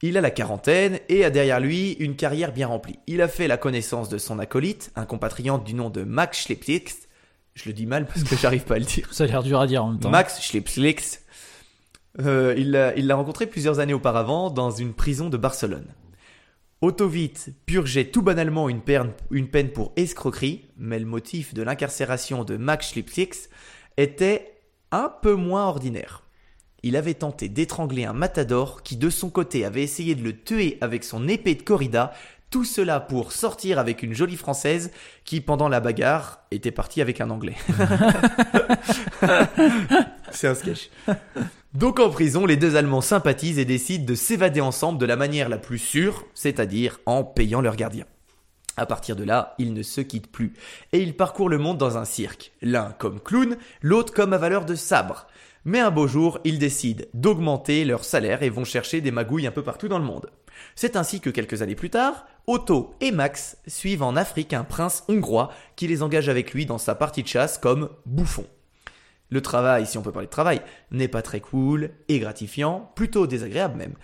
[0.00, 3.00] Il a la quarantaine et a derrière lui une carrière bien remplie.
[3.08, 7.08] Il a fait la connaissance de son acolyte, un compatriote du nom de Max Schlepplix.
[7.54, 9.12] Je le dis mal parce que j'arrive pas à le dire.
[9.12, 10.10] Ça a l'air dur à dire en même temps.
[10.10, 11.24] Max Schlepplix.
[12.20, 15.86] Euh, il l'a rencontré plusieurs années auparavant dans une prison de Barcelone.
[16.80, 21.62] Otto Witt purgeait tout banalement une peine, une peine pour escroquerie, mais le motif de
[21.62, 23.48] l'incarcération de Max Schlepplix
[23.96, 24.60] était
[24.92, 26.22] un peu moins ordinaire.
[26.82, 30.78] Il avait tenté d'étrangler un matador qui de son côté avait essayé de le tuer
[30.80, 32.12] avec son épée de corrida,
[32.50, 34.90] tout cela pour sortir avec une jolie française
[35.24, 37.56] qui pendant la bagarre était partie avec un anglais.
[40.30, 40.90] C'est un sketch.
[41.74, 45.48] Donc en prison, les deux Allemands sympathisent et décident de s'évader ensemble de la manière
[45.48, 48.04] la plus sûre, c'est-à-dire en payant leur gardien.
[48.78, 50.52] À partir de là, ils ne se quittent plus
[50.92, 54.76] et ils parcourent le monde dans un cirque, l'un comme clown, l'autre comme avaleur de
[54.76, 55.26] sabre.
[55.64, 59.52] Mais un beau jour, ils décident d'augmenter leur salaire et vont chercher des magouilles un
[59.52, 60.30] peu partout dans le monde.
[60.74, 65.04] C'est ainsi que quelques années plus tard, Otto et Max suivent en Afrique un prince
[65.08, 68.46] hongrois qui les engage avec lui dans sa partie de chasse comme bouffon.
[69.30, 73.26] Le travail, si on peut parler de travail, n'est pas très cool et gratifiant, plutôt
[73.26, 73.94] désagréable même.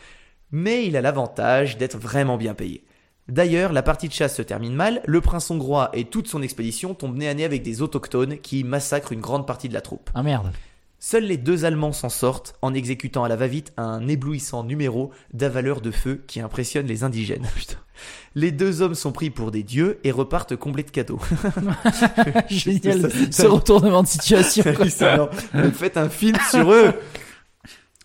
[0.50, 2.84] Mais il a l'avantage d'être vraiment bien payé.
[3.26, 6.94] D'ailleurs, la partie de chasse se termine mal, le prince hongrois et toute son expédition
[6.94, 10.10] tombent nez à nez avec des autochtones qui massacrent une grande partie de la troupe.
[10.14, 10.52] Ah merde.
[11.06, 15.82] Seuls les deux Allemands s'en sortent en exécutant à la va-vite un éblouissant numéro d'avaleur
[15.82, 17.46] de feu qui impressionne les indigènes.
[18.34, 21.20] Les deux hommes sont pris pour des dieux et repartent comblés de cadeaux.
[22.48, 23.12] Génial.
[23.30, 24.64] Ça, Ce retournement de situation.
[25.74, 26.94] faites un film sur eux.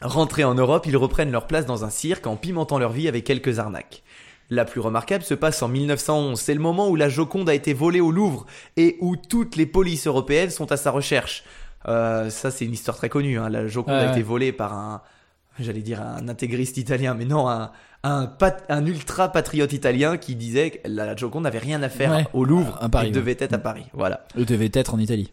[0.01, 3.23] Rentrés en Europe, ils reprennent leur place dans un cirque en pimentant leur vie avec
[3.23, 4.03] quelques arnaques.
[4.49, 6.37] La plus remarquable se passe en 1911.
[6.37, 8.45] C'est le moment où la Joconde a été volée au Louvre
[8.75, 11.45] et où toutes les polices européennes sont à sa recherche.
[11.87, 13.39] Euh, ça, c'est une histoire très connue.
[13.39, 13.49] hein.
[13.49, 14.11] La Joconde Ouais, a ouais.
[14.11, 15.01] été volée par un,
[15.59, 17.71] j'allais dire un intégriste italien, mais non, un,
[18.03, 22.11] un, pat- un ultra patriote italien qui disait que la Joconde n'avait rien à faire
[22.11, 22.27] Ouais.
[22.33, 22.77] au Louvre.
[22.81, 23.85] À Paris, Elle devait être à Paris.
[23.93, 24.25] Voilà.
[24.35, 25.31] Le devait être en Italie.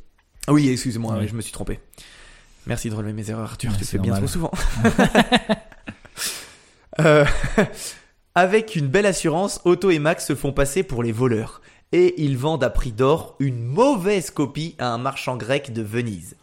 [0.49, 1.81] Oui, excuse-moi, ouais, je me suis trompé.
[2.67, 3.77] Merci de relever mes erreurs, Arthur.
[3.77, 4.51] Tu fais bien trop souvent.
[7.01, 7.27] Euh,
[8.35, 11.61] avec une belle assurance, Otto et Max se font passer pour les voleurs.
[11.93, 16.37] Et ils vendent à prix d'or une mauvaise copie à un marchand grec de Venise.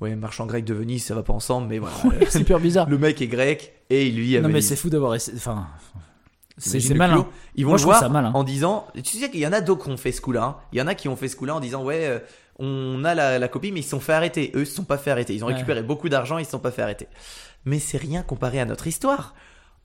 [0.00, 1.94] Ouais, marchand grec de Venise, ça va pas ensemble, mais voilà.
[2.30, 2.88] C'est super bizarre.
[2.88, 5.36] le mec est grec et il vit à Non mais c'est fou d'avoir essayé.
[5.36, 5.66] Enfin,
[6.56, 7.26] c'est malin.
[7.54, 8.32] Ils vont Moi, le voir ça malin.
[8.32, 10.42] en disant, tu sais qu'il y en a d'autres qui ont fait ce coup-là.
[10.44, 10.56] hein.
[10.72, 12.18] Il y en a qui ont fait ce coup-là en disant, ouais, euh,
[12.58, 14.52] on a la, la copie, mais ils se sont fait arrêter.
[14.54, 15.34] Eux, ils se sont pas fait arrêter.
[15.34, 15.54] Ils ont Ouais.
[15.54, 17.08] récupéré beaucoup d'argent, ils se sont pas fait arrêter.
[17.66, 19.34] Mais c'est rien comparé à notre histoire.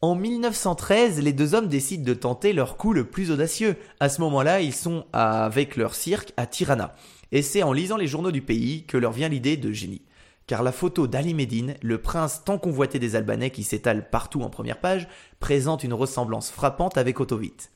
[0.01, 3.75] En 1913, les deux hommes décident de tenter leur coup le plus audacieux.
[3.99, 6.95] À ce moment-là, ils sont avec leur cirque à Tirana.
[7.31, 10.03] Et c'est en lisant les journaux du pays que leur vient l'idée de génie.
[10.47, 14.49] Car la photo d'Ali Medine, le prince tant convoité des Albanais qui s'étale partout en
[14.49, 15.07] première page,
[15.39, 17.71] présente une ressemblance frappante avec Otto Witt.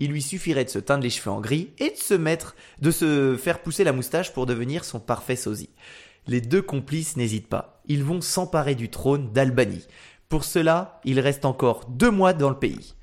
[0.00, 2.90] Il lui suffirait de se teindre les cheveux en gris et de se mettre, de
[2.90, 5.70] se faire pousser la moustache pour devenir son parfait sosie.
[6.26, 7.82] Les deux complices n'hésitent pas.
[7.86, 9.86] Ils vont s'emparer du trône d'Albanie.
[10.32, 12.94] Pour cela, il reste encore deux mois dans le pays.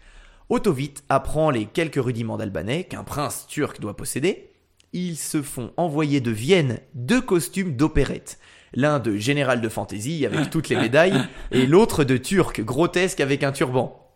[0.50, 4.50] Otto Witt apprend les quelques rudiments d'albanais qu'un prince turc doit posséder.
[4.94, 8.40] Ils se font envoyer de Vienne deux costumes d'opérette.
[8.74, 13.44] L'un de général de fantaisie avec toutes les médailles et l'autre de turc grotesque avec
[13.44, 14.12] un turban.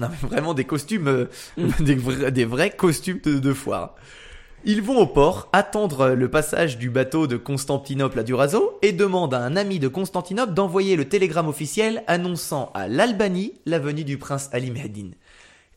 [0.00, 1.24] Non mais vraiment des costumes, euh,
[1.80, 3.96] des, vrais, costumes de foire.
[4.64, 9.34] Ils vont au port, attendre le passage du bateau de Constantinople à Durazo et demandent
[9.34, 14.18] à un ami de Constantinople d'envoyer le télégramme officiel annonçant à l'Albanie la venue du
[14.18, 15.14] prince Ali Mehdine.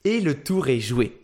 [0.04, 1.22] Et le tour est joué.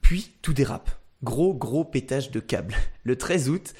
[0.00, 0.90] Puis tout dérape.
[1.22, 2.74] Gros gros pétage de câble.
[3.04, 3.74] Le 13 août,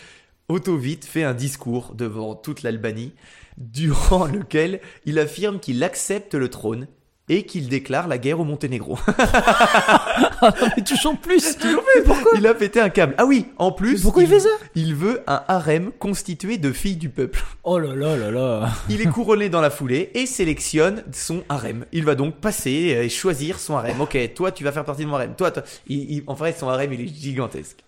[0.50, 3.14] Otto Witt fait un discours devant toute l'Albanie,
[3.56, 6.86] durant lequel il affirme qu'il accepte le trône
[7.32, 8.98] et qu'il déclare la guerre au Monténégro.
[10.76, 11.56] mais toujours plus.
[12.36, 13.14] il a pété un câble.
[13.18, 16.72] Ah oui, en plus, Mais pourquoi il fait ça Il veut un harem constitué de
[16.72, 17.42] filles du peuple.
[17.64, 18.68] Oh là là là là.
[18.88, 21.86] Il est couronné dans la foulée et sélectionne son harem.
[21.92, 24.00] Il va donc passer et choisir son harem.
[24.00, 25.34] Ok, toi tu vas faire partie de mon harem.
[25.34, 25.62] Toi, toi.
[25.86, 27.78] Il- il- en fait, son harem il est gigantesque.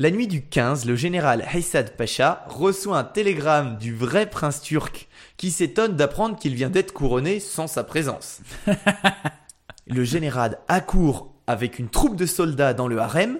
[0.00, 5.08] La nuit du 15, le général Haysad Pacha reçoit un télégramme du vrai prince turc
[5.38, 8.40] qui s'étonne d'apprendre qu'il vient d'être couronné sans sa présence.
[9.86, 13.38] le général accourt avec une troupe de soldats dans le harem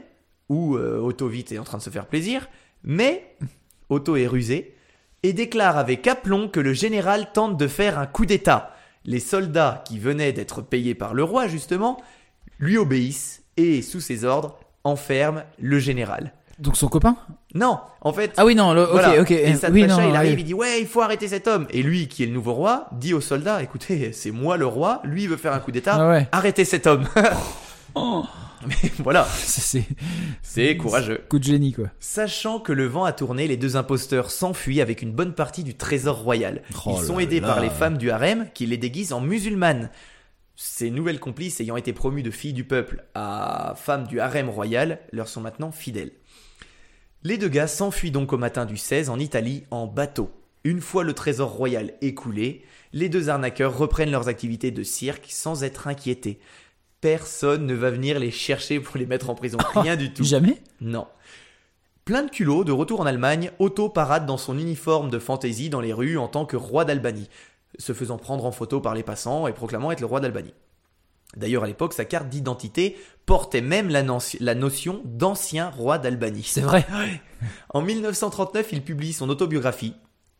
[0.48, 2.48] où euh, Otto vite est en train de se faire plaisir,
[2.82, 3.36] mais
[3.90, 4.74] Otto est rusé
[5.22, 8.74] et déclare avec aplomb que le général tente de faire un coup d'État.
[9.04, 12.00] Les soldats qui venaient d'être payés par le roi, justement,
[12.58, 16.32] lui obéissent et, sous ses ordres, enferment le général.
[16.60, 17.16] Donc son copain?
[17.58, 18.32] Non, en fait.
[18.36, 19.20] Ah oui non, le- ok voilà.
[19.20, 19.30] ok.
[19.32, 20.08] Et Sad oui Pacha, non.
[20.10, 20.40] il arrive, oui.
[20.40, 21.66] il dit Ouais, il faut arrêter cet homme.
[21.70, 25.00] Et lui, qui est le nouveau roi, dit aux soldats Écoutez, c'est moi le roi,
[25.04, 26.28] lui il veut faire un coup d'État, Ah ouais.
[26.32, 27.06] arrêtez cet homme.
[27.94, 28.22] Oh.
[28.66, 29.26] Mais voilà,
[30.42, 31.20] C'est courageux.
[31.28, 31.86] coup de génie quoi.
[32.00, 35.74] Sachant que le vent a tourné, les deux imposteurs s'enfuient avec une bonne partie du
[35.74, 36.62] trésor royal.
[36.84, 37.46] Oh Ils sont aidés là.
[37.46, 39.90] par les femmes du harem qui les déguisent en musulmanes.
[40.56, 44.98] Ces nouvelles complices ayant été promues de filles du peuple à femmes du harem royal
[45.12, 46.10] leur sont maintenant fidèles.
[47.24, 50.30] Les deux gars s'enfuient donc au matin du 16 en Italie en bateau.
[50.62, 55.64] Une fois le trésor royal écoulé, les deux arnaqueurs reprennent leurs activités de cirque sans
[55.64, 56.38] être inquiétés.
[57.00, 59.58] Personne ne va venir les chercher pour les mettre en prison.
[59.74, 60.22] Rien du tout.
[60.22, 60.62] Jamais?
[60.80, 61.08] Non.
[62.04, 65.80] Plein de culot, de retour en Allemagne, Otto parade dans son uniforme de fantaisie dans
[65.80, 67.28] les rues en tant que roi d'Albanie,
[67.80, 70.54] se faisant prendre en photo par les passants et proclamant être le roi d'Albanie.
[71.36, 72.96] D'ailleurs, à l'époque, sa carte d'identité
[73.26, 76.42] portait même la, no- la notion d'ancien roi d'Albanie.
[76.44, 76.86] C'est vrai.
[77.70, 79.94] En 1939, il publie son autobiographie,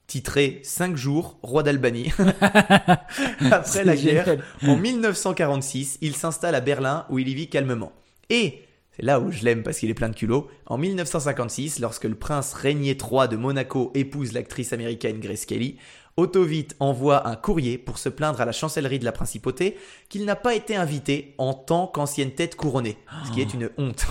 [0.07, 2.11] titrée 5 jours, roi d'Albanie.
[3.51, 4.45] Après la guerre, génial.
[4.67, 7.93] en 1946, il s'installe à Berlin où il y vit calmement.
[8.31, 12.05] Et, c'est là où je l'aime parce qu'il est plein de culot, en 1956, lorsque
[12.05, 15.77] le prince Régnier III de Monaco épouse l'actrice américaine Grace Kelly,
[16.19, 19.79] Otto Witt envoie un courrier pour se plaindre à la chancellerie de la principauté
[20.09, 24.05] qu'il n'a pas été invité en tant qu'ancienne tête couronnée, ce qui est une honte.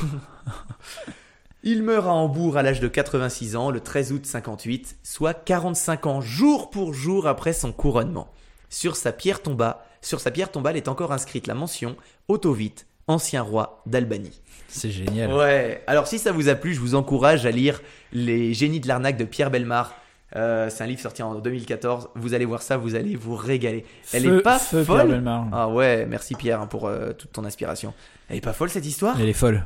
[1.64, 6.06] Il meurt à Hambourg à l'âge de 86 ans le 13 août 58, soit 45
[6.06, 8.32] ans jour pour jour après son couronnement.
[8.70, 11.98] Sur sa pierre tomba, sur sa pierre tombale est encore inscrite la mention
[12.30, 14.42] Otto Witt, ancien roi d'Albanie.
[14.70, 15.34] C'est génial.
[15.34, 15.84] Ouais.
[15.88, 17.82] Alors si ça vous a plu, je vous encourage à lire
[18.14, 19.94] Les génies de l'arnaque de Pierre Belmar.
[20.36, 22.10] Euh, c'est un livre sorti en 2014.
[22.16, 23.86] Vous allez voir ça, vous allez vous régaler.
[24.14, 25.24] Elle Feu- est pas feu folle.
[25.54, 27.94] Ah ouais, merci Pierre hein, pour euh, toute ton inspiration.
[28.30, 29.20] Elle est pas folle cette histoire?
[29.22, 29.66] Elle est folle.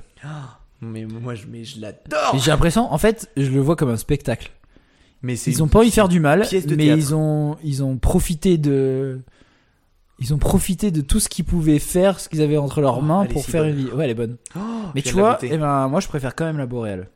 [0.82, 2.38] Mais moi je, mais je l'adore.
[2.38, 4.52] J'ai l'impression, en fait, je le vois comme un spectacle.
[5.24, 6.74] Mais Ils ont pas envie de faire du mal, mais théâtre.
[6.98, 9.20] ils ont, ils ont profité de,
[10.20, 13.02] ils ont profité de tout ce qu'ils pouvaient faire, ce qu'ils avaient entre leurs Oh,
[13.02, 13.70] mains pour si faire bonne.
[13.72, 13.92] une vie.
[13.92, 14.38] Ouais, elle est bonne.
[14.56, 14.60] Oh,
[14.96, 17.08] Mais tu vois, eh ben, moi, je préfère quand même la boréale.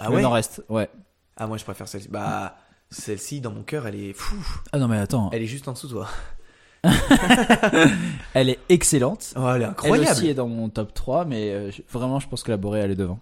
[0.00, 0.22] ah le ouais?
[0.22, 0.88] nord-est, ouais.
[1.36, 2.08] Ah moi je préfère celle-ci.
[2.10, 2.56] Bah
[2.92, 4.36] celle-ci dans mon cœur elle est fou.
[4.72, 6.08] Ah non, mais attends, Elle est juste en dessous de toi.
[8.34, 9.32] elle est excellente.
[9.36, 10.10] Oh elle est Elle incroyable.
[10.10, 12.90] aussi est dans mon top 3, mais euh, je- vraiment, je pense que la boréale
[12.90, 13.20] est devant.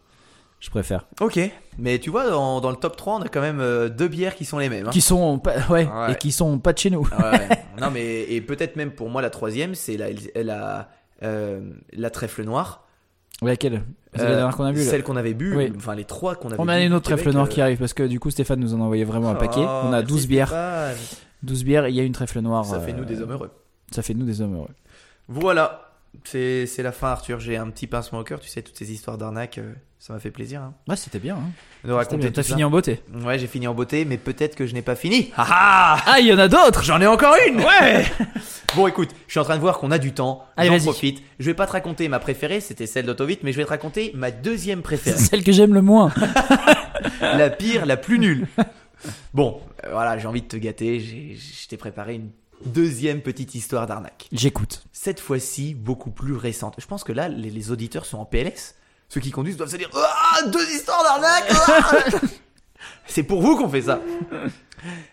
[0.60, 1.06] Je préfère.
[1.20, 1.38] Ok.
[1.78, 4.34] Mais tu vois dans, dans le top 3 on a quand même euh, deux bières
[4.34, 4.86] qui sont les mêmes.
[4.88, 4.90] hein.
[4.90, 6.12] Qui sont, pas, ouais, Ouais.
[6.12, 7.08] et qui sont pas de chez nous.
[7.12, 7.48] Ah ouais.
[7.80, 10.08] non mais et peut-être même pour moi la troisième c'est la
[10.42, 10.88] la
[11.22, 11.60] euh,
[11.94, 12.86] la trèfle noire.
[13.42, 13.82] Laquelle?
[14.14, 14.82] C'est Euh, la dernière qu'on a là.
[14.82, 15.56] Celle qu'on avait bu.
[15.56, 15.72] Oui.
[15.76, 16.56] Enfin les trois qu'on avait.
[16.60, 18.30] On a bu une au autre trèfle noire euh, qui arrive parce que du coup
[18.30, 19.60] Stéphane nous en a envoyé vraiment un paquet.
[19.62, 20.48] oh, On a merci 12 bières.
[20.48, 20.96] Stéphane.
[21.42, 22.64] 12 bières, il y a une trèfle noire.
[22.64, 23.50] Ça fait euh, nous des hommes heureux.
[23.92, 24.68] Ça fait nous des hommes heureux.
[25.28, 25.89] Voilà.
[26.24, 27.40] C'est la fin Arthur.
[27.40, 28.40] J'ai un petit pincement au cœur.
[28.40, 29.58] Tu sais toutes ces histoires d'arnaque.
[29.58, 30.60] euh, ça m'a fait plaisir.
[30.62, 31.36] Hein, Ouais, c'était bien.
[31.36, 31.50] Hein.
[32.30, 33.02] T'as fini en beauté.
[33.24, 35.30] Ouais j'ai fini en beauté mais peut-être que je n'ai pas fini.
[35.36, 38.04] Ah ah Ah, il y en a d'autres J'en ai encore une Ouais
[38.76, 40.44] Bon écoute, je suis en train de voir qu'on a du temps.
[40.56, 41.22] Allez, J'en profite.
[41.38, 44.12] Je vais pas te raconter ma préférée, c'était celle d'Autovite, mais je vais te raconter
[44.14, 45.18] ma deuxième préférée.
[45.18, 46.12] celle que j'aime le moins.
[47.20, 48.46] la pire, la plus nulle.
[49.34, 51.00] Bon, euh, voilà, j'ai envie de te gâter.
[51.00, 52.30] j'ai- Je t'ai préparé une
[52.64, 54.28] deuxième petite histoire d'arnaque.
[54.32, 54.84] J'écoute.
[54.92, 56.74] Cette fois-ci, beaucoup plus récente.
[56.78, 58.74] Je pense que là, les, les auditeurs sont en PLS.
[59.08, 62.26] Ceux qui conduisent doivent se dire Ah, deux histoires d'arnaque ah
[63.06, 64.00] C'est pour vous qu'on fait ça.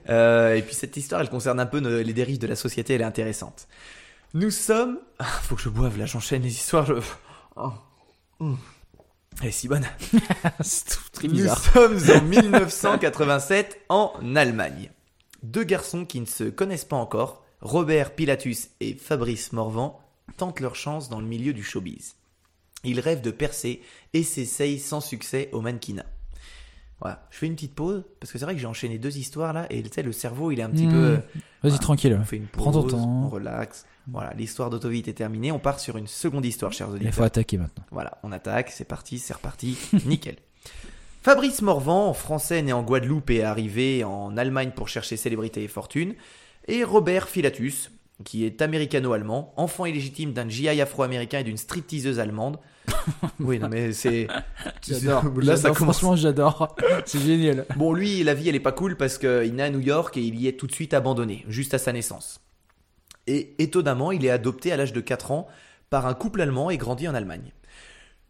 [0.10, 2.94] Euh, et puis cette histoire, elle concerne un peu nos- les dérives de la société,
[2.94, 3.68] elle est intéressante.
[4.34, 5.00] Nous sommes...
[5.20, 6.86] Ah, faut que je boive, là j'enchaîne les histoires.
[6.86, 6.94] Je...
[7.56, 7.72] Oh.
[8.40, 8.56] Mm.
[9.42, 9.86] Elle est si bonne.
[10.62, 11.60] C'est tout très Nous bizarre.
[11.60, 14.90] sommes en 1987 en Allemagne.
[15.44, 20.00] Deux garçons qui ne se connaissent pas encore, Robert Pilatus et Fabrice Morvan,
[20.38, 22.16] tentent leur chance dans le milieu du showbiz.
[22.84, 23.82] Ils rêvent de percer
[24.14, 26.06] et s'essayent sans succès au mannequinat.
[27.00, 29.54] Voilà, je fais une petite pause parce que c'est vrai que j'ai enchaîné deux histoires
[29.54, 30.92] là et tu sais le cerveau il est un petit Mmh.
[30.92, 31.20] peu
[31.62, 31.78] Vas-y, Ouais.
[31.78, 32.18] tranquille.
[32.20, 33.22] on fait une pause, Prends ton temps.
[33.26, 33.86] on relaxe.
[34.08, 37.14] Voilà, l'histoire d'Autovite est terminée, on part sur une seconde histoire chers Il auditeurs.
[37.14, 37.84] faut attaquer maintenant.
[37.92, 40.38] Voilà, on attaque, c'est parti, c'est reparti, nickel.
[41.28, 46.16] Fabrice Morvan, français né en Guadeloupe et arrivé en Allemagne pour chercher célébrité et fortune,
[46.70, 47.92] et Robert Filatus,
[48.24, 52.60] qui est américano-allemand, enfant illégitime d'un GI afro-américain et d'une stripteaseuse allemande.
[53.42, 54.30] Oui, non mais c'est...
[54.88, 55.26] J'adore.
[55.42, 55.98] Là, ça commence...
[55.98, 56.78] Franchement, j'adore.
[57.06, 57.66] C'est génial.
[57.76, 60.22] Bon, lui, la vie, elle est pas cool parce qu'il né à New York et
[60.22, 62.40] il y est tout de suite abandonné, juste à sa naissance.
[63.28, 65.50] Et étonnamment, il est adopté à l'âge de 4 ans
[65.90, 67.52] par un couple allemand et grandit en Allemagne.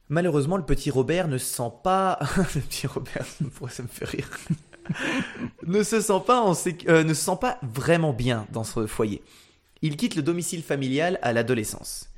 [0.09, 2.19] Malheureusement, le petit Robert ne se sent pas.
[2.55, 3.25] le petit Robert,
[3.69, 4.29] ça me fait rire
[5.67, 6.45] Ne se sent pas
[6.87, 9.21] euh, ne se sent pas vraiment bien dans ce foyer.
[9.81, 12.09] Il quitte le domicile familial à l'adolescence.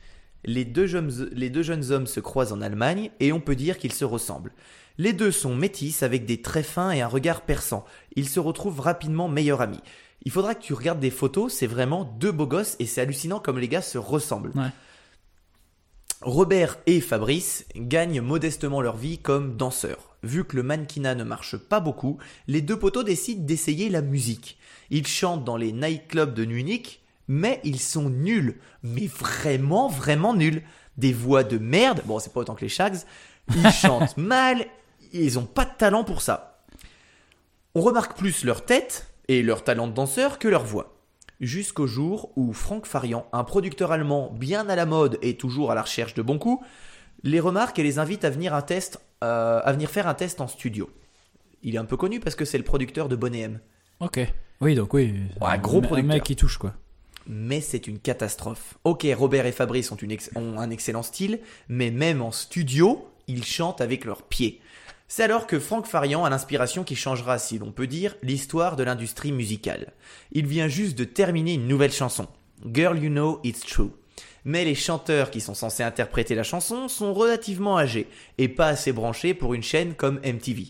[0.46, 3.78] Les deux, jeunes, les deux jeunes hommes se croisent en Allemagne et on peut dire
[3.78, 4.54] qu'ils se ressemblent.
[4.98, 7.86] Les deux sont métis avec des traits fins et un regard perçant.
[8.16, 9.82] Ils se retrouvent rapidement meilleurs amis.
[10.24, 13.40] Il faudra que tu regardes des photos, c'est vraiment deux beaux gosses et c'est hallucinant
[13.40, 14.52] comme les gars se ressemblent.
[14.56, 14.70] Ouais.
[16.22, 20.18] Robert et Fabrice gagnent modestement leur vie comme danseurs.
[20.22, 22.18] Vu que le mannequinat ne marche pas beaucoup,
[22.48, 24.58] les deux poteaux décident d'essayer la musique.
[24.90, 28.60] Ils chantent dans les nightclubs de Munich, mais ils sont nuls.
[28.84, 30.62] Mais vraiment, vraiment nuls.
[30.98, 32.98] Des voix de merde, bon c'est pas autant que les Shags,
[33.56, 34.66] ils chantent mal,
[35.14, 36.66] ils ont pas de talent pour ça.
[37.76, 40.99] On remarque plus leur tête et leur talent de danseur que leur voix.
[41.40, 45.76] Jusqu'au jour où Franck Farian, un producteur allemand bien à la mode et toujours à
[45.76, 46.66] la recherche de bons coups,
[47.24, 50.42] les remarque et les invite à venir, un test, euh, à venir faire un test
[50.42, 50.90] en studio.
[51.64, 53.60] Il est un peu connu parce que c'est le producteur de Bonnet M.
[54.02, 54.20] Ok.
[54.62, 55.14] Oui, donc oui.
[55.40, 56.04] Ouais, gros un, un producteur.
[56.04, 56.74] mec qui touche, quoi.
[57.28, 58.78] Mais c'est une catastrophe.
[58.84, 63.08] Ok, Robert et Fabrice ont, une ex- ont un excellent style, mais même en studio,
[63.28, 64.60] ils chantent avec leurs pieds.
[65.12, 68.84] C'est alors que Franck Farian a l'inspiration qui changera, si l'on peut dire, l'histoire de
[68.84, 69.94] l'industrie musicale.
[70.34, 72.28] Il vient juste de terminer une nouvelle chanson,
[72.72, 73.90] Girl You Know It's True.
[74.46, 78.08] Mais les chanteurs qui sont censés interpréter la chanson sont relativement âgés
[78.38, 80.68] et pas assez branchés pour une chaîne comme MTV.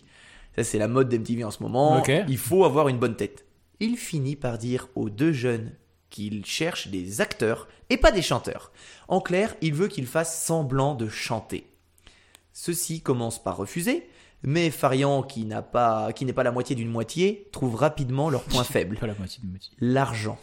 [0.56, 3.44] Ça c'est la mode d'MTV en ce moment, il faut avoir une bonne tête.
[3.78, 5.74] Il finit par dire aux deux jeunes
[6.08, 8.72] qu'il cherche des acteurs et pas des chanteurs.
[9.06, 11.66] En clair, il veut qu'ils fassent semblant de chanter.
[12.52, 14.08] Ceux-ci commencent par refuser,
[14.42, 18.42] mais Farian, qui n'a pas, qui n'est pas la moitié d'une moitié, trouve rapidement leur
[18.44, 19.70] point faible Pas la moitié de moitié.
[19.80, 20.38] l'argent.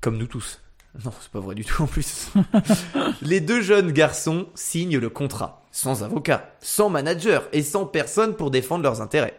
[0.00, 0.60] Comme nous tous.
[1.04, 2.32] Non, c'est pas vrai du tout en plus.
[3.22, 8.50] Les deux jeunes garçons signent le contrat, sans avocat, sans manager et sans personne pour
[8.50, 9.38] défendre leurs intérêts.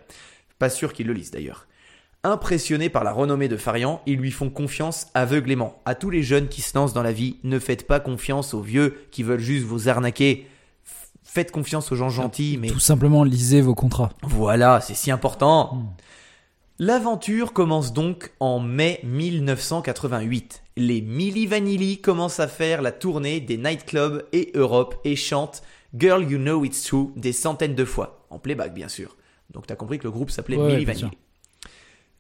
[0.60, 1.68] Pas sûr qu'ils le lisent d'ailleurs.
[2.24, 5.82] Impressionnés par la renommée de Farian, ils lui font confiance aveuglément.
[5.86, 8.62] À tous les jeunes qui se lancent dans la vie, ne faites pas confiance aux
[8.62, 10.48] vieux qui veulent juste vous arnaquer.
[11.34, 14.10] Faites confiance aux gens gentils, mais Tout simplement, lisez vos contrats.
[14.22, 15.76] voilà, c'est si important.
[15.76, 15.86] Hmm.
[16.78, 20.62] L'aventure commence donc en mai 1988.
[20.76, 25.64] Les Milli Vanilli commencent à faire la tournée des nightclubs et Europe et chantent
[25.98, 29.16] Girl You Know It's True des centaines de fois, en playback bien sûr.
[29.54, 31.18] Donc t'as compris que le groupe s'appelait Ouais, Milli Vanilli.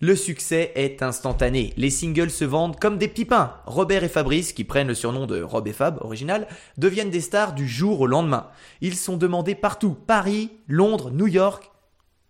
[0.03, 1.73] Le succès est instantané.
[1.77, 3.53] Les singles se vendent comme des petits pains.
[3.67, 6.47] Robert et Fabrice, qui prennent le surnom de Rob et Fab original,
[6.79, 8.49] deviennent des stars du jour au lendemain.
[8.81, 9.93] Ils sont demandés partout.
[9.93, 11.69] Paris, Londres, New York.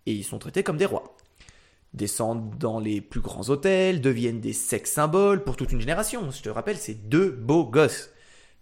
[0.04, 1.16] Et ils sont traités comme des rois.
[1.94, 6.30] Descendent dans les plus grands hôtels, deviennent des sex symboles pour toute une génération.
[6.30, 8.10] Je te rappelle, c'est deux beaux gosses.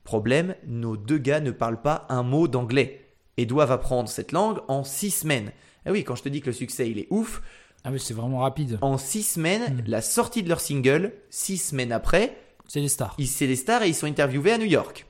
[0.04, 4.60] Problème, nos deux gars ne parlent pas un mot d'anglais et doivent apprendre cette langue
[4.68, 5.50] en six semaines.
[5.84, 7.42] Ah oui, quand je te dis que le succès il est ouf,
[7.84, 8.78] Ah, mais c'est vraiment rapide.
[8.82, 9.82] en six semaines, Mm.
[9.86, 12.36] la sortie de leur single, six semaines après,
[12.68, 13.14] C'est les stars.
[13.18, 15.06] ils c'est les stars et ils sont interviewés à New York.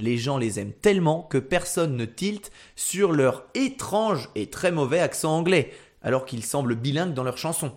[0.00, 5.00] Les gens les aiment tellement que personne ne tilte sur leur étrange et très mauvais
[5.00, 5.72] accent anglais,
[6.02, 7.72] alors qu'ils semblent bilingues dans leurs chansons.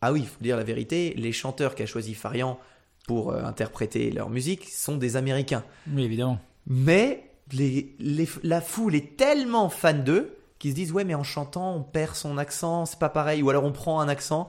[0.00, 2.58] Ah oui, il faut dire la vérité, les chanteurs qu'a choisi Farian
[3.06, 5.64] pour euh, interpréter leur musique sont des Américains.
[5.92, 6.38] Oui, évidemment.
[6.66, 11.24] Mais les- les- la foule est tellement fan d'eux qu'ils se disent ouais mais en
[11.24, 14.48] chantant on perd son accent, c'est pas pareil, ou alors on prend un accent.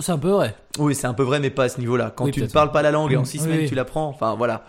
[0.00, 0.54] C'est un peu vrai.
[0.78, 2.10] Oui, c'est un peu vrai, mais pas à ce niveau-là.
[2.16, 3.68] Quand Oui, tu ne parles pas la langue et en Mm, six oui, semaines oui.
[3.68, 4.64] tu l'apprends, enfin voilà.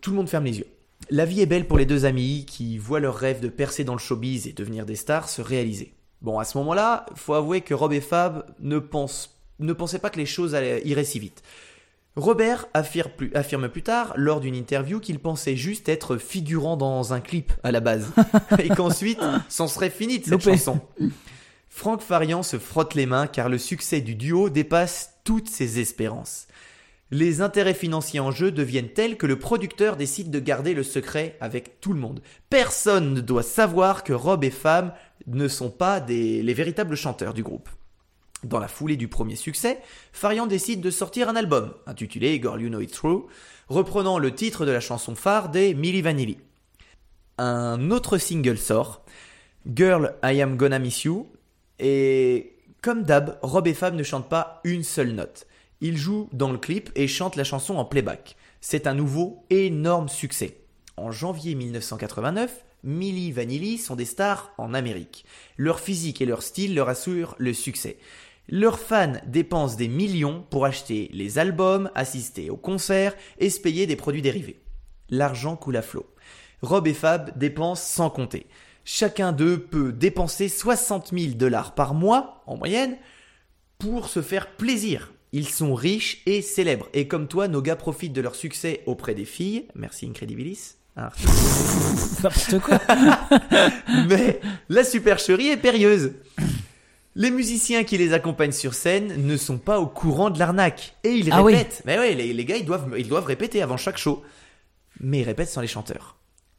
[0.00, 0.66] Tout le monde ferme les yeux.
[1.10, 3.92] La vie est belle pour les deux amis qui voient leur rêve de percer dans
[3.94, 5.92] le showbiz et devenir des stars se réaliser.
[6.22, 10.10] Bon, à ce moment-là, faut avouer que Rob et Fab ne, pensent, ne pensaient pas
[10.10, 11.42] que les choses allaient, iraient si vite.
[12.16, 17.12] Robert affirme plus, affirme plus tard, lors d'une interview, qu'il pensait juste être figurant dans
[17.12, 18.10] un clip à la base.
[18.58, 20.52] et qu'ensuite, c'en serait fini de cette Loupé.
[20.52, 20.80] chanson.
[21.68, 26.46] Franck Farian se frotte les mains car le succès du duo dépasse toutes ses espérances.
[27.10, 31.36] Les intérêts financiers en jeu deviennent tels que le producteur décide de garder le secret
[31.40, 32.20] avec tout le monde.
[32.50, 34.94] Personne ne doit savoir que Rob et Fab,
[35.26, 37.68] ne sont pas des, les véritables chanteurs du groupe.
[38.44, 39.80] Dans la foulée du premier succès,
[40.12, 43.24] Farian décide de sortir un album, intitulé Girl You Know It's True,
[43.68, 46.38] reprenant le titre de la chanson phare des Milli Vanilli.
[47.38, 49.04] Un autre single sort,
[49.74, 51.26] Girl I Am Gonna Miss You,
[51.78, 55.46] et comme d'hab, Rob et Fab ne chantent pas une seule note.
[55.80, 58.36] Ils jouent dans le clip et chantent la chanson en playback.
[58.60, 60.58] C'est un nouveau énorme succès.
[60.96, 65.24] En janvier 1989, Milli Vanilli sont des stars en Amérique.
[65.56, 67.98] Leur physique et leur style leur assurent le succès.
[68.48, 73.86] Leurs fans dépensent des millions pour acheter les albums, assister aux concerts et se payer
[73.86, 74.60] des produits dérivés.
[75.10, 76.06] L'argent coule à flot.
[76.62, 78.46] Rob et Fab dépensent sans compter.
[78.84, 82.96] Chacun d'eux peut dépenser 60 000 dollars par mois, en moyenne,
[83.78, 85.12] pour se faire plaisir.
[85.32, 86.88] Ils sont riches et célèbres.
[86.94, 89.66] Et comme toi, nos gars profitent de leur succès auprès des filles.
[89.74, 90.76] Merci Incredibilis.
[90.96, 92.78] N'importe quoi.
[94.08, 96.12] Mais la supercherie est périlleuse.
[97.18, 100.94] Les musiciens qui les accompagnent sur scène ne sont pas au courant de l'arnaque.
[101.02, 101.54] Et ils Ah oui.
[101.54, 101.82] répètent.
[101.86, 104.22] Mais ouais, les, les gars, ils doivent, ils doivent répéter avant chaque show.
[105.00, 106.16] Mais ils répètent sans les chanteurs.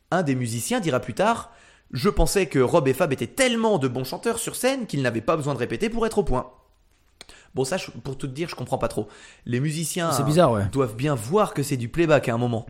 [0.09, 1.51] Un des musiciens dira plus tard
[1.91, 5.21] Je pensais que Rob et Fab étaient tellement de bons chanteurs sur scène qu'ils n'avaient
[5.21, 6.49] pas besoin de répéter pour être au point.
[7.53, 9.07] Bon, ça, pour tout te dire, je comprends pas trop.
[9.45, 10.65] Les musiciens C'est bizarre, ouais.
[10.71, 12.65] doivent bien voir que c'est du playback à un moment.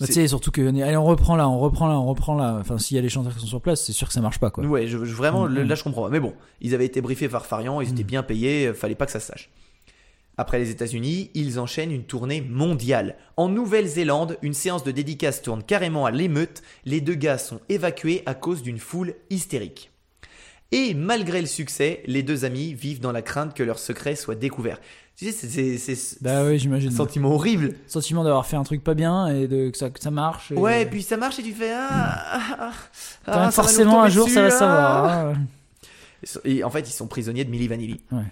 [0.00, 2.56] Bah, tu sais, surtout que, allez, on reprend là, on reprend là, on reprend là.
[2.60, 4.38] Enfin, s'il y a les chanteurs qui sont sur place, c'est sûr que ça marche
[4.38, 4.64] pas, quoi.
[4.64, 5.54] Ouais, je, je- vraiment, Mhm.
[5.54, 6.10] le- là je comprends pas.
[6.10, 9.06] Mais bon, ils avaient été briefés par Farian, ils étaient bien payés, euh, fallait pas
[9.06, 9.50] que ça se sache.
[10.38, 13.16] Après les États-Unis, ils enchaînent une tournée mondiale.
[13.38, 16.62] En Nouvelle-Zélande, une séance de dédicace tourne carrément à l'émeute.
[16.84, 19.90] Les deux gars sont évacués à cause d'une foule hystérique.
[20.72, 24.34] Et malgré le succès, les deux amis vivent dans la crainte que leur secret soit
[24.34, 24.78] découvert.
[25.16, 26.90] Tu sais, c'est- c'est c'est ce Bah j'imagine.
[26.90, 27.74] sentiment horrible.
[27.86, 30.52] Sentiment d'avoir fait un truc pas bien et de, que, ça, que ça marche.
[30.52, 32.72] et- Ouais, et puis ça marche et tu fais ah, ah, ah,
[33.26, 35.04] ah, forcément, un jour, ça va savoir.
[35.04, 35.32] ah.
[35.32, 35.36] hein.
[36.44, 38.00] Et en fait, ils sont prisonniers de Milli Vanilli.
[38.12, 38.24] Ouais.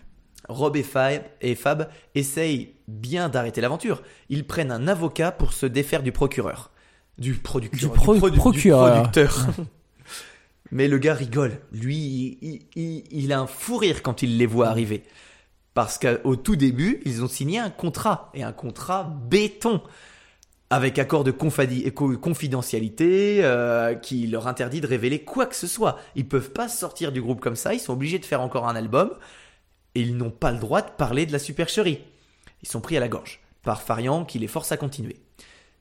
[0.48, 4.02] Rob et Fab, et Fab essayent bien d'arrêter l'aventure.
[4.28, 6.70] Ils prennent un avocat pour se défaire du procureur.
[7.16, 7.78] Du producteur.
[7.92, 9.10] Du pro- produ- du procureur.
[10.70, 11.58] Mais le gars rigole.
[11.72, 15.04] Lui, il, il- il a un fou rire quand il les voit arriver.
[15.74, 18.30] Parce qu'au tout début, ils ont signé un contrat.
[18.34, 19.82] Et un contrat béton.
[20.70, 25.98] Avec accord de confidentialité euh, qui leur interdit de révéler quoi que ce soit.
[26.16, 27.74] Ils peuvent pas sortir du groupe comme ça.
[27.74, 29.10] Ils sont obligés de faire encore un album.
[29.94, 32.00] Et ils n'ont pas le droit de parler de la supercherie.
[32.62, 35.16] Ils sont pris à la gorge par Farian qui les force à continuer.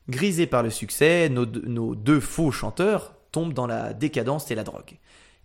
[0.09, 4.55] Grisés par le succès, nos, deux- nos deux faux chanteurs tombent dans la décadence et
[4.55, 4.99] la drogue.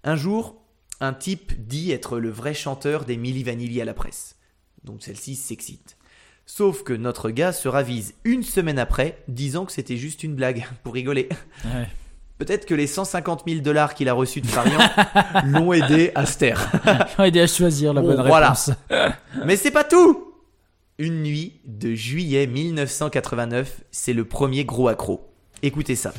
[0.05, 0.57] Un jour,
[1.01, 4.37] un type dit être le vrai chanteur des Milli Vanilli à la presse.
[4.89, 5.97] Donc celle-ci s'excite.
[6.47, 10.67] Sauf que notre gars se ravise une semaine après, disant que c'était juste une blague,
[10.83, 11.29] pour rigoler.
[11.67, 11.87] Ouais.
[12.39, 14.79] Peut-être que les 150 000 dollars qu'il a reçus de Farian
[15.45, 16.71] l'ont aidé à se taire.
[16.87, 18.53] Ils ont aidé à choisir la Bon, bonne voilà.
[18.53, 18.71] réponse.
[19.45, 20.33] Mais c'est pas tout
[20.99, 25.29] Une nuit de juillet 1989, c'est le premier gros accro.
[25.63, 26.15] Écoutez ça.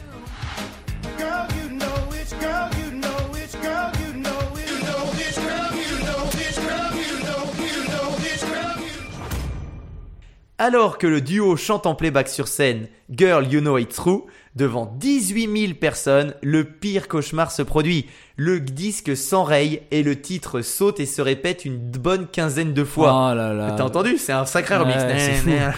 [10.61, 14.23] Alors que le duo chante en playback sur scène Girl You Know It's True,
[14.55, 18.07] devant 18 000 personnes, le pire cauchemar se produit.
[18.35, 23.31] Le disque s'enraye et le titre saute et se répète une bonne quinzaine de fois.
[23.31, 23.71] Oh là là.
[23.77, 24.17] T'as entendu?
[24.17, 24.97] C'est un sacré remix.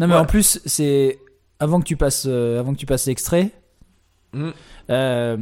[0.00, 0.20] Non mais Ouais.
[0.20, 1.20] en plus c'est
[1.60, 3.50] avant que tu passes euh, avant que tu passes l'extrait.
[4.32, 4.48] Mm.
[4.90, 5.36] euh,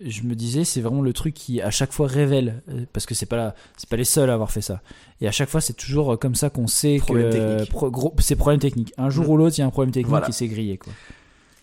[0.00, 3.14] je me disais c'est vraiment le truc qui à chaque fois révèle euh, parce que
[3.14, 4.80] c'est pas c'est pas les seuls à avoir fait ça.
[5.20, 8.14] Et à chaque fois c'est toujours euh, comme ça qu'on sait Problème que pro- gros,
[8.18, 8.92] c'est problème technique.
[8.96, 9.30] Un jour Mm.
[9.30, 10.28] ou l'autre il y a un problème technique Voilà.
[10.28, 10.92] et c'est grillé quoi.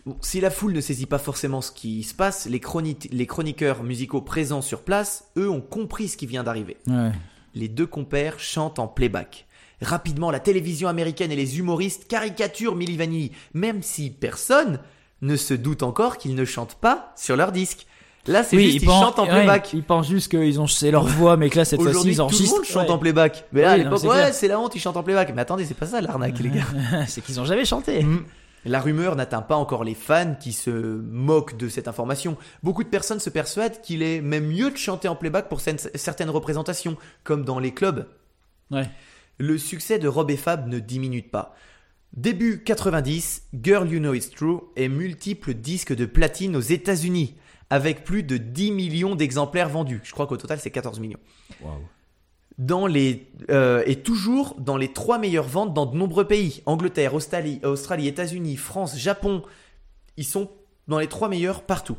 [0.06, 3.26] Bon, si la foule ne saisit pas forcément ce qui se passe, les, chroni- les
[3.26, 6.78] chroniqueurs musicaux présents sur place, eux, ont compris ce qui vient d'arriver.
[6.88, 7.12] Ouais.
[7.56, 9.48] les deux compères chantent en playback.
[9.82, 14.80] Rapidement, la télévision américaine et les humoristes caricaturent Milli Vanilli, même si personne
[15.22, 17.88] ne se doute encore qu'ils ne chantent pas sur leur disque.
[18.28, 19.74] Là, c'est juste ils, chantent en ouais, playback.
[19.74, 22.18] ils pensent juste qu'ils ont c'est leur voix mais que là cette fois-ci ils tout
[22.18, 22.56] le enregistrent.
[22.56, 22.92] monde chante Ouais.
[22.94, 23.46] en playback.
[23.52, 25.32] Mais là, à Oui, l'époque, ouais, c'est la honte, ils chantent en playback.
[25.36, 26.64] Mais attendez, c'est pas ça l'arnaque, les gars.
[27.08, 28.02] c'est qu'ils ont jamais chanté.
[28.04, 28.24] Mm.
[28.68, 32.36] La rumeur n'atteint pas encore les fans qui se moquent de cette information.
[32.64, 35.92] Beaucoup de personnes se persuadent qu'il est même mieux de chanter en playback pour certaines-
[35.94, 38.08] certaines représentations, comme dans les clubs.
[38.72, 38.90] Ouais.
[39.38, 41.54] Le succès de Rob et Fab ne diminue pas.
[42.18, 47.36] Début 90, Girl You Know It's True est multiple disque de platine aux États-Unis,
[47.70, 50.02] avec plus de 10 millions d'exemplaires vendus.
[50.04, 51.20] Je crois qu'au total, c'est 14 millions.
[52.58, 56.62] Dans les, euh, et toujours dans les trois meilleures ventes dans de nombreux pays.
[56.66, 59.44] Angleterre, Australie, Australie États-Unis, France, Japon.
[60.18, 60.50] Ils sont
[60.88, 61.98] dans les trois meilleurs partout.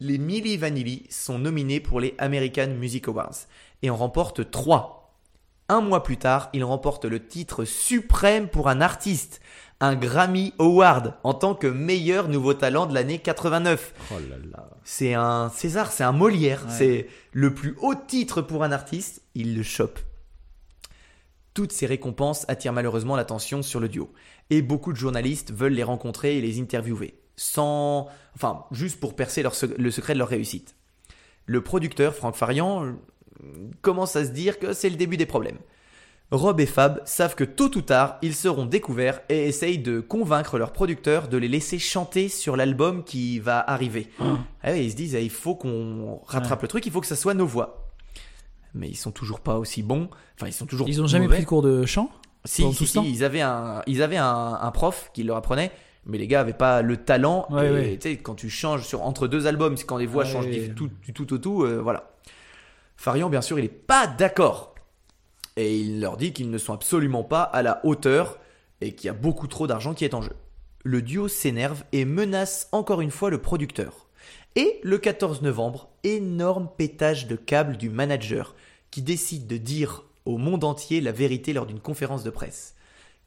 [0.00, 3.46] les Milli Vanilli sont nominés pour les American Music Awards
[3.82, 5.00] et en remportent 3.
[5.68, 9.40] Un mois plus tard, ils remportent le titre suprême pour un artiste,
[9.80, 13.94] un Grammy Award en tant que meilleur nouveau talent de l'année 89.
[14.10, 14.68] Oh là là.
[14.84, 16.72] C'est un César, c'est un Molière, Ouais.
[16.76, 19.98] c'est le plus haut titre pour un artiste, il le chope.
[21.54, 24.12] Toutes ces récompenses attirent malheureusement l'attention sur le duo,
[24.50, 29.42] et beaucoup de journalistes veulent les rencontrer et les interviewer, sans, enfin, juste pour percer
[29.42, 30.76] leur sec- le secret de leur réussite.
[31.46, 32.92] Le producteur Franck Farian euh,
[33.82, 35.58] commence à se dire que c'est le début des problèmes.
[36.32, 40.58] Rob et Fab savent que tôt ou tard, ils seront découverts et essayent de convaincre
[40.58, 44.08] leur producteur de les laisser chanter sur l'album qui va arriver.
[44.62, 47.06] Ah ouais, ils se disent, eh, il faut qu'on rattrape le truc, il faut que
[47.08, 47.88] ça soit nos voix.
[48.74, 50.08] Mais ils sont toujours pas aussi bons.
[50.36, 50.88] Enfin, ils sont toujours.
[50.88, 51.38] Ils ont jamais mauvais.
[51.38, 52.08] pris de cours de chant
[52.44, 53.02] Si, pendant si, tout ce temps?
[53.02, 55.72] si, ils avaient un, ils avaient un, un prof qui leur apprenait,
[56.06, 57.48] mais les gars avaient pas le talent.
[57.50, 57.98] Ouais, et ouais.
[58.00, 60.44] tu sais, quand tu changes sur entre deux albums, c'est quand les voix Ouais, changent
[60.46, 60.68] ouais.
[60.68, 62.12] du tout, du tout au tout, euh, voilà.
[62.96, 64.69] Farian, bien sûr, il est pas d'accord
[65.56, 68.38] et il leur dit qu'ils ne sont absolument pas à la hauteur
[68.80, 70.34] et qu'il y a beaucoup trop d'argent qui est en jeu.
[70.82, 74.08] Le duo s'énerve et menace encore une fois le producteur.
[74.56, 78.54] Et le 14 novembre, énorme pétage de câble du manager
[78.90, 82.74] qui décide de dire au monde entier la vérité lors d'une conférence de presse.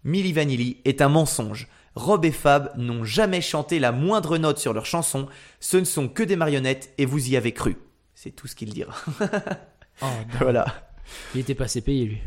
[0.03, 1.67] Milli Vanilli est un mensonge.
[1.95, 5.27] Rob et Fab n'ont jamais chanté la moindre note sur leur chanson.
[5.59, 7.77] Ce ne sont que des marionnettes et vous y avez cru.
[8.15, 8.95] C'est tout ce qu'il dira.
[10.01, 10.05] Oh,
[10.39, 10.92] voilà.
[11.35, 12.17] Il était pas assez payé lui.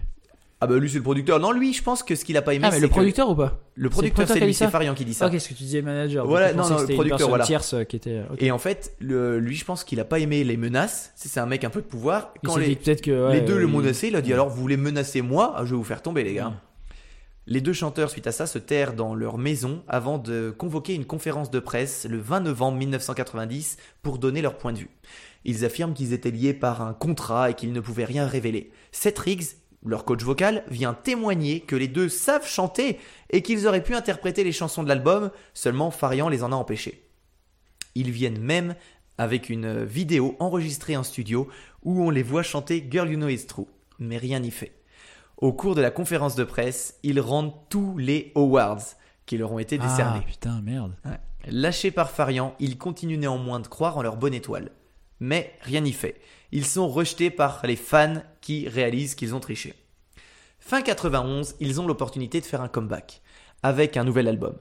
[0.58, 1.38] Ah bah lui c'est le producteur.
[1.38, 3.28] Non lui je pense que ce qu'il a pas aimé Ah mais le que- producteur
[3.28, 5.26] ou pas le producteur C'est lui, c'est Farian qui dit ça.
[5.26, 6.26] Ok, ce que tu disais manager.
[6.26, 7.44] Voilà, non, non, le producteur, voilà.
[7.44, 8.22] tierce euh, qui était.
[8.32, 8.42] ok.
[8.42, 11.12] Et en fait, le- lui je pense qu'il a pas aimé les menaces.
[11.14, 12.32] C'est un mec un peu de pouvoir.
[12.42, 14.34] Quand les, peut-être que ouais, les deux le menacé, il a dit Ouais.
[14.34, 16.46] alors vous voulez menacer moi Ah, Je vais vous faire tomber les gars.
[16.48, 16.52] Ouais.
[17.48, 21.04] Les deux chanteurs suite à ça se terrent dans leur maison avant de convoquer une
[21.04, 24.90] conférence de presse le 20 novembre 1990 pour donner leur point de vue.
[25.48, 28.72] Ils affirment qu'ils étaient liés par un contrat et qu'ils ne pouvaient rien révéler.
[28.90, 29.44] Seth Riggs,
[29.84, 32.98] leur coach vocal, vient témoigner que les deux savent chanter
[33.30, 37.08] et qu'ils auraient pu interpréter les chansons de l'album, seulement Farian les en a empêchés.
[37.94, 38.74] Ils viennent même
[39.18, 41.46] avec une vidéo enregistrée en studio
[41.84, 43.68] où on les voit chanter Girl You Know It's True,
[44.00, 44.72] mais rien n'y fait.
[45.36, 48.82] Au cours de la conférence de presse, ils rendent tous les awards
[49.26, 50.22] qui leur ont été décernés.
[50.22, 50.96] Ah putain, merde.
[51.46, 54.72] Lâchés par Farian, ils continuent néanmoins de croire en leur bonne étoile.
[55.20, 56.20] Mais rien n'y fait.
[56.52, 59.74] Ils sont rejetés par les fans qui réalisent qu'ils ont triché.
[60.60, 63.22] Fin 91, ils ont l'opportunité de faire un comeback
[63.62, 64.56] avec un nouvel album.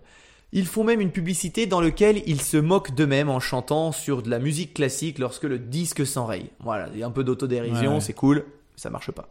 [0.52, 4.30] Ils font même une publicité dans laquelle ils se moquent d'eux-mêmes en chantant sur de
[4.30, 6.50] la musique classique lorsque le disque s'enraye.
[6.60, 8.02] Voilà, il y a un peu d'autodérision, Ouais, ouais.
[8.02, 8.46] c'est cool,
[8.76, 9.28] ça marche pas.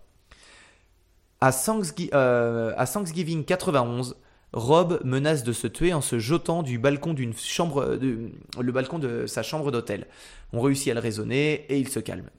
[1.40, 4.16] À, Thanksgi- euh, à Thanksgiving 91,
[4.52, 8.30] Rob menace de se tuer en se jetant du balcon d'une chambre, de-
[8.60, 10.06] le balcon de sa chambre d'hôtel.
[10.54, 12.30] On réussit à le raisonner et il se calme.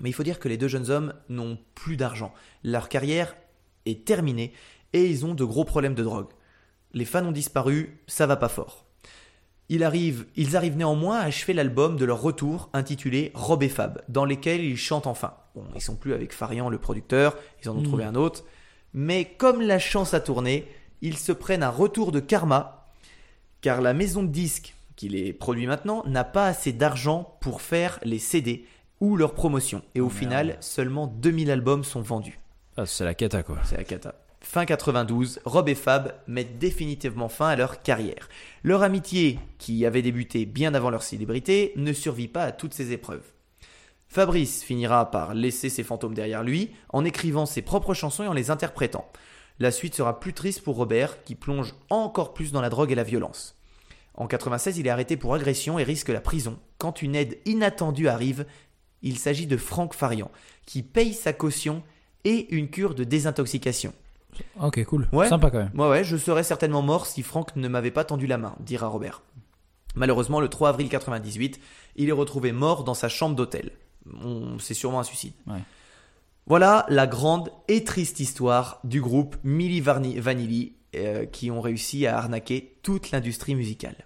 [0.00, 2.32] Mais il faut dire que les deux jeunes hommes n'ont plus d'argent.
[2.62, 3.36] Leur carrière
[3.86, 4.52] est terminée
[4.92, 6.28] et ils ont de gros problèmes de drogue.
[6.92, 8.86] Les fans ont disparu, ça va pas fort.
[9.68, 10.26] Ils arrivent
[10.76, 15.06] néanmoins à achever l'album de leur retour intitulé Rob et Fab, dans lesquels ils chantent
[15.06, 15.34] enfin.
[15.54, 17.84] Bon, ils sont plus avec Farian le producteur, ils en ont Mm.
[17.84, 18.44] trouvé un autre.
[18.92, 20.68] Mais comme la chance a tourné,
[21.02, 22.92] ils se prennent un retour de karma,
[23.62, 27.98] car la maison de disques qui les produit maintenant n'a pas assez d'argent pour faire
[28.04, 28.64] les CD
[29.00, 29.82] ou leur promotion.
[29.94, 30.18] Et au Oh, merde.
[30.18, 32.38] final, seulement 2000 albums sont vendus.
[32.76, 33.58] Ah, c'est la cata quoi.
[33.64, 34.14] C'est la cata.
[34.40, 38.28] Fin 92, Rob et Fab mettent définitivement fin à leur carrière.
[38.62, 42.92] Leur amitié, qui avait débuté bien avant leur célébrité, ne survit pas à toutes ces
[42.92, 43.24] épreuves.
[44.06, 48.32] Fabrice finira par laisser ses fantômes derrière lui en écrivant ses propres chansons et en
[48.34, 49.10] les interprétant.
[49.58, 52.96] La suite sera plus triste pour Robert, qui plonge encore plus dans la drogue et
[52.96, 53.56] la violence.
[54.14, 56.58] En 96, il est arrêté pour agression et risque la prison.
[56.78, 58.46] Quand une aide inattendue arrive,
[59.02, 60.30] il s'agit de Franck Farian,
[60.66, 61.82] qui paye sa caution
[62.24, 63.92] et une cure de désintoxication.
[64.60, 65.08] Ok, cool.
[65.12, 65.28] Ouais.
[65.28, 65.70] Sympa quand même.
[65.74, 68.86] Ouais, ouais, je serais certainement mort si Franck ne m'avait pas tendu la main, dira
[68.86, 69.22] Robert.
[69.94, 71.60] Malheureusement, le 3 avril 98,
[71.96, 73.72] il est retrouvé mort dans sa chambre d'hôtel.
[74.58, 75.34] C'est sûrement un suicide.
[75.46, 75.60] Ouais.
[76.46, 82.18] Voilà la grande et triste histoire du groupe Milli Vanilli euh, qui ont réussi à
[82.18, 83.96] arnaquer toute l'industrie musicale.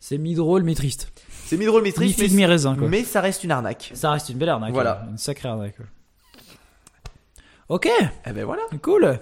[0.00, 1.12] C'est mi-drôle, mi-triste.
[1.44, 2.88] C'est mi-drôle, mi triste, Mi figue, mi mais, raisin quoi.
[2.88, 3.90] mais ça reste une arnaque.
[3.94, 4.72] Ça reste une belle arnaque.
[4.72, 5.06] Voilà.
[5.10, 5.76] Une sacrée arnaque.
[7.68, 7.88] Ok,
[8.26, 9.18] Eh ben voilà, cool.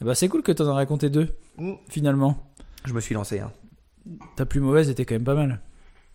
[0.00, 1.74] Eh ben, c'est cool que t'en as raconté deux, Mm.
[1.88, 2.52] finalement.
[2.84, 3.40] je me suis lancé.
[3.40, 3.52] hein.
[4.36, 5.60] Ta plus mauvaise était quand même pas mal.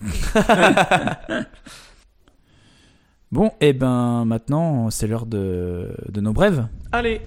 [3.31, 6.67] bon, et ben maintenant, c'est l'heure de, de nos brèves.
[6.91, 7.21] Allez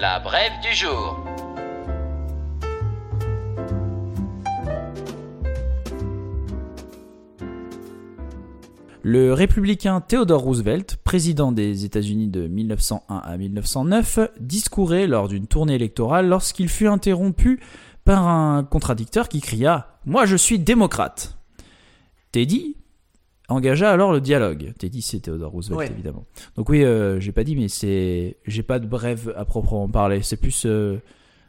[0.00, 1.22] La brève du jour.
[9.02, 15.74] Le républicain Theodore Roosevelt, président des États-Unis de 1901 à 1909, discourait lors d'une tournée
[15.74, 17.60] électorale lorsqu'il fut interrompu
[18.06, 19.76] par un contradicteur qui cria⁇
[20.10, 21.36] Moi je suis démocrate!⁇
[22.32, 22.76] Teddy,
[23.50, 24.72] engagea alors le dialogue.
[24.78, 25.90] Teddy c'est Theodore Roosevelt Ouais.
[25.90, 26.24] évidemment.
[26.56, 30.22] Donc oui, euh, j'ai pas dit mais c'est j'ai pas de brève à proprement parler,
[30.22, 30.98] c'est plus euh,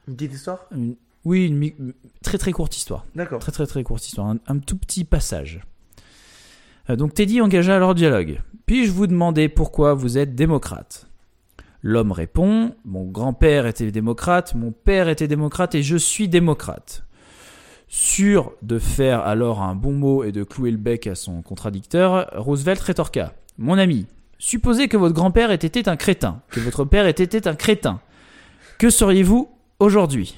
[0.08, 0.60] Une petite histoire?
[0.76, 1.76] une- oui, une mi-
[2.24, 3.06] très très courte histoire.
[3.16, 3.40] D'accord.
[3.40, 5.62] Très très très courte histoire, un, un tout petit passage.
[6.90, 8.42] Euh, Donc Teddy engagea alors dialogue.
[8.66, 11.08] Puis-je vous demander pourquoi vous êtes démocrate
[11.84, 17.04] L'homme répond Mon grand-père était démocrate, mon père était démocrate et je suis démocrate.
[17.94, 22.30] Sûr de faire alors un bon mot et de clouer le bec à son contradicteur,
[22.34, 23.34] Roosevelt rétorqua.
[23.58, 24.08] Mon ami,
[24.40, 28.00] supposez que votre grand-père ait été un crétin, que votre père ait été un crétin.
[28.80, 30.38] Que seriez-vous aujourd'hui?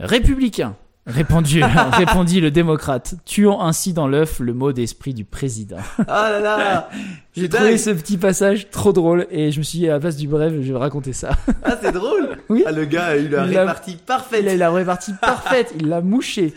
[0.00, 0.74] Républicain,
[1.06, 1.60] répondit,
[1.92, 5.78] répondit le démocrate, tuant ainsi dans l'œuf le mot d'esprit du président.
[6.08, 6.88] Ah là là
[7.36, 10.16] J'ai trouvé ce petit passage trop drôle et je me suis dit à la place
[10.16, 11.30] du bref, je vais raconter ça.
[11.64, 12.62] Ah, c'est drôle Oui.
[12.66, 15.88] Ah, le gars, il a Il l'a- répartie parfaite Il a la répartie parfaite, il
[15.88, 16.54] l'a mouché.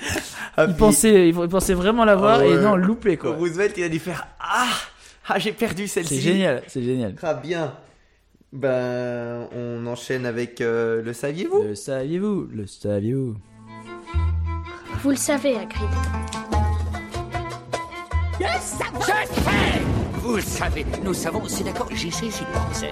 [0.55, 3.31] Ah, Il puis- pensait, il pensait vraiment l'avoir Ah et non, loupé quoi.
[3.35, 4.67] Roosevelt, il a dû faire Ah
[5.27, 7.15] Ah, j'ai perdu celle-ci C'est génial, c'est génial.
[7.15, 7.73] Très bien.
[8.53, 11.63] Ben, on enchaîne avec euh, le saviez-vous?
[11.63, 13.35] Le saviez-vous Le saviez-vous
[15.01, 15.89] Vous le savez, Hagrid.
[20.21, 22.91] Vous le savez, nous savons, c'est d'accord, j'y sais, j'y pensais.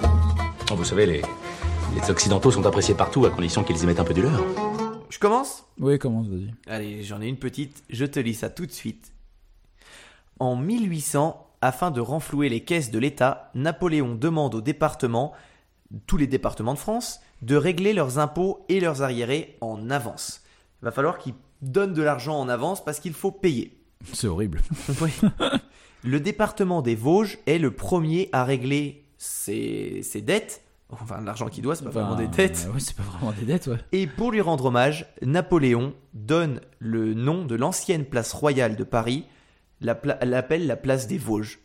[0.72, 1.22] Oh, Vous savez, les,
[1.96, 4.44] les Occidentaux sont appréciés partout à condition qu'ils y mettent un peu du leur.
[5.10, 5.66] Je commence?
[5.80, 6.54] Oui, commence, vas-y.
[6.68, 9.12] Allez, j'en ai une petite, je te lis ça tout de suite.
[10.40, 15.34] En 1800, afin de renflouer les caisses de l'État, Napoléon demande aux départements,
[16.08, 20.42] tous les départements de France, de régler leurs impôts et leurs arriérés en avance.
[20.82, 21.34] Il va falloir qu'ils
[21.72, 23.78] donnent de l'argent en avance parce qu'il faut payer.
[24.14, 24.62] C'est horrible.
[25.02, 25.12] Oui.
[26.04, 30.62] Le département des Vosges est le premier à régler ses, ses dettes.
[30.92, 32.68] Enfin, l'argent qu'il doit, c'est pas vraiment des dettes.
[32.70, 33.78] euh, ouais, c'est pas vraiment des dettes, ouais.
[33.92, 39.26] Et pour lui rendre hommage, Napoléon donne le nom de l'ancienne place royale de Paris,
[39.82, 41.58] la pla- l'appelle la place des Vosges.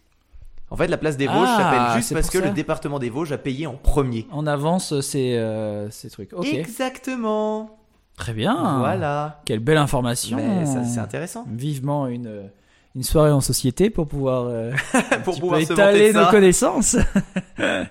[0.70, 2.46] En fait, la place des Vosges Ah, s'appelle juste parce que ça.
[2.46, 4.26] le département des Vosges a payé en premier.
[4.30, 6.30] En avance, c'est euh, ces trucs.
[6.44, 7.78] Exactement.
[8.20, 8.78] Très bien.
[8.80, 9.40] Voilà.
[9.46, 10.36] Quelle belle information.
[10.36, 11.46] Mais ça, c'est intéressant.
[11.50, 12.50] Vivement une,
[12.94, 14.72] une soirée en société pour pouvoir, euh,
[15.24, 16.30] pour pouvoir étaler nos ça.
[16.30, 16.96] connaissances.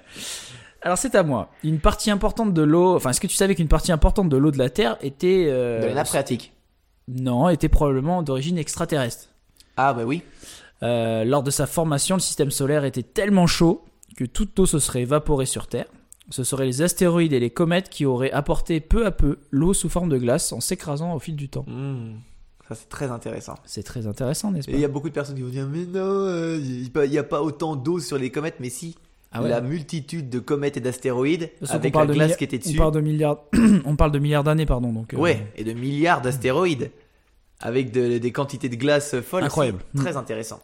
[0.81, 1.49] Alors c'est à moi.
[1.63, 2.95] Une partie importante de l'eau.
[2.95, 5.81] Enfin, est-ce que tu savais qu'une partie importante de l'eau de la Terre était euh,
[5.81, 6.53] De la nappe phréatique.
[7.07, 9.29] Non, était probablement d'origine extraterrestre.
[9.77, 10.21] Ah bah oui.
[10.83, 13.83] Euh, lors de sa formation, le système solaire était tellement chaud
[14.15, 15.87] que toute eau se serait évaporée sur Terre.
[16.29, 19.89] Ce seraient les astéroïdes et les comètes qui auraient apporté peu à peu l'eau sous
[19.89, 21.65] forme de glace en s'écrasant au fil du temps.
[21.67, 22.17] Hmm.
[22.67, 23.55] Ça, c'est très intéressant.
[23.65, 25.67] C'est très intéressant, n'est-ce Et pas il y a beaucoup de personnes qui vont dire
[25.67, 28.57] Mais non, euh, il n'y a pas autant d'eau sur les comètes.
[28.59, 28.95] Mais si,
[29.31, 29.49] Ah ouais.
[29.49, 32.75] la multitude de comètes et d'astéroïdes, avec la de glace qui était dessus.
[32.75, 33.39] On parle de milliards,
[33.85, 34.93] on parle de milliards d'années, pardon.
[34.93, 36.91] Donc, euh, Ouais, et de milliards d'astéroïdes.
[37.61, 39.43] Avec de- des quantités de glace folles.
[39.45, 39.79] Incroyable.
[39.97, 40.59] Très intéressant.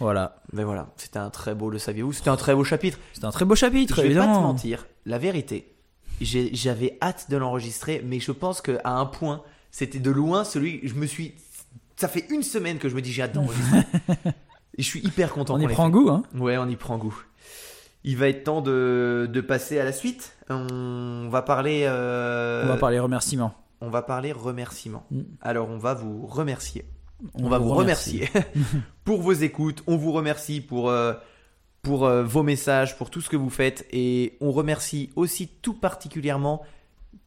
[0.00, 0.36] Voilà.
[0.52, 2.98] Mais voilà, c'était un très beau, le saviez-vous C'était un très beau chapitre.
[3.14, 4.34] C'est un très beau chapitre, je vais évidemment.
[4.34, 5.74] pas te mentir, la vérité,
[6.20, 10.80] j'avais hâte de l'enregistrer, mais je pense qu'à un point, c'était de loin celui.
[10.84, 11.34] Je me suis.
[11.96, 13.82] Ça fait une semaine que je me dis j'ai hâte d'enregistrer.
[14.78, 15.92] je suis hyper content On y prend fait.
[15.92, 16.22] goût, hein.
[16.34, 17.16] Ouais, on y prend goût.
[18.04, 20.36] Il va être temps de, de passer à la suite.
[20.50, 21.84] On va parler.
[21.86, 23.54] euh, On va parler remerciements.
[23.80, 25.04] on va parler remerciements.
[25.10, 25.22] Mm.
[25.40, 26.84] Alors, on va vous remercier.
[27.34, 28.28] On, va vous remercier
[29.04, 29.82] pour vos écoutes.
[29.86, 31.14] On vous remercie pour, euh,
[31.82, 33.86] pour euh, vos messages, pour tout ce que vous faites.
[33.90, 36.62] Et on remercie aussi tout particulièrement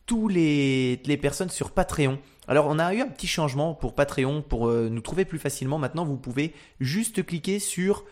[0.06, 2.20] tous les, les personnes sur Patreon.
[2.48, 5.78] Alors, on a eu un petit changement pour Patreon pour euh, nous trouver plus facilement.
[5.78, 8.06] Maintenant, vous pouvez juste cliquer sur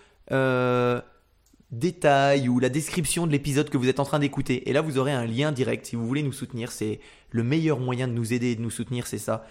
[1.72, 4.70] détails ou la description de l'épisode que vous êtes en train d'écouter.
[4.70, 6.72] Et là, vous aurez un lien direct si vous voulez nous soutenir.
[6.72, 7.00] C'est
[7.32, 9.46] le meilleur moyen de nous aider et de nous soutenir, c'est ça.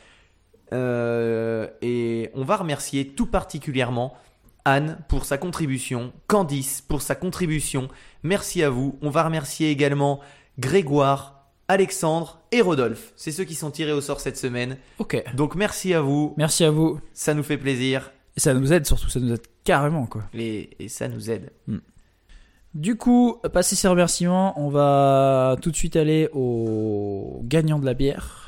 [0.72, 4.14] Euh, et on va remercier tout particulièrement
[4.64, 7.88] Anne pour sa contribution, Candice pour sa contribution.
[8.22, 8.98] Merci à vous.
[9.02, 10.20] On va remercier également
[10.58, 13.12] Grégoire, Alexandre et Rodolphe.
[13.16, 14.76] C'est ceux qui sont tirés au sort cette semaine.
[14.98, 15.22] Ok.
[15.34, 16.34] Donc merci à vous.
[16.36, 17.00] Merci à vous.
[17.12, 20.22] Ça nous fait plaisir Et ça nous aide surtout, ça nous aide carrément, quoi.
[20.34, 21.52] et, et ça nous aide.
[22.74, 27.94] Du coup, passer ces remerciements, on va tout de suite aller au gagnant de la
[27.94, 28.45] bière.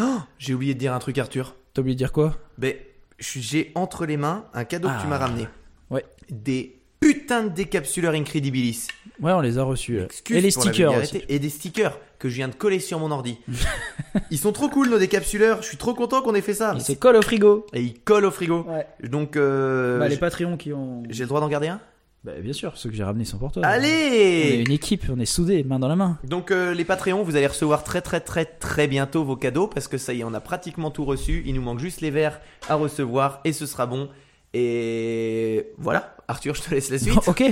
[0.00, 1.54] Oh, J'ai oublié de dire un truc, Arthur.
[1.74, 2.36] T'as oublié de dire quoi?
[2.58, 2.74] Ben,
[3.18, 5.08] j'ai entre les mains un cadeau que tu Ah.
[5.08, 5.46] m'as ramené.
[5.90, 6.04] Ouais.
[6.30, 8.88] Des putains de décapsuleurs Incredibilis.
[9.20, 10.00] Ouais, on les a reçus.
[10.00, 11.22] Excuse Et les stickers aussi.
[11.28, 13.38] Et des stickers que je viens de coller sur mon ordi.
[14.30, 15.62] ils sont trop cool nos décapsuleurs.
[15.62, 16.72] Je suis trop content qu'on ait fait ça.
[16.76, 17.66] Ils se collent au frigo.
[17.72, 18.64] Et ils collent au frigo.
[18.68, 18.86] Ouais.
[19.08, 21.02] Donc euh, Bah, les Patreons qui ont.
[21.10, 21.80] j'ai le droit d'en garder un?
[22.24, 23.62] Bah, bien sûr, ceux que j'ai ramenés sont pour toi.
[23.64, 26.18] On est Allez une équipe, on est soudés, main dans la main.
[26.22, 29.88] Donc euh, les Patreons, vous allez recevoir très très très très bientôt vos cadeaux parce
[29.88, 31.42] que ça y est, on a pratiquement tout reçu.
[31.46, 34.08] Il nous manque juste les verres à recevoir et ce sera bon.
[34.54, 37.26] Et voilà, Arthur, je te laisse la suite.
[37.26, 37.42] ok.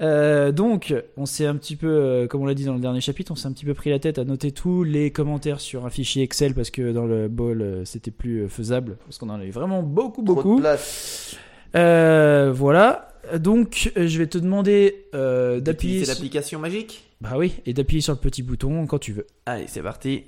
[0.00, 3.02] Euh, donc, on s'est un petit peu, euh, comme on l'a dit dans le dernier
[3.02, 5.84] chapitre, on s'est un petit peu pris la tête à noter tous les commentaires sur
[5.84, 9.38] un fichier Excel parce que dans le ball, euh, c'était plus faisable parce qu'on en
[9.38, 10.58] a eu vraiment beaucoup, Trop de beaucoup.
[10.60, 11.36] place.
[11.74, 13.08] Voilà.
[13.36, 16.00] Donc, euh, je vais te demander euh, d'appuyer.
[16.00, 19.26] C'est sur- l'application magique Bah oui, et d'appuyer sur le petit bouton quand tu veux.
[19.46, 20.24] Allez, c'est parti.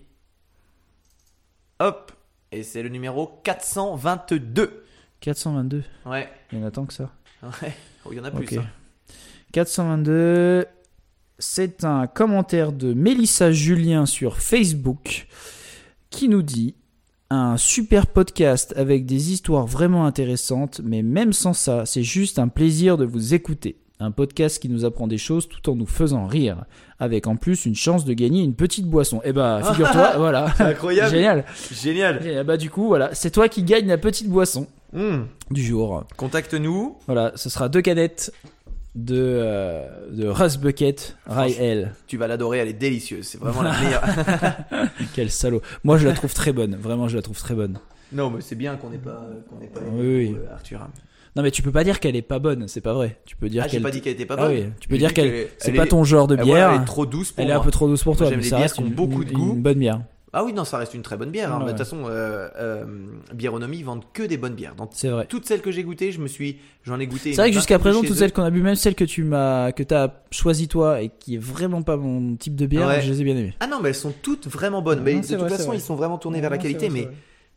[1.79, 2.13] Hop
[2.53, 4.85] Et c'est le numéro 422.
[5.21, 5.83] 422.
[6.07, 7.11] Ouais, Il y en a tant que ça.
[7.43, 7.73] ouais.
[8.05, 8.45] Oh, il y en a plus.
[8.45, 8.53] Ok.
[8.55, 8.67] hein.
[9.53, 10.67] 422.
[11.39, 15.27] C'est un commentaire de Mélissa Julien sur Facebook
[16.11, 16.75] qui nous dit
[17.31, 22.49] un super podcast avec des histoires vraiment intéressantes, mais même sans ça, c'est juste un
[22.49, 23.77] plaisir de vous écouter.
[24.03, 26.65] Un podcast qui nous apprend des choses tout en nous faisant rire,
[26.99, 29.21] avec en plus une chance de gagner une petite boisson.
[29.25, 30.53] Eh bah, figure-toi, voilà.
[30.57, 31.11] C'est incroyable.
[31.11, 31.45] Génial.
[31.71, 32.23] Génial.
[32.23, 32.47] Génial.
[32.47, 35.27] Bah, du coup, voilà, c'est toi qui gagne la petite boisson Hmm.
[35.53, 36.03] du jour.
[36.17, 36.97] Contacte-nous.
[37.07, 38.33] Voilà, ce sera deux canettes
[38.95, 41.95] de, euh, de Russ Bucket Rye Ale.
[42.07, 43.27] Tu vas l'adorer, elle est délicieuse.
[43.27, 44.03] C'est vraiment la meilleure.
[45.15, 45.63] Quel salaud.
[45.85, 46.77] Moi, je la trouve très bonne.
[46.77, 47.79] Vraiment, je la trouve très bonne.
[48.13, 50.37] non, mais c'est bien qu'on n'ait pas, qu'on n'ait pas Oui, oui.
[50.37, 50.81] euh, Arthur.
[51.37, 52.67] Non, mais tu peux pas dire qu'elle est pas bonne.
[52.67, 53.21] C'est pas vrai.
[53.25, 53.83] Tu peux dire Ah, j'ai qu'elle.
[53.83, 54.53] pas dit qu'elle était pas Ah bonne.
[54.57, 55.27] oui, tu peux dire qu'elle.
[55.31, 56.57] qu'elle est- C'est pas est- ton genre de Ah, bière.
[56.57, 58.39] voilà, elle est trop douce pour Elle est un peu trop douce pour toi, j'aime
[58.39, 59.53] mais les ça bières reste qui ont une, beaucoup de une- goût.
[59.55, 60.01] une bonne bière.
[60.33, 61.53] Ah oui, non, ça reste une très bonne bière.
[61.53, 61.65] hein.
[61.65, 62.85] De toute façon, euh, euh,
[63.35, 64.77] Biéronomie, vendent que des bonnes bières.
[64.77, 65.27] Dans C'est vrai.
[65.27, 67.33] toutes celles que j'ai goûtées, je me suis, j'en ai goûté.
[67.33, 68.15] C'est vrai que jusqu'à présent, toutes eux.
[68.15, 71.35] celles qu'on a bu, même celles que tu m'as, que t'as choisi toi et qui
[71.35, 73.01] est vraiment pas mon type de bière, Ouais.
[73.03, 73.55] je les ai bien aimées.
[73.59, 75.03] Ah non, mais elles sont toutes vraiment bonnes.
[75.03, 75.77] Mais Non, de toute vrai, façon, vrai.
[75.79, 76.91] ils sont vraiment tournés vers la qualité.
[76.91, 77.09] Mais,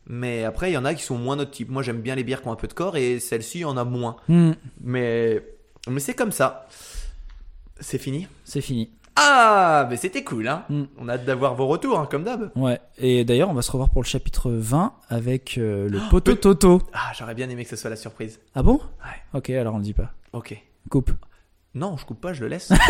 [0.08, 1.70] mais après, il y en a qui sont moins notre type.
[1.70, 3.84] Moi, j'aime bien les bières qui ont un peu de corps et celle-ci en a
[3.84, 4.16] moins.
[4.28, 4.50] Hmm,
[4.82, 5.44] Mais,
[5.88, 6.66] mais c'est comme ça.
[7.78, 8.26] C'est fini?
[8.44, 8.90] c'est fini.
[9.16, 10.64] Ah, mais c'était cool, hein.
[10.68, 10.82] Mm.
[10.98, 12.50] On a hâte d'avoir vos retours, hein, comme d'hab.
[12.56, 12.80] Ouais.
[12.98, 16.82] Et d'ailleurs, on va se revoir pour le chapitre 20 avec euh, le poteau Toto.
[16.92, 18.40] Ah, j'aurais bien aimé que ce soit la surprise.
[18.54, 18.74] Ah bon?
[18.74, 19.38] Ouais.
[19.38, 20.12] Ok, alors on le dit pas.
[20.32, 20.56] Ok.
[20.90, 21.12] Coupe.
[21.76, 22.72] Non, je coupe pas, je le laisse.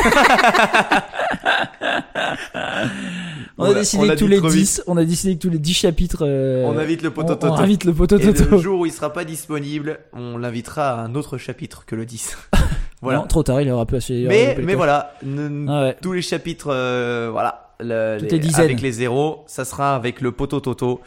[3.57, 4.63] On a décidé on tous les trop vite.
[4.63, 7.55] 10, on a décidé que tous les 10 chapitres euh, On invite le poteau Toto.
[7.55, 8.57] On invite le poteau Et Toto.
[8.57, 12.05] le jour où il sera pas disponible, on l'invitera à un autre chapitre que le
[12.05, 12.37] 10.
[13.05, 13.19] voilà.
[13.21, 15.97] Non, trop tard, il aura il aura mais voilà, Ah ouais.
[16.03, 18.65] tous les chapitres, euh, voilà, le- les- les dizaines.
[18.65, 21.01] avec les zéros, ça sera avec le poteau Toto.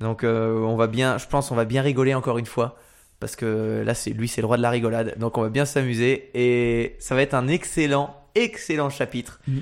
[0.00, 2.76] Donc euh, on va bien, je pense, on va bien rigoler encore une fois.
[3.20, 5.14] Parce que là, c'est lui, c'est le roi de la rigolade.
[5.18, 6.30] Donc on va bien s'amuser.
[6.32, 9.40] Et ça va être un excellent, excellent chapitre.
[9.46, 9.58] Mm.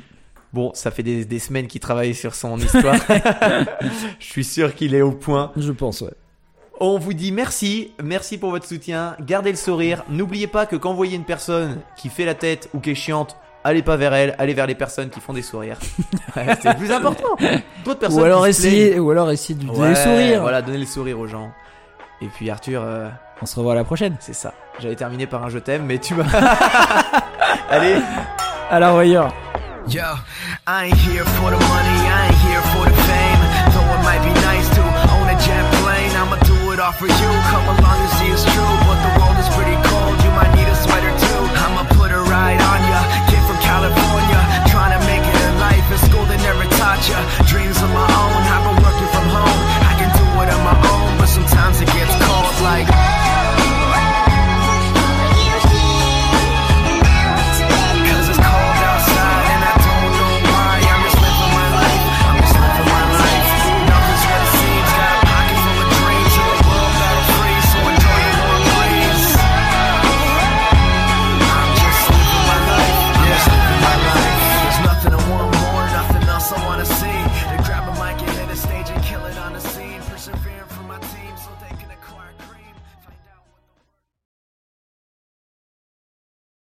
[0.53, 2.95] Bon, ça fait des, des semaines qu'il travaille sur son histoire.
[4.21, 5.51] Je suis sûr qu'il est au point.
[5.57, 6.13] Je pense, ouais.
[6.81, 10.05] On vous dit merci, merci pour votre soutien, gardez le sourire.
[10.09, 12.95] N'oubliez pas que quand vous voyez une personne qui fait la tête ou qui est
[12.95, 15.79] chiante, allez pas vers elle, allez vers les personnes qui font des sourires.
[16.37, 17.37] Ouais, c'est le plus important.
[17.85, 20.41] D'autres personnes Ou alors, essayer, ou alors essayer de lui donner Ouais, le sourire.
[20.43, 21.51] Voilà, donner le sourire aux gens.
[22.21, 23.09] Et puis Arthur, euh,
[23.43, 24.15] On se revoit à la prochaine.
[24.21, 24.53] c'est ça.
[24.79, 26.27] J'allais terminer par un je t'aime, mais tu m'as.
[27.71, 27.97] allez.
[28.71, 28.93] À la.
[29.89, 30.03] Yo,
[30.67, 33.41] I ain't here for the money, I ain't here for the fame.
[33.73, 34.78] Though it might be nice to
[36.79, 37.31] could offer you.
[37.51, 40.15] Come along and see it's true, but the world is pretty cold.
[40.23, 41.43] You might need a sweater too.
[41.67, 43.01] I'ma put a ride on ya.
[43.27, 44.39] Kid from California,
[44.71, 45.83] trying to make it in life.
[45.91, 47.19] In school they never taught ya.
[47.51, 49.61] Dreams of my own, I've been working from home.
[49.91, 52.98] I can do it on my own, but sometimes it gets cold like.